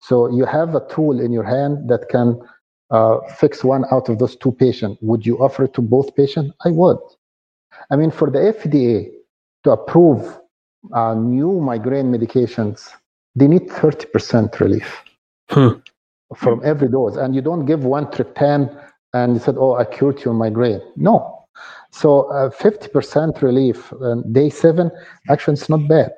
So 0.00 0.28
you 0.30 0.44
have 0.44 0.74
a 0.74 0.86
tool 0.88 1.20
in 1.20 1.32
your 1.32 1.44
hand 1.44 1.88
that 1.88 2.08
can 2.08 2.40
uh, 2.90 3.18
fix 3.38 3.64
one 3.64 3.84
out 3.90 4.08
of 4.08 4.18
those 4.18 4.36
two 4.36 4.52
patients. 4.52 4.98
Would 5.00 5.24
you 5.24 5.38
offer 5.38 5.64
it 5.64 5.74
to 5.74 5.80
both 5.80 6.14
patients? 6.14 6.52
I 6.64 6.70
would. 6.70 6.98
I 7.90 7.96
mean, 7.96 8.10
for 8.10 8.30
the 8.30 8.38
FDA 8.38 9.10
to 9.64 9.70
approve 9.70 10.38
uh, 10.92 11.14
new 11.14 11.60
migraine 11.60 12.12
medications, 12.12 12.90
they 13.34 13.48
need 13.48 13.68
30% 13.68 14.60
relief. 14.60 15.02
Hmm 15.50 15.78
from 16.34 16.60
every 16.64 16.88
dose. 16.88 17.16
And 17.16 17.34
you 17.34 17.40
don't 17.40 17.66
give 17.66 17.84
one 17.84 18.06
triptan 18.06 18.74
and 19.14 19.34
you 19.34 19.40
said, 19.40 19.56
oh, 19.58 19.74
I 19.74 19.84
cured 19.84 20.24
your 20.24 20.34
migraine. 20.34 20.80
No. 20.96 21.44
So 21.90 22.30
uh, 22.32 22.50
50% 22.50 23.40
relief, 23.40 23.92
day 24.32 24.50
seven, 24.50 24.90
actually, 25.30 25.54
it's 25.54 25.68
not 25.68 25.88
bad. 25.88 26.12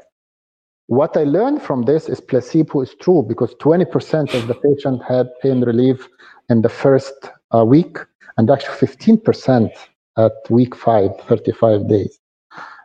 What 0.87 1.17
I 1.17 1.25
learned 1.25 1.63
from 1.63 1.83
this 1.83 2.09
is 2.09 2.21
placebo 2.21 2.81
is 2.81 2.95
true 3.01 3.23
because 3.23 3.55
20% 3.57 4.35
of 4.35 4.49
the 4.49 4.55
patient 4.55 5.03
had 5.07 5.29
pain 5.43 5.61
relief 5.61 6.09
in 6.49 6.63
the 6.63 6.69
first 6.71 7.31
uh, 7.55 7.65
week, 7.65 7.99
and 8.39 8.51
actually 8.51 8.75
15% 8.75 9.71
at 10.17 10.33
week 10.49 10.75
five, 10.75 11.11
35 11.29 11.89
days. 11.89 12.19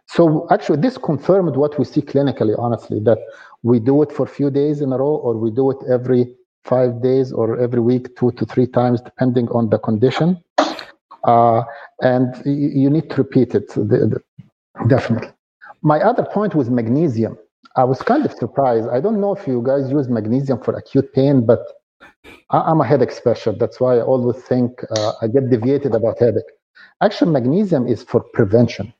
So 0.08 0.46
actually, 0.52 0.82
this 0.82 0.98
confirmed 0.98 1.56
what 1.56 1.80
we 1.80 1.86
see 1.86 2.02
clinically, 2.02 2.60
honestly, 2.60 3.00
that 3.00 3.20
we 3.64 3.80
do 3.80 4.04
it 4.04 4.12
for 4.12 4.24
a 4.26 4.30
few 4.30 4.52
days 4.52 4.82
in 4.82 4.92
a 4.92 4.98
row, 4.98 5.16
or 5.16 5.38
we 5.38 5.50
do 5.50 5.72
it 5.72 5.78
every 5.90 6.36
five 6.64 7.02
days 7.02 7.32
or 7.32 7.60
every 7.60 7.80
week, 7.80 8.16
two 8.18 8.32
to 8.34 8.46
three 8.46 8.68
times, 8.68 9.02
depending 9.02 9.48
on 9.50 9.70
the 9.70 9.80
condition. 9.80 10.42
Uh, 11.24 11.64
and 12.02 12.36
you 12.46 12.90
need 12.90 13.10
to 13.10 13.16
repeat 13.18 13.56
it, 13.56 13.68
definitely. 14.88 15.30
My 15.82 16.00
other 16.02 16.26
point 16.26 16.56
was 16.56 16.70
magnesium. 16.70 17.38
I 17.76 17.84
was 17.84 18.02
kind 18.02 18.26
of 18.26 18.34
surprised. 18.34 18.88
I 18.90 19.00
don't 19.00 19.20
know 19.20 19.34
if 19.34 19.48
you 19.48 19.62
guys 19.66 19.90
use 19.90 20.08
magnesium 20.08 20.62
for 20.62 20.76
acute 20.76 21.12
pain, 21.14 21.46
but 21.46 21.60
I'm 22.52 22.82
a 22.82 22.86
headache 22.86 23.12
specialist. 23.12 23.60
That's 23.60 23.80
why 23.80 23.98
I 23.98 24.02
always 24.02 24.42
think 24.44 24.82
uh, 24.96 25.14
I 25.22 25.28
get 25.28 25.50
deviated 25.50 25.96
about 25.96 26.20
headache. 26.20 26.52
Actually, 27.02 27.32
magnesium 27.32 27.88
is 27.88 28.04
for 28.04 28.22
prevention. 28.34 28.94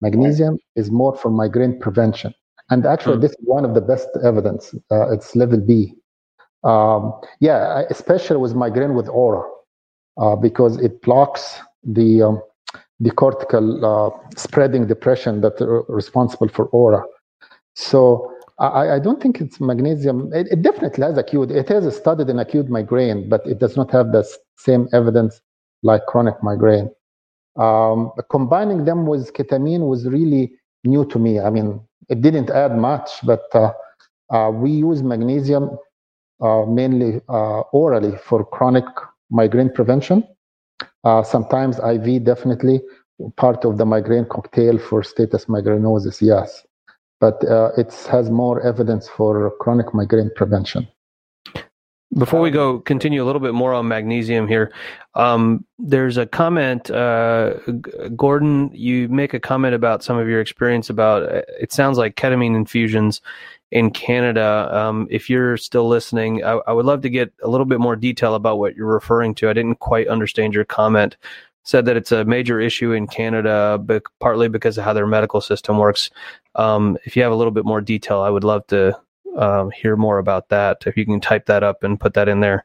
Magnesium 0.00 0.58
is 0.76 0.90
more 0.90 1.16
for 1.16 1.30
migraine 1.30 1.80
prevention. 1.80 2.34
And 2.70 2.84
actually, 2.86 3.16
hmm. 3.16 3.22
this 3.22 3.32
is 3.32 3.38
one 3.40 3.64
of 3.64 3.74
the 3.74 3.80
best 3.80 4.08
evidence. 4.22 4.74
Uh, 4.90 5.10
it's 5.12 5.34
level 5.34 5.60
B. 5.60 5.94
Um, 6.64 7.12
yeah, 7.40 7.82
especially 7.90 8.38
with 8.38 8.54
migraine 8.54 8.94
with 8.94 9.08
aura, 9.08 9.42
uh, 10.16 10.36
because 10.36 10.78
it 10.78 11.02
blocks 11.02 11.60
the 11.82 12.22
um, 12.22 12.42
the 13.00 13.10
cortical 13.10 13.84
uh, 13.84 14.10
spreading 14.36 14.86
depression 14.86 15.40
that 15.42 15.60
are 15.60 15.82
responsible 15.88 16.48
for 16.48 16.66
aura. 16.66 17.04
So 17.74 18.32
I, 18.58 18.92
I 18.92 18.98
don't 18.98 19.20
think 19.20 19.40
it's 19.40 19.60
magnesium. 19.60 20.32
It, 20.32 20.48
it, 20.50 20.62
definitely 20.62 21.04
has 21.04 21.18
acute. 21.18 21.50
It 21.50 21.68
has 21.68 21.96
studied 21.96 22.30
in 22.30 22.38
acute 22.38 22.68
migraine, 22.68 23.28
but 23.28 23.44
it 23.46 23.58
does 23.58 23.76
not 23.76 23.90
have 23.90 24.12
the 24.12 24.26
same 24.56 24.88
evidence 24.92 25.40
like 25.82 26.06
chronic 26.06 26.42
migraine. 26.42 26.88
Um, 27.56 28.12
combining 28.30 28.84
them 28.84 29.06
with 29.06 29.32
ketamine 29.34 29.88
was 29.88 30.06
really 30.06 30.52
new 30.84 31.04
to 31.06 31.18
me. 31.18 31.40
I 31.40 31.50
mean, 31.50 31.80
it 32.08 32.20
didn't 32.22 32.50
add 32.50 32.76
much, 32.76 33.10
but 33.24 33.42
uh, 33.54 33.72
uh, 34.30 34.50
we 34.50 34.70
use 34.70 35.02
magnesium 35.02 35.76
mainly 36.66 37.20
uh, 37.28 37.60
orally 37.72 38.16
for 38.18 38.44
chronic 38.44 38.84
migraine 39.30 39.70
prevention. 39.70 40.26
Uh, 41.04 41.22
sometimes 41.22 41.78
IV, 41.78 42.24
definitely 42.24 42.80
part 43.36 43.64
of 43.64 43.78
the 43.78 43.86
migraine 43.86 44.26
cocktail 44.26 44.78
for 44.78 45.02
status 45.02 45.46
migrainosus, 45.46 46.20
yes. 46.20 46.66
But 47.20 47.44
uh, 47.48 47.70
it 47.76 47.92
has 48.10 48.30
more 48.30 48.60
evidence 48.62 49.08
for 49.08 49.52
chronic 49.60 49.94
migraine 49.94 50.30
prevention. 50.34 50.88
Before 52.16 52.40
we 52.40 52.50
go 52.50 52.78
continue 52.78 53.24
a 53.24 53.26
little 53.26 53.40
bit 53.40 53.54
more 53.54 53.72
on 53.72 53.88
magnesium 53.88 54.46
here, 54.46 54.72
um, 55.14 55.64
there's 55.78 56.16
a 56.16 56.26
comment, 56.26 56.88
uh, 56.90 57.54
Gordon. 58.14 58.70
You 58.72 59.08
make 59.08 59.34
a 59.34 59.40
comment 59.40 59.74
about 59.74 60.04
some 60.04 60.16
of 60.16 60.28
your 60.28 60.40
experience 60.40 60.88
about 60.88 61.24
uh, 61.24 61.42
it 61.60 61.72
sounds 61.72 61.98
like 61.98 62.14
ketamine 62.14 62.54
infusions 62.54 63.20
in 63.70 63.90
Canada. 63.90 64.68
Um, 64.72 65.08
if 65.10 65.28
you're 65.28 65.56
still 65.56 65.88
listening, 65.88 66.44
I, 66.44 66.60
I, 66.66 66.72
would 66.72 66.86
love 66.86 67.02
to 67.02 67.10
get 67.10 67.32
a 67.42 67.48
little 67.48 67.66
bit 67.66 67.80
more 67.80 67.96
detail 67.96 68.34
about 68.34 68.58
what 68.58 68.76
you're 68.76 68.86
referring 68.86 69.34
to. 69.36 69.50
I 69.50 69.52
didn't 69.52 69.80
quite 69.80 70.08
understand 70.08 70.54
your 70.54 70.64
comment. 70.64 71.16
Said 71.64 71.86
that 71.86 71.96
it's 71.96 72.12
a 72.12 72.24
major 72.26 72.60
issue 72.60 72.92
in 72.92 73.06
Canada, 73.06 73.78
but 73.82 74.02
partly 74.20 74.48
because 74.48 74.76
of 74.76 74.84
how 74.84 74.92
their 74.92 75.06
medical 75.06 75.40
system 75.40 75.78
works. 75.78 76.10
Um, 76.56 76.98
if 77.04 77.16
you 77.16 77.22
have 77.22 77.32
a 77.32 77.36
little 77.36 77.50
bit 77.50 77.64
more 77.64 77.80
detail, 77.80 78.20
I 78.20 78.28
would 78.28 78.44
love 78.44 78.66
to 78.66 79.00
um, 79.36 79.70
hear 79.70 79.96
more 79.96 80.18
about 80.18 80.50
that. 80.50 80.84
If 80.86 80.96
you 80.96 81.06
can 81.06 81.20
type 81.20 81.46
that 81.46 81.62
up 81.62 81.82
and 81.82 81.98
put 81.98 82.14
that 82.14 82.28
in 82.28 82.40
there. 82.40 82.64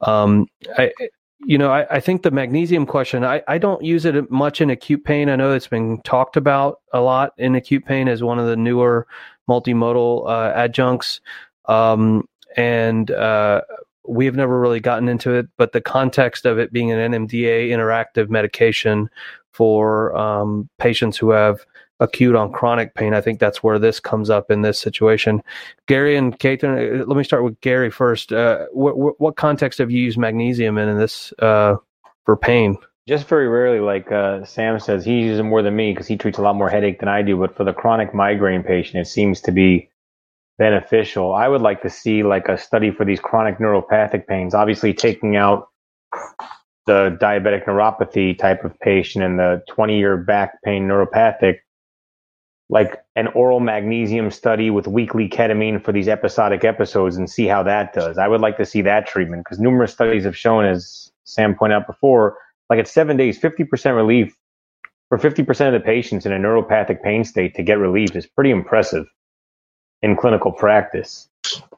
Um, 0.00 0.46
I, 0.78 0.92
you 1.40 1.58
know, 1.58 1.70
I, 1.70 1.86
I, 1.96 2.00
think 2.00 2.22
the 2.22 2.30
magnesium 2.30 2.86
question, 2.86 3.24
I, 3.24 3.42
I 3.46 3.58
don't 3.58 3.82
use 3.82 4.04
it 4.04 4.30
much 4.30 4.60
in 4.60 4.70
acute 4.70 5.04
pain. 5.04 5.28
I 5.28 5.36
know 5.36 5.52
it's 5.52 5.68
been 5.68 6.00
talked 6.02 6.36
about 6.36 6.80
a 6.92 7.00
lot 7.00 7.32
in 7.38 7.54
acute 7.54 7.84
pain 7.84 8.08
as 8.08 8.22
one 8.22 8.38
of 8.38 8.46
the 8.46 8.56
newer 8.56 9.06
multimodal 9.48 10.28
uh, 10.28 10.52
adjuncts. 10.54 11.20
Um, 11.66 12.28
and 12.56 13.10
uh, 13.10 13.62
we 14.08 14.24
have 14.26 14.36
never 14.36 14.60
really 14.60 14.80
gotten 14.80 15.08
into 15.08 15.32
it, 15.32 15.46
but 15.56 15.72
the 15.72 15.80
context 15.80 16.46
of 16.46 16.58
it 16.58 16.72
being 16.72 16.90
an 16.90 17.12
NMDA 17.12 17.70
interactive 17.70 18.28
medication 18.28 19.10
for 19.52 20.16
um, 20.16 20.68
patients 20.78 21.16
who 21.16 21.30
have 21.30 21.64
acute 22.00 22.36
on 22.36 22.52
chronic 22.52 22.94
pain. 22.94 23.14
I 23.14 23.20
think 23.20 23.40
that's 23.40 23.62
where 23.62 23.78
this 23.78 24.00
comes 24.00 24.28
up 24.28 24.50
in 24.50 24.62
this 24.62 24.78
situation. 24.78 25.42
Gary 25.86 26.16
and 26.16 26.38
Ketan, 26.38 27.00
uh, 27.00 27.04
let 27.06 27.16
me 27.16 27.24
start 27.24 27.42
with 27.42 27.60
Gary 27.60 27.90
first. 27.90 28.32
Uh, 28.32 28.66
what, 28.72 29.20
what, 29.20 29.36
context 29.36 29.78
have 29.78 29.90
you 29.90 30.00
used 30.00 30.18
magnesium 30.18 30.76
in, 30.78 30.88
in 30.88 30.98
this 30.98 31.32
uh, 31.38 31.76
for 32.24 32.36
pain? 32.36 32.76
Just 33.08 33.28
very 33.28 33.46
rarely, 33.48 33.78
like 33.78 34.10
uh, 34.10 34.44
Sam 34.44 34.80
says, 34.80 35.04
he 35.04 35.20
uses 35.20 35.38
it 35.38 35.44
more 35.44 35.62
than 35.62 35.76
me 35.76 35.92
because 35.92 36.08
he 36.08 36.16
treats 36.16 36.38
a 36.38 36.42
lot 36.42 36.56
more 36.56 36.68
headache 36.68 36.98
than 36.98 37.08
I 37.08 37.22
do. 37.22 37.36
But 37.36 37.56
for 37.56 37.62
the 37.62 37.72
chronic 37.72 38.12
migraine 38.12 38.64
patient, 38.64 39.00
it 39.00 39.08
seems 39.08 39.40
to 39.42 39.52
be 39.52 39.88
beneficial. 40.58 41.32
I 41.32 41.46
would 41.46 41.60
like 41.60 41.82
to 41.82 41.90
see 41.90 42.24
like 42.24 42.48
a 42.48 42.58
study 42.58 42.90
for 42.90 43.04
these 43.04 43.20
chronic 43.20 43.58
neuropathic 43.58 44.26
pains. 44.26 44.54
Obviously, 44.54 44.92
taking 44.92 45.36
out 45.36 45.68
the 46.86 47.16
diabetic 47.20 47.64
neuropathy 47.66 48.36
type 48.36 48.64
of 48.64 48.78
patient 48.80 49.24
and 49.24 49.38
the 49.38 49.62
20 49.68 49.98
year 49.98 50.16
back 50.16 50.62
pain 50.64 50.88
neuropathic 50.88 51.58
like 52.68 52.98
an 53.14 53.28
oral 53.28 53.60
magnesium 53.60 54.30
study 54.30 54.70
with 54.70 54.88
weekly 54.88 55.28
ketamine 55.28 55.82
for 55.82 55.92
these 55.92 56.08
episodic 56.08 56.64
episodes 56.64 57.16
and 57.16 57.30
see 57.30 57.46
how 57.46 57.62
that 57.62 57.92
does. 57.92 58.18
I 58.18 58.26
would 58.26 58.40
like 58.40 58.56
to 58.56 58.66
see 58.66 58.82
that 58.82 59.06
treatment 59.06 59.44
because 59.44 59.60
numerous 59.60 59.92
studies 59.92 60.24
have 60.24 60.36
shown, 60.36 60.64
as 60.64 61.12
Sam 61.24 61.54
pointed 61.54 61.76
out 61.76 61.86
before, 61.86 62.38
like 62.70 62.78
at 62.78 62.88
seven 62.88 63.16
days, 63.16 63.38
50% 63.38 63.96
relief 63.96 64.34
for 65.08 65.18
50% 65.18 65.66
of 65.66 65.72
the 65.72 65.80
patients 65.80 66.26
in 66.26 66.32
a 66.32 66.38
neuropathic 66.38 67.02
pain 67.02 67.24
state 67.24 67.54
to 67.54 67.62
get 67.62 67.78
relief 67.78 68.16
is 68.16 68.26
pretty 68.26 68.50
impressive 68.50 69.06
in 70.02 70.16
clinical 70.16 70.52
practice. 70.52 71.28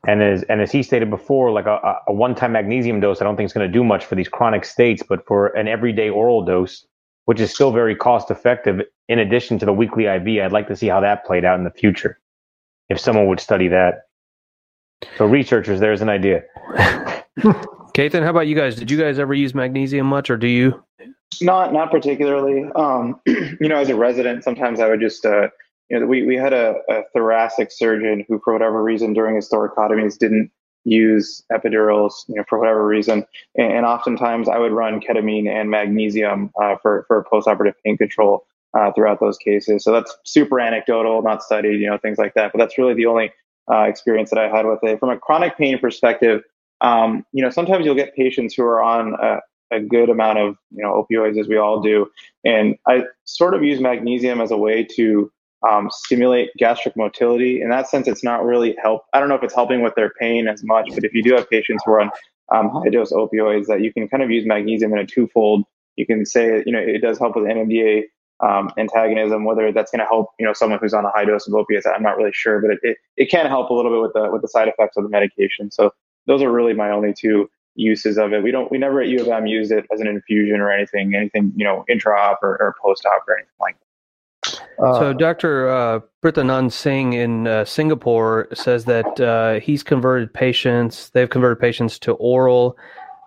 And 0.07 0.23
as, 0.23 0.43
and 0.45 0.61
as 0.61 0.73
he 0.73 0.83
stated 0.83 1.11
before, 1.11 1.51
like 1.51 1.67
a, 1.67 1.99
a 2.07 2.13
one-time 2.13 2.53
magnesium 2.53 3.01
dose, 3.01 3.21
I 3.21 3.25
don't 3.25 3.37
think 3.37 3.47
it's 3.47 3.55
going 3.55 3.67
to 3.67 3.73
do 3.73 3.85
much 3.85 4.05
for 4.07 4.15
these 4.15 4.29
chronic 4.29 4.65
states, 4.65 5.03
but 5.07 5.27
for 5.27 5.49
an 5.49 5.69
everyday 5.69 6.09
oral 6.09 6.45
dose, 6.45 6.87
which 7.27 7.41
is 7.41 7.53
still 7.53 7.71
very 7.71 7.95
cost 7.95 8.31
effective 8.31 8.81
in 9.09 9.19
addition 9.19 9.59
to 9.59 9.67
the 9.67 9.73
weekly 9.73 10.07
IV. 10.07 10.43
I'd 10.43 10.53
like 10.53 10.69
to 10.69 10.77
see 10.77 10.89
how 10.89 11.01
that 11.01 11.27
played 11.27 11.45
out 11.45 11.59
in 11.59 11.65
the 11.65 11.71
future 11.71 12.19
if 12.89 12.99
someone 12.99 13.27
would 13.29 13.41
study 13.41 13.69
that. 13.69 14.07
So, 15.17 15.27
researchers, 15.27 15.79
there's 15.79 16.01
an 16.01 16.09
idea. 16.09 16.43
Ketan, 17.95 18.23
how 18.23 18.31
about 18.31 18.47
you 18.47 18.57
guys? 18.57 18.75
Did 18.77 18.91
you 18.91 18.99
guys 18.99 19.19
ever 19.19 19.35
use 19.35 19.55
magnesium 19.55 20.07
much, 20.07 20.31
or 20.31 20.37
do 20.37 20.49
you? 20.49 20.83
Not, 21.41 21.73
not 21.73 21.91
particularly. 21.91 22.71
Um, 22.75 23.21
you 23.27 23.69
know, 23.69 23.77
as 23.77 23.89
a 23.89 23.97
resident, 23.97 24.43
sometimes 24.43 24.81
I 24.81 24.89
would 24.89 25.01
just, 25.01 25.25
uh, 25.25 25.49
you 25.89 26.01
know, 26.01 26.07
we 26.07 26.27
we 26.27 26.37
had 26.37 26.53
a, 26.53 26.75
a 26.91 27.03
thoracic 27.13 27.71
surgeon 27.71 28.25
who, 28.29 28.41
for 28.43 28.53
whatever 28.53 28.83
reason, 28.83 29.13
during 29.13 29.37
his 29.37 29.49
thoracotomies, 29.49 30.19
didn't 30.19 30.51
use 30.85 31.45
epidurals, 31.53 32.13
you 32.29 32.37
know, 32.37 32.45
for 32.49 32.59
whatever 32.59 32.87
reason. 32.87 33.25
And, 33.57 33.73
and 33.73 33.87
oftentimes 33.87 34.49
I 34.49 34.59
would 34.59 34.73
run 34.73 35.01
ketamine 35.01 35.49
and 35.49 35.71
magnesium 35.71 36.51
uh, 36.61 36.77
for, 36.83 37.05
for 37.07 37.25
postoperative 37.33 37.75
pain 37.85 37.97
control 37.97 38.47
uh, 38.79 38.93
throughout 38.93 39.21
those 39.21 39.39
cases. 39.39 39.85
So 39.85 39.93
that's 39.93 40.17
super 40.25 40.61
anecdotal, 40.61 41.23
not 41.23 41.43
studied, 41.43 41.81
you 41.81 41.89
know, 41.89 41.99
things 41.99 42.19
like 42.19 42.35
that. 42.35 42.53
But 42.53 42.59
that's 42.59 42.79
really 42.79 42.95
the 42.95 43.07
only 43.07 43.33
uh, 43.71 43.83
experience 43.83 44.31
that 44.31 44.39
I 44.39 44.49
had 44.49 44.67
with 44.67 44.83
it. 44.83 44.99
From 44.99 45.11
a 45.11 45.19
chronic 45.19 45.57
pain 45.57 45.79
perspective, 45.79 46.43
um, 46.81 47.25
you 47.33 47.43
know, 47.43 47.51
sometimes 47.51 47.85
you'll 47.85 47.95
get 47.95 48.15
patients 48.15 48.55
who 48.55 48.63
are 48.63 48.83
on 48.83 49.15
a, 49.21 49.41
a 49.71 49.81
good 49.81 50.09
amount 50.09 50.39
of, 50.39 50.57
you 50.71 50.83
know, 50.83 51.05
opioids 51.05 51.39
as 51.39 51.49
we 51.49 51.57
all 51.57 51.81
do. 51.81 52.11
And 52.45 52.77
I 52.87 53.05
sort 53.25 53.55
of 53.55 53.63
use 53.63 53.81
magnesium 53.81 54.41
as 54.41 54.51
a 54.51 54.57
way 54.57 54.85
to 54.97 55.31
um, 55.69 55.91
stimulate 55.91 56.51
gastric 56.57 56.97
motility. 56.97 57.61
In 57.61 57.71
that 57.71 57.89
sense, 57.89 58.07
it's 58.07 58.23
not 58.23 58.45
really 58.45 58.77
help. 58.83 59.03
I 59.13 59.21
don't 59.21 59.29
know 59.29 59.35
if 59.35 59.43
it's 59.43 59.55
helping 59.55 59.83
with 59.83 59.95
their 59.95 60.11
pain 60.21 60.47
as 60.49 60.63
much, 60.63 60.89
but 60.95 61.05
if 61.05 61.13
you 61.13 61.23
do 61.23 61.35
have 61.35 61.51
patients 61.51 61.83
who 61.85 61.93
are 61.93 62.01
on 62.01 62.11
um, 62.53 62.71
high 62.71 62.91
dose 62.91 63.13
opioids, 63.13 63.67
that 63.67 63.83
you 63.83 63.93
can 63.93 64.09
kind 64.09 64.23
of 64.23 64.31
use 64.31 64.47
magnesium 64.47 64.93
in 64.93 64.99
a 64.99 65.07
twofold. 65.07 65.65
You 65.97 66.07
can 66.07 66.25
say, 66.25 66.63
you 66.65 66.73
know, 66.73 66.79
it 66.79 67.03
does 67.03 67.19
help 67.19 67.35
with 67.35 67.45
NMDA 67.45 68.05
um, 68.41 68.71
antagonism. 68.79 69.45
Whether 69.45 69.73
that's 69.73 69.91
going 69.91 69.99
to 70.01 70.07
help, 70.07 70.31
you 70.39 70.47
know, 70.47 70.53
someone 70.53 70.79
who's 70.81 70.95
on 70.95 71.05
a 71.05 71.11
high 71.11 71.25
dose 71.25 71.49
of 71.49 71.55
opiates, 71.55 71.87
I'm 71.87 72.05
not 72.05 72.17
really 72.17 72.31
sure, 72.33 72.61
but 72.61 72.71
it, 72.71 72.79
it, 72.83 72.97
it 73.17 73.31
can 73.31 73.47
help 73.47 73.71
a 73.71 73.75
little 73.75 73.91
bit 73.91 74.01
with 74.01 74.13
the 74.15 74.31
with 74.31 74.43
the 74.43 74.49
side 74.49 74.69
effects 74.69 74.97
of 74.97 75.03
the 75.03 75.11
medication. 75.11 75.71
So 75.73 75.93
those 76.29 76.43
are 76.43 76.53
really 76.53 76.75
my 76.75 76.91
only 76.91 77.13
two 77.13 77.51
uses 77.75 78.19
of 78.19 78.33
it. 78.33 78.43
We 78.43 78.53
don't, 78.53 78.71
we 78.71 78.79
never 78.79 79.01
at 79.01 79.09
U 79.09 79.21
of 79.21 79.29
M 79.29 79.47
used 79.47 79.73
it 79.73 79.87
as 79.93 80.01
an 80.01 80.07
infusion 80.07 80.61
or 80.61 80.71
anything, 80.71 81.17
anything, 81.17 81.53
you 81.57 81.65
know, 81.65 81.85
intra-op 81.89 82.41
or, 82.43 82.57
or 82.61 82.77
post-op 82.81 83.27
or 83.27 83.37
anything 83.37 83.55
like 83.61 83.75
that 83.81 83.89
so, 84.79 85.11
uh, 85.11 85.13
Dr. 85.13 85.69
Uh, 85.69 86.01
Prithanand 86.23 86.73
Singh 86.73 87.13
in 87.15 87.47
uh, 87.47 87.65
Singapore 87.65 88.49
says 88.55 88.85
that 88.85 89.21
uh, 89.21 89.61
he's 89.61 89.83
converted 89.83 90.33
patients, 90.33 91.11
they've 91.11 91.29
converted 91.29 91.61
patients 91.61 91.99
to 92.01 92.13
oral. 92.13 92.77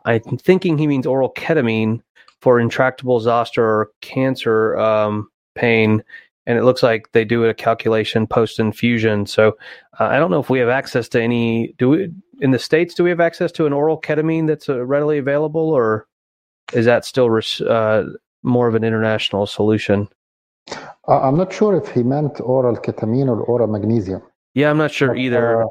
I'm 0.05 0.21
thinking 0.37 0.77
he 0.77 0.87
means 0.87 1.05
oral 1.05 1.31
ketamine 1.33 2.01
for 2.39 2.59
intractable 2.59 3.19
zoster 3.19 3.63
or 3.63 3.91
cancer 4.01 4.77
um, 4.77 5.29
pain, 5.55 6.03
and 6.47 6.57
it 6.57 6.63
looks 6.63 6.81
like 6.81 7.11
they 7.11 7.25
do 7.25 7.45
a 7.45 7.53
calculation 7.53 8.25
post 8.25 8.59
infusion. 8.59 9.25
So 9.25 9.57
uh, 9.99 10.05
I 10.05 10.17
don't 10.17 10.31
know 10.31 10.39
if 10.39 10.49
we 10.49 10.59
have 10.59 10.69
access 10.69 11.07
to 11.09 11.21
any. 11.21 11.75
Do 11.77 11.89
we 11.89 12.11
in 12.41 12.51
the 12.51 12.59
states? 12.59 12.93
Do 12.93 13.03
we 13.03 13.09
have 13.09 13.21
access 13.21 13.51
to 13.53 13.65
an 13.65 13.73
oral 13.73 14.01
ketamine 14.01 14.47
that's 14.47 14.67
uh, 14.67 14.83
readily 14.85 15.17
available, 15.17 15.69
or 15.69 16.07
is 16.73 16.85
that 16.85 17.05
still 17.05 17.39
uh, 17.67 18.03
more 18.43 18.67
of 18.67 18.75
an 18.75 18.83
international 18.83 19.45
solution? 19.45 20.09
I'm 21.07 21.37
not 21.37 21.53
sure 21.53 21.75
if 21.75 21.89
he 21.91 22.03
meant 22.03 22.41
oral 22.41 22.75
ketamine 22.75 23.27
or 23.27 23.41
oral 23.41 23.67
magnesium. 23.67 24.21
Yeah, 24.53 24.69
I'm 24.69 24.77
not 24.77 24.91
sure 24.91 25.15
either. 25.15 25.65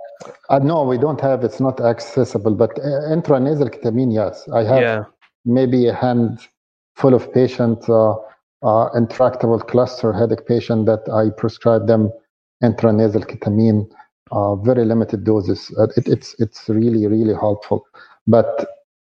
Uh, 0.48 0.58
no, 0.58 0.84
we 0.84 0.96
don't 0.96 1.20
have. 1.20 1.44
It's 1.44 1.60
not 1.60 1.80
accessible. 1.80 2.54
But 2.54 2.78
uh, 2.78 3.12
intranasal 3.14 3.68
ketamine, 3.74 4.14
yes, 4.14 4.48
I 4.52 4.62
have. 4.64 4.80
Yeah. 4.80 5.04
Maybe 5.44 5.86
a 5.86 5.94
hand 5.94 6.40
full 6.96 7.14
of 7.14 7.32
patients, 7.32 7.88
uh, 7.88 8.14
uh, 8.62 8.88
intractable 8.94 9.58
cluster 9.58 10.12
headache 10.12 10.46
patient 10.46 10.86
that 10.86 11.08
I 11.12 11.30
prescribe 11.38 11.86
them 11.86 12.10
intranasal 12.62 13.24
ketamine, 13.26 13.90
uh, 14.30 14.56
very 14.56 14.84
limited 14.84 15.24
doses. 15.24 15.72
Uh, 15.78 15.88
it, 15.96 16.06
it's 16.08 16.34
it's 16.38 16.68
really 16.68 17.06
really 17.06 17.34
helpful, 17.34 17.86
but 18.26 18.66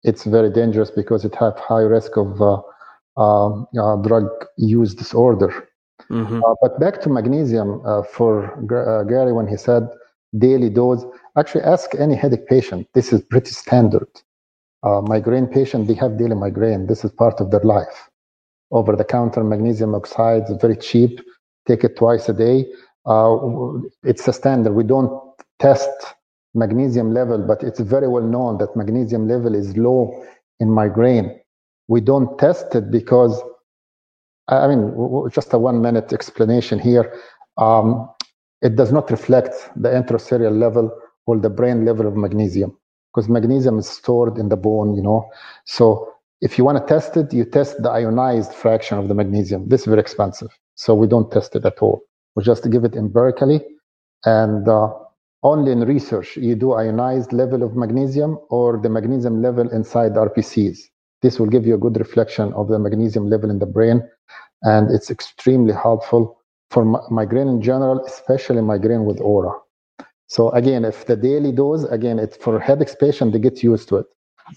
it's 0.02 0.24
very 0.24 0.50
dangerous 0.50 0.90
because 0.90 1.24
it 1.24 1.34
have 1.34 1.58
high 1.58 1.82
risk 1.82 2.16
of 2.16 2.40
um, 3.16 3.66
drug 4.02 4.28
use 4.56 4.94
disorder. 4.94 5.68
Mm-hmm. 6.10 6.42
Uh, 6.44 6.54
but 6.62 6.78
back 6.78 7.00
to 7.02 7.08
magnesium 7.08 7.82
uh, 7.84 8.02
for 8.02 8.54
uh, 8.72 9.02
Gary 9.04 9.32
when 9.32 9.48
he 9.48 9.56
said 9.56 9.82
daily 10.38 10.70
dose. 10.70 11.04
Actually, 11.36 11.64
ask 11.64 11.94
any 11.98 12.14
headache 12.14 12.46
patient. 12.46 12.86
This 12.94 13.12
is 13.12 13.22
pretty 13.22 13.50
standard. 13.50 14.08
Uh, 14.82 15.00
migraine 15.00 15.46
patient, 15.46 15.88
they 15.88 15.94
have 15.94 16.18
daily 16.18 16.34
migraine. 16.34 16.86
This 16.86 17.04
is 17.04 17.10
part 17.10 17.40
of 17.40 17.50
their 17.50 17.60
life. 17.60 18.08
Over 18.70 18.94
the 18.94 19.04
counter 19.04 19.42
magnesium 19.42 19.94
oxide 19.94 20.44
is 20.48 20.56
very 20.60 20.76
cheap. 20.76 21.20
Take 21.66 21.82
it 21.82 21.96
twice 21.96 22.28
a 22.28 22.32
day. 22.32 22.66
Uh, 23.06 23.80
it's 24.04 24.28
a 24.28 24.32
standard. 24.32 24.72
We 24.74 24.84
don't 24.84 25.12
test 25.60 25.90
magnesium 26.54 27.14
level, 27.14 27.38
but 27.46 27.62
it's 27.62 27.80
very 27.80 28.08
well 28.08 28.24
known 28.24 28.58
that 28.58 28.76
magnesium 28.76 29.28
level 29.28 29.54
is 29.54 29.76
low 29.76 30.24
in 30.60 30.70
migraine. 30.70 31.38
We 31.88 32.00
don't 32.00 32.38
test 32.38 32.74
it 32.74 32.90
because 32.90 33.42
I 34.48 34.68
mean, 34.68 34.94
just 35.30 35.52
a 35.54 35.58
one 35.58 35.82
minute 35.82 36.12
explanation 36.12 36.78
here. 36.78 37.12
Um, 37.58 38.08
it 38.62 38.76
does 38.76 38.92
not 38.92 39.10
reflect 39.10 39.54
the 39.76 39.90
intracellular 39.90 40.56
level 40.56 40.90
or 41.26 41.38
the 41.38 41.50
brain 41.50 41.84
level 41.84 42.06
of 42.06 42.16
magnesium 42.16 42.76
because 43.14 43.28
magnesium 43.28 43.78
is 43.78 43.88
stored 43.88 44.38
in 44.38 44.48
the 44.48 44.56
bone, 44.56 44.94
you 44.94 45.02
know. 45.02 45.28
So 45.64 46.12
if 46.42 46.58
you 46.58 46.64
want 46.64 46.78
to 46.78 46.86
test 46.94 47.16
it, 47.16 47.32
you 47.32 47.44
test 47.44 47.82
the 47.82 47.90
ionized 47.90 48.54
fraction 48.54 48.98
of 48.98 49.08
the 49.08 49.14
magnesium. 49.14 49.68
This 49.68 49.82
is 49.82 49.86
very 49.88 50.00
expensive. 50.00 50.50
So 50.76 50.94
we 50.94 51.08
don't 51.08 51.30
test 51.32 51.56
it 51.56 51.64
at 51.66 51.78
all. 51.80 52.02
We 52.36 52.44
just 52.44 52.70
give 52.70 52.84
it 52.84 52.94
empirically. 52.94 53.64
And 54.24 54.68
uh, 54.68 54.92
only 55.42 55.72
in 55.72 55.80
research, 55.80 56.36
you 56.36 56.54
do 56.54 56.72
ionized 56.72 57.32
level 57.32 57.62
of 57.62 57.74
magnesium 57.74 58.38
or 58.50 58.78
the 58.78 58.88
magnesium 58.88 59.42
level 59.42 59.68
inside 59.70 60.12
RBCs. 60.12 60.78
This 61.22 61.40
will 61.40 61.46
give 61.48 61.66
you 61.66 61.74
a 61.74 61.78
good 61.78 61.98
reflection 61.98 62.52
of 62.52 62.68
the 62.68 62.78
magnesium 62.78 63.28
level 63.28 63.50
in 63.50 63.58
the 63.58 63.66
brain, 63.66 64.02
and 64.62 64.90
it's 64.90 65.10
extremely 65.10 65.72
helpful 65.72 66.38
for 66.70 66.84
migraine 67.10 67.48
in 67.48 67.62
general, 67.62 68.04
especially 68.04 68.60
migraine 68.60 69.04
with 69.04 69.20
aura. 69.20 69.52
So 70.26 70.50
again, 70.50 70.84
if 70.84 71.06
the 71.06 71.16
daily 71.16 71.52
dose, 71.52 71.84
again, 71.84 72.18
it's 72.18 72.36
for 72.36 72.58
headache 72.58 72.98
patient, 72.98 73.32
they 73.32 73.38
get 73.38 73.62
used 73.62 73.88
to 73.90 73.96
it. 73.98 74.06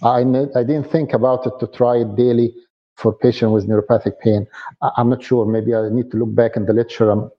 I, 0.04 0.20
I 0.56 0.64
didn't 0.64 0.92
think 0.92 1.14
about 1.14 1.46
it 1.48 1.54
to 1.60 1.68
try 1.68 1.98
it 1.98 2.16
daily 2.16 2.54
for 2.96 3.14
patient 3.14 3.52
with 3.52 3.68
neuropathic 3.68 4.20
pain. 4.20 4.48
I, 4.82 4.92
am 4.98 5.10
not 5.10 5.24
sure. 5.24 5.46
Maybe 5.46 5.74
I 5.74 5.90
need 5.90 6.12
to 6.12 6.18
look 6.18 6.36
back 6.36 6.58
in 6.58 6.66
the 6.66 6.74
literature. 6.74 7.12
Um, 7.12 7.32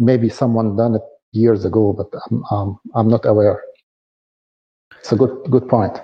maybe 0.00 0.28
someone 0.28 0.74
done 0.76 0.96
it 0.96 1.02
years 1.32 1.64
ago, 1.64 1.92
but 1.92 2.08
I'm, 2.30 2.44
um, 2.50 2.80
I'm 2.94 3.08
not 3.08 3.24
aware. 3.24 3.62
It's 4.98 5.12
a 5.12 5.16
good 5.16 5.50
good 5.50 5.68
point. 5.68 5.96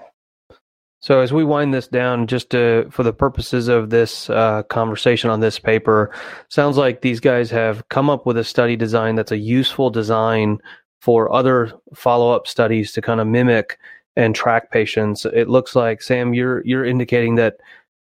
So 1.01 1.21
as 1.21 1.33
we 1.33 1.45
wind 1.45 1.73
this 1.73 1.87
down, 1.87 2.27
just 2.27 2.51
to, 2.51 2.89
for 2.91 3.03
the 3.03 3.13
purposes 3.13 3.69
of 3.69 3.91
this 3.91 4.29
uh, 4.31 4.63
conversation 4.65 5.31
on 5.31 5.41
this 5.41 5.59
paper, 5.59 6.11
sounds 6.49 6.77
like 6.77 7.01
these 7.01 7.21
guys 7.21 7.51
have 7.51 7.89
come 7.91 8.11
up 8.11 8.27
with 8.27 8.37
a 8.39 8.45
study 8.45 8.77
design 8.77 9.15
that's 9.15 9.31
a 9.31 9.37
useful 9.37 9.91
design 9.91 10.59
for 11.01 11.33
other 11.33 11.73
follow-up 11.95 12.49
studies 12.49 12.93
to 12.93 13.03
kind 13.03 13.21
of 13.21 13.27
mimic 13.27 13.79
and 14.17 14.35
track 14.35 14.73
patients. 14.73 15.25
It 15.27 15.49
looks 15.49 15.77
like 15.77 16.03
Sam, 16.03 16.35
you're 16.35 16.65
you're 16.67 16.85
indicating 16.85 17.37
that 17.37 17.59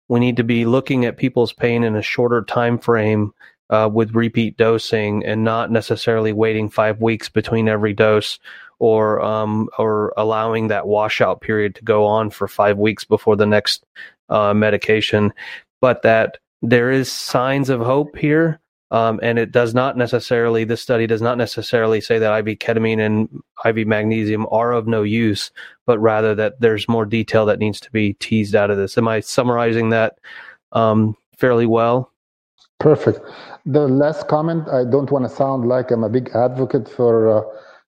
we 0.08 0.20
need 0.20 0.38
to 0.38 0.44
be 0.44 0.66
looking 0.66 1.06
at 1.06 1.18
people's 1.18 1.54
pain 1.54 1.84
in 1.84 1.96
a 1.96 2.02
shorter 2.02 2.44
time 2.44 2.80
frame 2.80 3.34
uh, 3.70 3.90
with 3.92 4.16
repeat 4.16 4.58
dosing 4.58 5.26
and 5.26 5.44
not 5.44 5.72
necessarily 5.72 6.34
waiting 6.34 6.70
five 6.70 7.02
weeks 7.02 7.30
between 7.30 7.68
every 7.68 7.94
dose 7.94 8.40
or 8.80 9.22
um, 9.22 9.70
or 9.78 10.14
allowing 10.18 10.68
that 10.68 10.88
washout 10.88 11.42
period 11.42 11.76
to 11.76 11.84
go 11.84 12.06
on 12.06 12.30
for 12.30 12.48
five 12.48 12.78
weeks 12.78 13.04
before 13.04 13.36
the 13.36 13.46
next 13.46 13.86
uh, 14.30 14.54
medication, 14.54 15.34
but 15.82 16.02
that 16.02 16.38
there 16.62 16.92
is 16.92 17.12
signs 17.12 17.70
of 17.70 17.80
hope 17.82 18.16
here. 18.16 18.60
Um, 18.92 19.20
and 19.24 19.40
it 19.40 19.52
does 19.52 19.74
not 19.74 19.98
necessarily, 19.98 20.64
this 20.64 20.82
study 20.82 21.08
does 21.08 21.22
not 21.22 21.38
necessarily 21.38 22.00
say 22.00 22.20
that 22.20 22.48
IV 22.48 22.60
ketamine 22.60 23.00
and 23.00 23.42
IV 23.66 23.88
magnesium 23.88 24.46
are 24.52 24.72
of 24.72 24.88
no 24.88 25.02
use, 25.02 25.52
but 25.88 25.98
rather 26.00 26.36
that 26.36 26.62
there's 26.62 26.88
more 26.88 27.06
detail 27.06 27.48
that 27.48 27.60
needs 27.60 27.80
to 27.82 27.92
be 27.92 28.14
teased 28.14 28.56
out 28.56 28.70
of 28.70 28.78
this. 28.78 28.98
Am 28.98 29.08
I 29.08 29.22
summarizing 29.22 29.90
that 29.90 30.20
um, 30.72 31.18
fairly 31.36 31.66
well? 31.66 32.12
Perfect. 32.80 33.20
The 33.66 33.88
last 33.88 34.28
comment, 34.28 34.68
I 34.70 34.84
don't 34.84 35.10
want 35.12 35.26
to 35.26 35.30
sound 35.30 35.68
like 35.68 35.92
I'm 35.92 36.04
a 36.04 36.10
big 36.10 36.30
advocate 36.36 36.88
for 36.88 37.38
uh, 37.38 37.42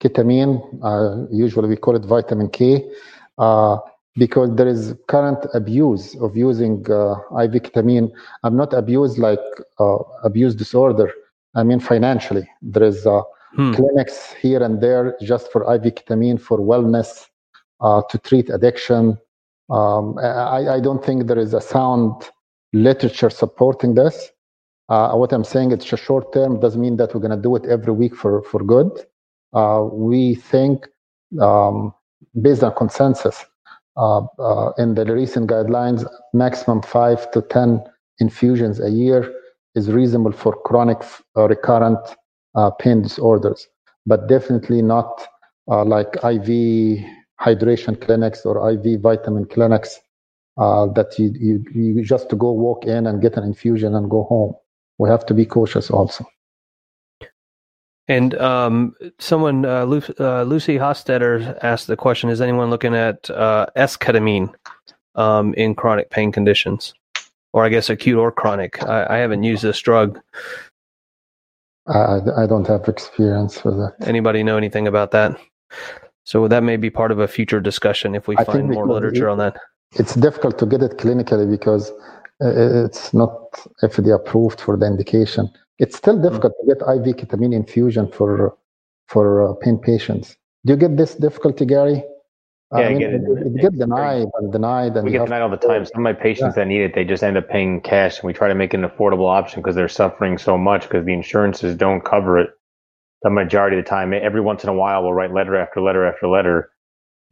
ketamine. 0.01 0.61
Uh, 0.83 1.27
usually 1.31 1.69
we 1.69 1.77
call 1.77 1.95
it 1.97 2.05
vitamin 2.05 2.49
K. 2.51 2.91
Uh, 3.39 3.79
because 4.17 4.55
there 4.57 4.67
is 4.67 4.95
current 5.07 5.39
abuse 5.55 6.17
of 6.21 6.37
using 6.37 6.85
uh, 6.91 7.13
IV 7.45 7.63
ketamine. 7.63 8.11
I'm 8.43 8.57
not 8.57 8.73
abused 8.75 9.19
like 9.19 9.39
uh, 9.79 9.99
abuse 10.25 10.55
disorder. 10.55 11.13
I 11.55 11.63
mean 11.63 11.81
financially. 11.81 12.49
There 12.63 12.83
is 12.83 13.07
uh, 13.07 13.23
hmm. 13.55 13.73
clinics 13.73 14.33
here 14.33 14.63
and 14.63 14.81
there 14.81 15.17
just 15.23 15.51
for 15.53 15.63
IV 15.75 15.95
ketamine 15.95 16.41
for 16.41 16.59
wellness 16.59 17.27
uh, 17.81 18.03
to 18.11 18.19
treat 18.19 18.51
addiction. 18.51 19.19
Um, 19.71 20.19
I, 20.19 20.77
I, 20.77 20.81
don't 20.81 21.05
think 21.05 21.29
there 21.29 21.39
is 21.39 21.55
a 21.55 21.61
sound 21.61 22.29
literature 22.73 23.31
supporting 23.31 23.95
this. 23.95 24.31
Uh, 24.91 25.15
what 25.15 25.33
I'm 25.33 25.45
saying, 25.45 25.71
it's 25.71 25.91
a 25.93 25.97
short 25.97 26.33
term. 26.33 26.59
Doesn't 26.61 26.81
mean 26.81 26.97
that 26.97 27.15
we're 27.15 27.21
going 27.21 27.37
to 27.37 27.43
do 27.43 27.55
it 27.57 27.65
every 27.67 27.93
week 27.93 28.15
for 28.15 28.43
for 28.43 28.63
good. 28.63 28.91
Uh, 29.53 29.87
we 29.91 30.35
think, 30.35 30.87
um, 31.41 31.95
based 32.43 32.63
on 32.63 32.75
consensus, 32.75 33.45
uh, 33.97 34.23
uh, 34.39 34.73
in 34.79 34.95
the 34.95 35.05
recent 35.07 35.49
guidelines, 35.49 36.05
maximum 36.33 36.83
five 36.83 37.31
to 37.33 37.43
10 37.43 37.83
infusions 38.19 38.81
a 38.81 38.91
year 38.91 39.33
is 39.75 39.91
reasonable 39.91 40.33
for 40.33 40.55
chronic 40.65 40.99
recurrent 41.37 41.99
pain 42.81 43.03
disorders, 43.03 43.69
but 44.07 44.29
definitely 44.29 44.83
not 44.83 45.27
like 45.67 46.17
IV 46.17 47.05
hydration 47.41 48.01
clinics 48.01 48.45
or 48.45 48.71
IV 48.71 49.01
vitamin 49.01 49.47
clinics 49.47 50.01
uh, 50.59 50.87
that 50.93 51.19
you, 51.19 51.33
you, 51.41 51.65
you 51.75 52.05
just 52.05 52.29
to 52.29 52.37
go 52.37 52.53
walk 52.53 52.85
in 52.85 53.07
and 53.07 53.23
get 53.23 53.37
an 53.37 53.45
infusion 53.45 53.95
and 53.95 54.11
go 54.11 54.25
home. 54.25 54.55
We 55.01 55.09
have 55.09 55.25
to 55.27 55.35
be 55.35 55.47
cautious 55.47 55.91
also. 55.91 56.27
And 58.07 58.35
um, 58.35 58.95
someone, 59.19 59.65
uh, 59.65 59.85
Lu- 59.85 60.15
uh, 60.21 60.43
Lucy 60.43 60.77
Hostetter 60.77 61.59
asked 61.63 61.87
the 61.87 61.97
question: 61.97 62.29
Is 62.29 62.43
anyone 62.43 62.69
looking 62.69 62.95
at 62.95 63.31
uh, 63.31 63.65
S-ketamine 63.77 64.53
um, 65.15 65.55
in 65.55 65.75
chronic 65.75 66.11
pain 66.11 66.33
conditions, 66.33 66.93
or 67.55 67.65
I 67.65 67.71
guess 67.71 67.89
acute 67.89 68.19
or 68.19 68.31
chronic? 68.31 68.83
I, 68.83 69.07
I 69.09 69.17
haven't 69.17 69.43
used 69.43 69.63
this 69.63 69.81
drug. 69.81 70.21
I, 71.87 72.19
I 72.37 72.47
don't 72.47 72.67
have 72.67 72.87
experience 72.87 73.65
with 73.65 73.77
that. 73.79 73.95
Anybody 74.07 74.43
know 74.43 74.59
anything 74.59 74.87
about 74.87 75.13
that? 75.13 75.35
So 76.25 76.47
that 76.47 76.63
may 76.63 76.77
be 76.77 76.91
part 76.91 77.11
of 77.11 77.21
a 77.21 77.27
future 77.27 77.59
discussion 77.59 78.15
if 78.15 78.29
we 78.29 78.37
I 78.37 78.45
find 78.45 78.69
more 78.69 78.87
literature 78.87 79.29
it, 79.29 79.33
on 79.33 79.39
that. 79.39 79.57
It's 79.93 80.15
difficult 80.15 80.59
to 80.59 80.67
get 80.67 80.83
it 80.83 80.99
clinically 80.99 81.51
because 81.51 81.91
it's 82.41 83.13
not 83.13 83.53
FDA 83.83 84.15
approved 84.15 84.61
for 84.61 84.77
the 84.77 84.87
indication. 84.87 85.51
It's 85.79 85.97
still 85.97 86.17
hmm. 86.17 86.23
difficult 86.23 86.55
to 86.61 86.67
get 86.67 86.79
IV 86.79 87.17
ketamine 87.17 87.55
infusion 87.55 88.11
for 88.11 88.57
for 89.09 89.51
uh, 89.51 89.55
pain 89.55 89.79
patients. 89.79 90.37
Do 90.65 90.75
you 90.75 90.79
get 90.79 90.97
this 90.97 91.15
difficulty, 91.15 91.65
Gary? 91.67 92.05
Yeah, 92.73 92.79
I, 92.79 92.89
mean, 92.89 92.97
I 92.97 93.01
get 93.01 93.15
it. 93.15 93.23
It, 93.23 93.47
it 93.47 93.61
get 93.61 93.79
denied 93.79 94.27
and 94.39 94.53
denied. 94.53 94.97
And 94.97 95.05
we 95.05 95.11
get 95.11 95.25
denied 95.25 95.43
all 95.43 95.51
the 95.51 95.57
time. 95.57 95.85
Some 95.85 95.97
of 95.97 96.03
my 96.03 96.13
patients 96.13 96.55
yeah. 96.57 96.63
that 96.63 96.69
need 96.69 96.83
it, 96.83 96.95
they 96.95 97.05
just 97.05 97.25
end 97.25 97.37
up 97.37 97.49
paying 97.49 97.81
cash, 97.81 98.19
and 98.19 98.27
we 98.27 98.33
try 98.33 98.47
to 98.47 98.55
make 98.55 98.73
it 98.73 98.79
an 98.79 98.89
affordable 98.89 99.29
option 99.29 99.61
because 99.61 99.75
they're 99.75 99.89
suffering 99.89 100.39
so 100.39 100.57
much 100.57 100.83
because 100.83 101.05
the 101.05 101.13
insurances 101.13 101.75
don't 101.75 102.05
cover 102.05 102.39
it. 102.39 102.51
The 103.23 103.31
majority 103.31 103.79
of 103.79 103.85
the 103.85 103.89
time, 103.89 104.15
every 104.15 104.41
once 104.41 104.63
in 104.63 104.71
a 104.71 104.75
while, 104.75 105.03
we'll 105.03 105.13
write 105.13 105.35
letter 105.35 105.57
after 105.57 105.81
letter 105.81 106.07
after 106.07 106.29
letter, 106.29 106.71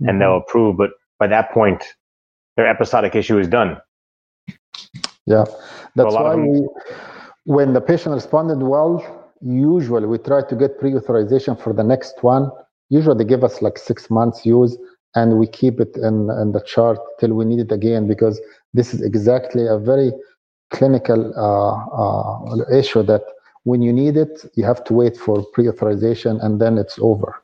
mm-hmm. 0.03 0.09
and 0.09 0.21
they'll 0.21 0.39
approve. 0.39 0.77
But 0.77 0.91
by 1.19 1.29
that 1.29 1.53
point, 1.53 1.85
their 2.57 2.67
episodic 2.67 3.15
issue 3.15 3.39
is 3.39 3.47
done. 3.47 3.79
Yeah, 5.29 5.45
that's 5.97 6.15
lot 6.15 6.25
why 6.25 6.35
them- 6.37 6.49
we, 6.53 6.67
when 7.45 7.75
the 7.75 7.81
patient 7.81 8.15
responded 8.15 8.63
well, 8.63 8.95
usually 9.43 10.07
we 10.07 10.19
try 10.19 10.43
to 10.49 10.57
get 10.57 10.79
pre-authorization 10.81 11.55
for 11.57 11.73
the 11.73 11.85
next 11.85 12.23
one. 12.23 12.51
Usually 12.89 13.19
they 13.19 13.25
give 13.29 13.45
us 13.45 13.61
like 13.63 13.79
six 13.79 14.11
months 14.11 14.47
use, 14.47 14.77
and 15.15 15.39
we 15.39 15.47
keep 15.47 15.81
it 15.81 15.97
in, 15.97 16.31
in 16.43 16.53
the 16.53 16.63
chart 16.67 16.99
till 17.21 17.35
we 17.35 17.45
need 17.45 17.61
it 17.61 17.73
again 17.73 18.07
because 18.09 18.41
this 18.75 18.95
is 18.95 19.03
exactly 19.03 19.67
a 19.67 19.79
very 19.79 20.13
clinical 20.71 21.21
uh, 21.37 21.75
uh, 22.03 22.79
issue 22.81 23.03
that 23.03 23.23
when 23.65 23.83
you 23.83 23.93
need 23.93 24.17
it, 24.17 24.45
you 24.57 24.65
have 24.65 24.83
to 24.85 24.95
wait 24.95 25.17
for 25.17 25.45
pre-authorization 25.53 26.39
and 26.41 26.61
then 26.61 26.79
it's 26.79 26.99
over. 27.01 27.43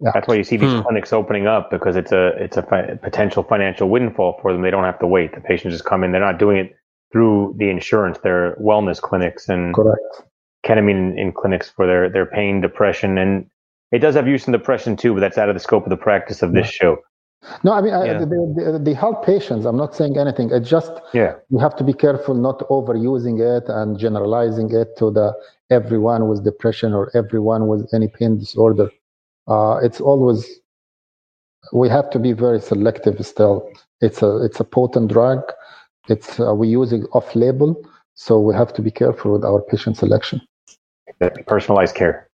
That's 0.00 0.26
why 0.28 0.34
you 0.34 0.44
see 0.44 0.56
these 0.58 0.74
Hmm. 0.74 0.80
clinics 0.82 1.12
opening 1.12 1.46
up 1.46 1.70
because 1.70 1.96
it's 1.96 2.12
a 2.12 2.28
it's 2.44 2.56
a 2.56 2.62
fi- 2.62 2.94
potential 3.02 3.42
financial 3.44 3.88
windfall 3.88 4.38
for 4.42 4.52
them. 4.52 4.62
They 4.62 4.70
don't 4.70 4.84
have 4.84 4.98
to 4.98 5.06
wait. 5.06 5.34
The 5.34 5.40
patients 5.40 5.74
just 5.74 5.84
come 5.84 6.02
in. 6.04 6.12
They're 6.12 6.20
not 6.20 6.38
doing 6.38 6.58
it 6.58 6.74
through 7.12 7.54
the 7.58 7.68
insurance. 7.68 8.18
They're 8.22 8.56
wellness 8.56 9.00
clinics 9.00 9.48
and 9.48 9.74
Correct. 9.74 10.00
ketamine 10.64 11.18
in 11.18 11.32
clinics 11.32 11.70
for 11.70 11.86
their 11.86 12.08
their 12.08 12.26
pain, 12.26 12.60
depression, 12.60 13.18
and 13.18 13.48
it 13.92 13.98
does 13.98 14.14
have 14.14 14.26
use 14.26 14.46
in 14.46 14.52
depression 14.52 14.96
too. 14.96 15.14
But 15.14 15.20
that's 15.20 15.38
out 15.38 15.48
of 15.48 15.54
the 15.54 15.60
scope 15.60 15.84
of 15.84 15.90
the 15.90 15.96
practice 15.96 16.42
of 16.42 16.52
this 16.52 16.68
show. 16.68 16.98
No, 17.64 17.72
I 17.72 17.80
mean, 17.82 17.92
I, 17.92 18.04
Yeah. 18.06 18.24
they, 18.24 18.70
they, 18.72 18.78
they 18.78 18.94
help 18.94 19.26
patients. 19.26 19.64
I'm 19.66 19.76
not 19.76 19.96
saying 19.96 20.16
anything. 20.16 20.50
It's 20.52 20.68
just 20.70 20.92
Yeah, 21.12 21.34
you 21.50 21.58
have 21.58 21.74
to 21.76 21.84
be 21.84 21.92
careful 21.92 22.34
not 22.34 22.60
overusing 22.70 23.40
it 23.40 23.64
and 23.68 23.98
generalizing 23.98 24.72
it 24.72 24.96
to 24.98 25.10
the 25.10 25.34
everyone 25.70 26.28
with 26.28 26.44
depression 26.44 26.92
or 26.94 27.10
everyone 27.16 27.66
with 27.66 27.92
any 27.92 28.06
pain 28.08 28.38
disorder. 28.38 28.88
Uh, 29.48 29.78
it's 29.82 30.00
always 30.00 30.60
we 31.72 31.88
have 31.88 32.10
to 32.10 32.18
be 32.18 32.32
very 32.32 32.60
selective. 32.60 33.24
Still, 33.26 33.68
it's 34.00 34.22
a 34.22 34.36
it's 34.44 34.60
a 34.60 34.64
potent 34.64 35.10
drug. 35.12 35.40
It's 36.08 36.40
uh, 36.40 36.54
we 36.54 36.68
use 36.68 36.92
it 36.92 37.06
off 37.12 37.34
label, 37.34 37.80
so 38.14 38.40
we 38.40 38.54
have 38.54 38.72
to 38.74 38.82
be 38.82 38.90
careful 38.90 39.32
with 39.32 39.44
our 39.44 39.60
patient 39.60 39.96
selection. 39.96 40.40
personalized 41.46 41.94
care. 41.94 42.28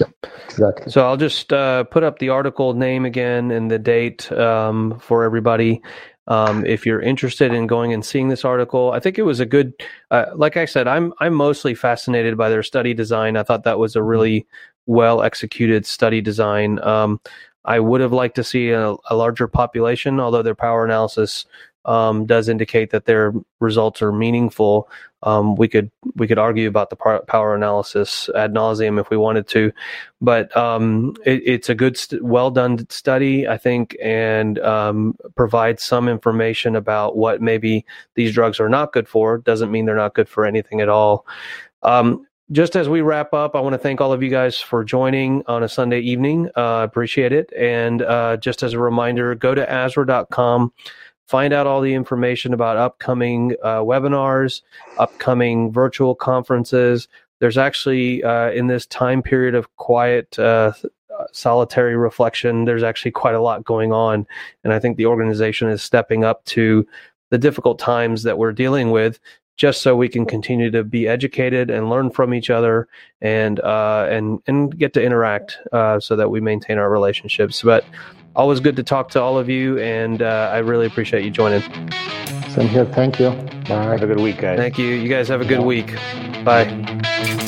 Yeah, 0.00 0.06
Exactly. 0.46 0.90
So 0.90 1.06
I'll 1.06 1.16
just 1.16 1.52
uh, 1.52 1.84
put 1.84 2.02
up 2.02 2.18
the 2.18 2.30
article 2.30 2.74
name 2.74 3.04
again 3.04 3.50
and 3.50 3.70
the 3.70 3.78
date 3.78 4.30
um, 4.32 4.98
for 4.98 5.24
everybody. 5.24 5.82
Um, 6.28 6.64
if 6.64 6.86
you're 6.86 7.00
interested 7.00 7.52
in 7.52 7.66
going 7.66 7.92
and 7.92 8.04
seeing 8.04 8.28
this 8.28 8.44
article, 8.44 8.92
I 8.92 9.00
think 9.00 9.18
it 9.18 9.22
was 9.22 9.40
a 9.40 9.46
good. 9.46 9.74
Uh, 10.10 10.26
like 10.34 10.56
I 10.56 10.66
said, 10.66 10.86
I'm 10.86 11.12
I'm 11.18 11.34
mostly 11.34 11.74
fascinated 11.74 12.36
by 12.36 12.48
their 12.48 12.62
study 12.62 12.94
design. 12.94 13.36
I 13.36 13.42
thought 13.42 13.64
that 13.64 13.78
was 13.78 13.96
a 13.96 14.02
really 14.02 14.46
well 14.86 15.22
executed 15.22 15.84
study 15.86 16.20
design. 16.20 16.78
Um, 16.80 17.20
I 17.64 17.80
would 17.80 18.00
have 18.00 18.12
liked 18.12 18.36
to 18.36 18.44
see 18.44 18.70
a, 18.70 18.94
a 19.08 19.16
larger 19.16 19.46
population, 19.48 20.20
although 20.20 20.42
their 20.42 20.54
power 20.54 20.84
analysis 20.84 21.44
um, 21.84 22.26
does 22.26 22.48
indicate 22.48 22.90
that 22.90 23.06
their 23.06 23.32
results 23.60 24.02
are 24.02 24.12
meaningful. 24.12 24.88
Um, 25.24 25.54
we 25.54 25.68
could 25.68 25.90
we 26.16 26.26
could 26.26 26.38
argue 26.38 26.68
about 26.68 26.90
the 26.90 26.96
power 26.96 27.54
analysis 27.54 28.28
ad 28.34 28.52
nauseum 28.52 29.00
if 29.00 29.08
we 29.08 29.16
wanted 29.16 29.46
to, 29.48 29.72
but 30.20 30.54
um, 30.56 31.14
it, 31.24 31.42
it's 31.44 31.68
a 31.68 31.74
good, 31.74 31.98
well 32.20 32.50
done 32.50 32.88
study, 32.90 33.46
I 33.46 33.56
think, 33.56 33.96
and 34.02 34.58
um, 34.58 35.16
provides 35.36 35.84
some 35.84 36.08
information 36.08 36.74
about 36.74 37.16
what 37.16 37.40
maybe 37.40 37.84
these 38.14 38.34
drugs 38.34 38.58
are 38.58 38.68
not 38.68 38.92
good 38.92 39.08
for. 39.08 39.38
Doesn't 39.38 39.70
mean 39.70 39.86
they're 39.86 39.96
not 39.96 40.14
good 40.14 40.28
for 40.28 40.44
anything 40.44 40.80
at 40.80 40.88
all. 40.88 41.24
Um, 41.82 42.26
just 42.52 42.76
as 42.76 42.88
we 42.88 43.00
wrap 43.00 43.32
up, 43.32 43.56
I 43.56 43.60
want 43.60 43.72
to 43.72 43.78
thank 43.78 44.00
all 44.00 44.12
of 44.12 44.22
you 44.22 44.28
guys 44.28 44.58
for 44.58 44.84
joining 44.84 45.42
on 45.46 45.62
a 45.62 45.68
Sunday 45.68 46.00
evening. 46.00 46.50
Uh, 46.54 46.82
appreciate 46.84 47.32
it. 47.32 47.50
And 47.56 48.02
uh, 48.02 48.36
just 48.36 48.62
as 48.62 48.74
a 48.74 48.78
reminder, 48.78 49.34
go 49.34 49.54
to 49.54 49.64
ASRA.com, 49.64 50.72
find 51.26 51.52
out 51.52 51.66
all 51.66 51.80
the 51.80 51.94
information 51.94 52.52
about 52.52 52.76
upcoming 52.76 53.56
uh, 53.62 53.78
webinars, 53.78 54.62
upcoming 54.98 55.72
virtual 55.72 56.14
conferences. 56.14 57.08
There's 57.40 57.58
actually, 57.58 58.22
uh, 58.22 58.50
in 58.50 58.66
this 58.66 58.86
time 58.86 59.22
period 59.22 59.54
of 59.54 59.74
quiet, 59.76 60.38
uh, 60.38 60.72
solitary 61.32 61.96
reflection, 61.96 62.64
there's 62.64 62.82
actually 62.82 63.10
quite 63.10 63.34
a 63.34 63.40
lot 63.40 63.64
going 63.64 63.92
on. 63.92 64.26
And 64.64 64.72
I 64.72 64.78
think 64.78 64.96
the 64.96 65.06
organization 65.06 65.68
is 65.68 65.82
stepping 65.82 66.24
up 66.24 66.44
to 66.46 66.86
the 67.30 67.38
difficult 67.38 67.78
times 67.78 68.22
that 68.24 68.38
we're 68.38 68.52
dealing 68.52 68.90
with 68.90 69.18
just 69.56 69.82
so 69.82 69.94
we 69.94 70.08
can 70.08 70.26
continue 70.26 70.70
to 70.70 70.82
be 70.82 71.06
educated 71.06 71.70
and 71.70 71.90
learn 71.90 72.10
from 72.10 72.34
each 72.34 72.50
other 72.50 72.88
and 73.20 73.60
uh, 73.60 74.06
and 74.10 74.40
and 74.46 74.76
get 74.78 74.92
to 74.94 75.02
interact 75.02 75.58
uh, 75.72 76.00
so 76.00 76.16
that 76.16 76.30
we 76.30 76.40
maintain 76.40 76.78
our 76.78 76.90
relationships. 76.90 77.62
But 77.62 77.84
always 78.34 78.60
good 78.60 78.76
to 78.76 78.82
talk 78.82 79.10
to 79.10 79.20
all 79.20 79.38
of 79.38 79.48
you, 79.48 79.78
and 79.78 80.22
uh, 80.22 80.50
I 80.52 80.58
really 80.58 80.86
appreciate 80.86 81.24
you 81.24 81.30
joining. 81.30 81.62
Same 82.50 82.68
here. 82.68 82.84
Thank 82.84 83.18
you. 83.18 83.30
Bye. 83.68 83.84
Have 83.84 84.02
a 84.02 84.06
good 84.06 84.20
week, 84.20 84.38
guys. 84.38 84.58
Thank 84.58 84.78
you. 84.78 84.86
You 84.86 85.08
guys 85.08 85.28
have 85.28 85.40
a 85.40 85.46
good 85.46 85.60
week. 85.60 85.94
Bye. 86.44 87.38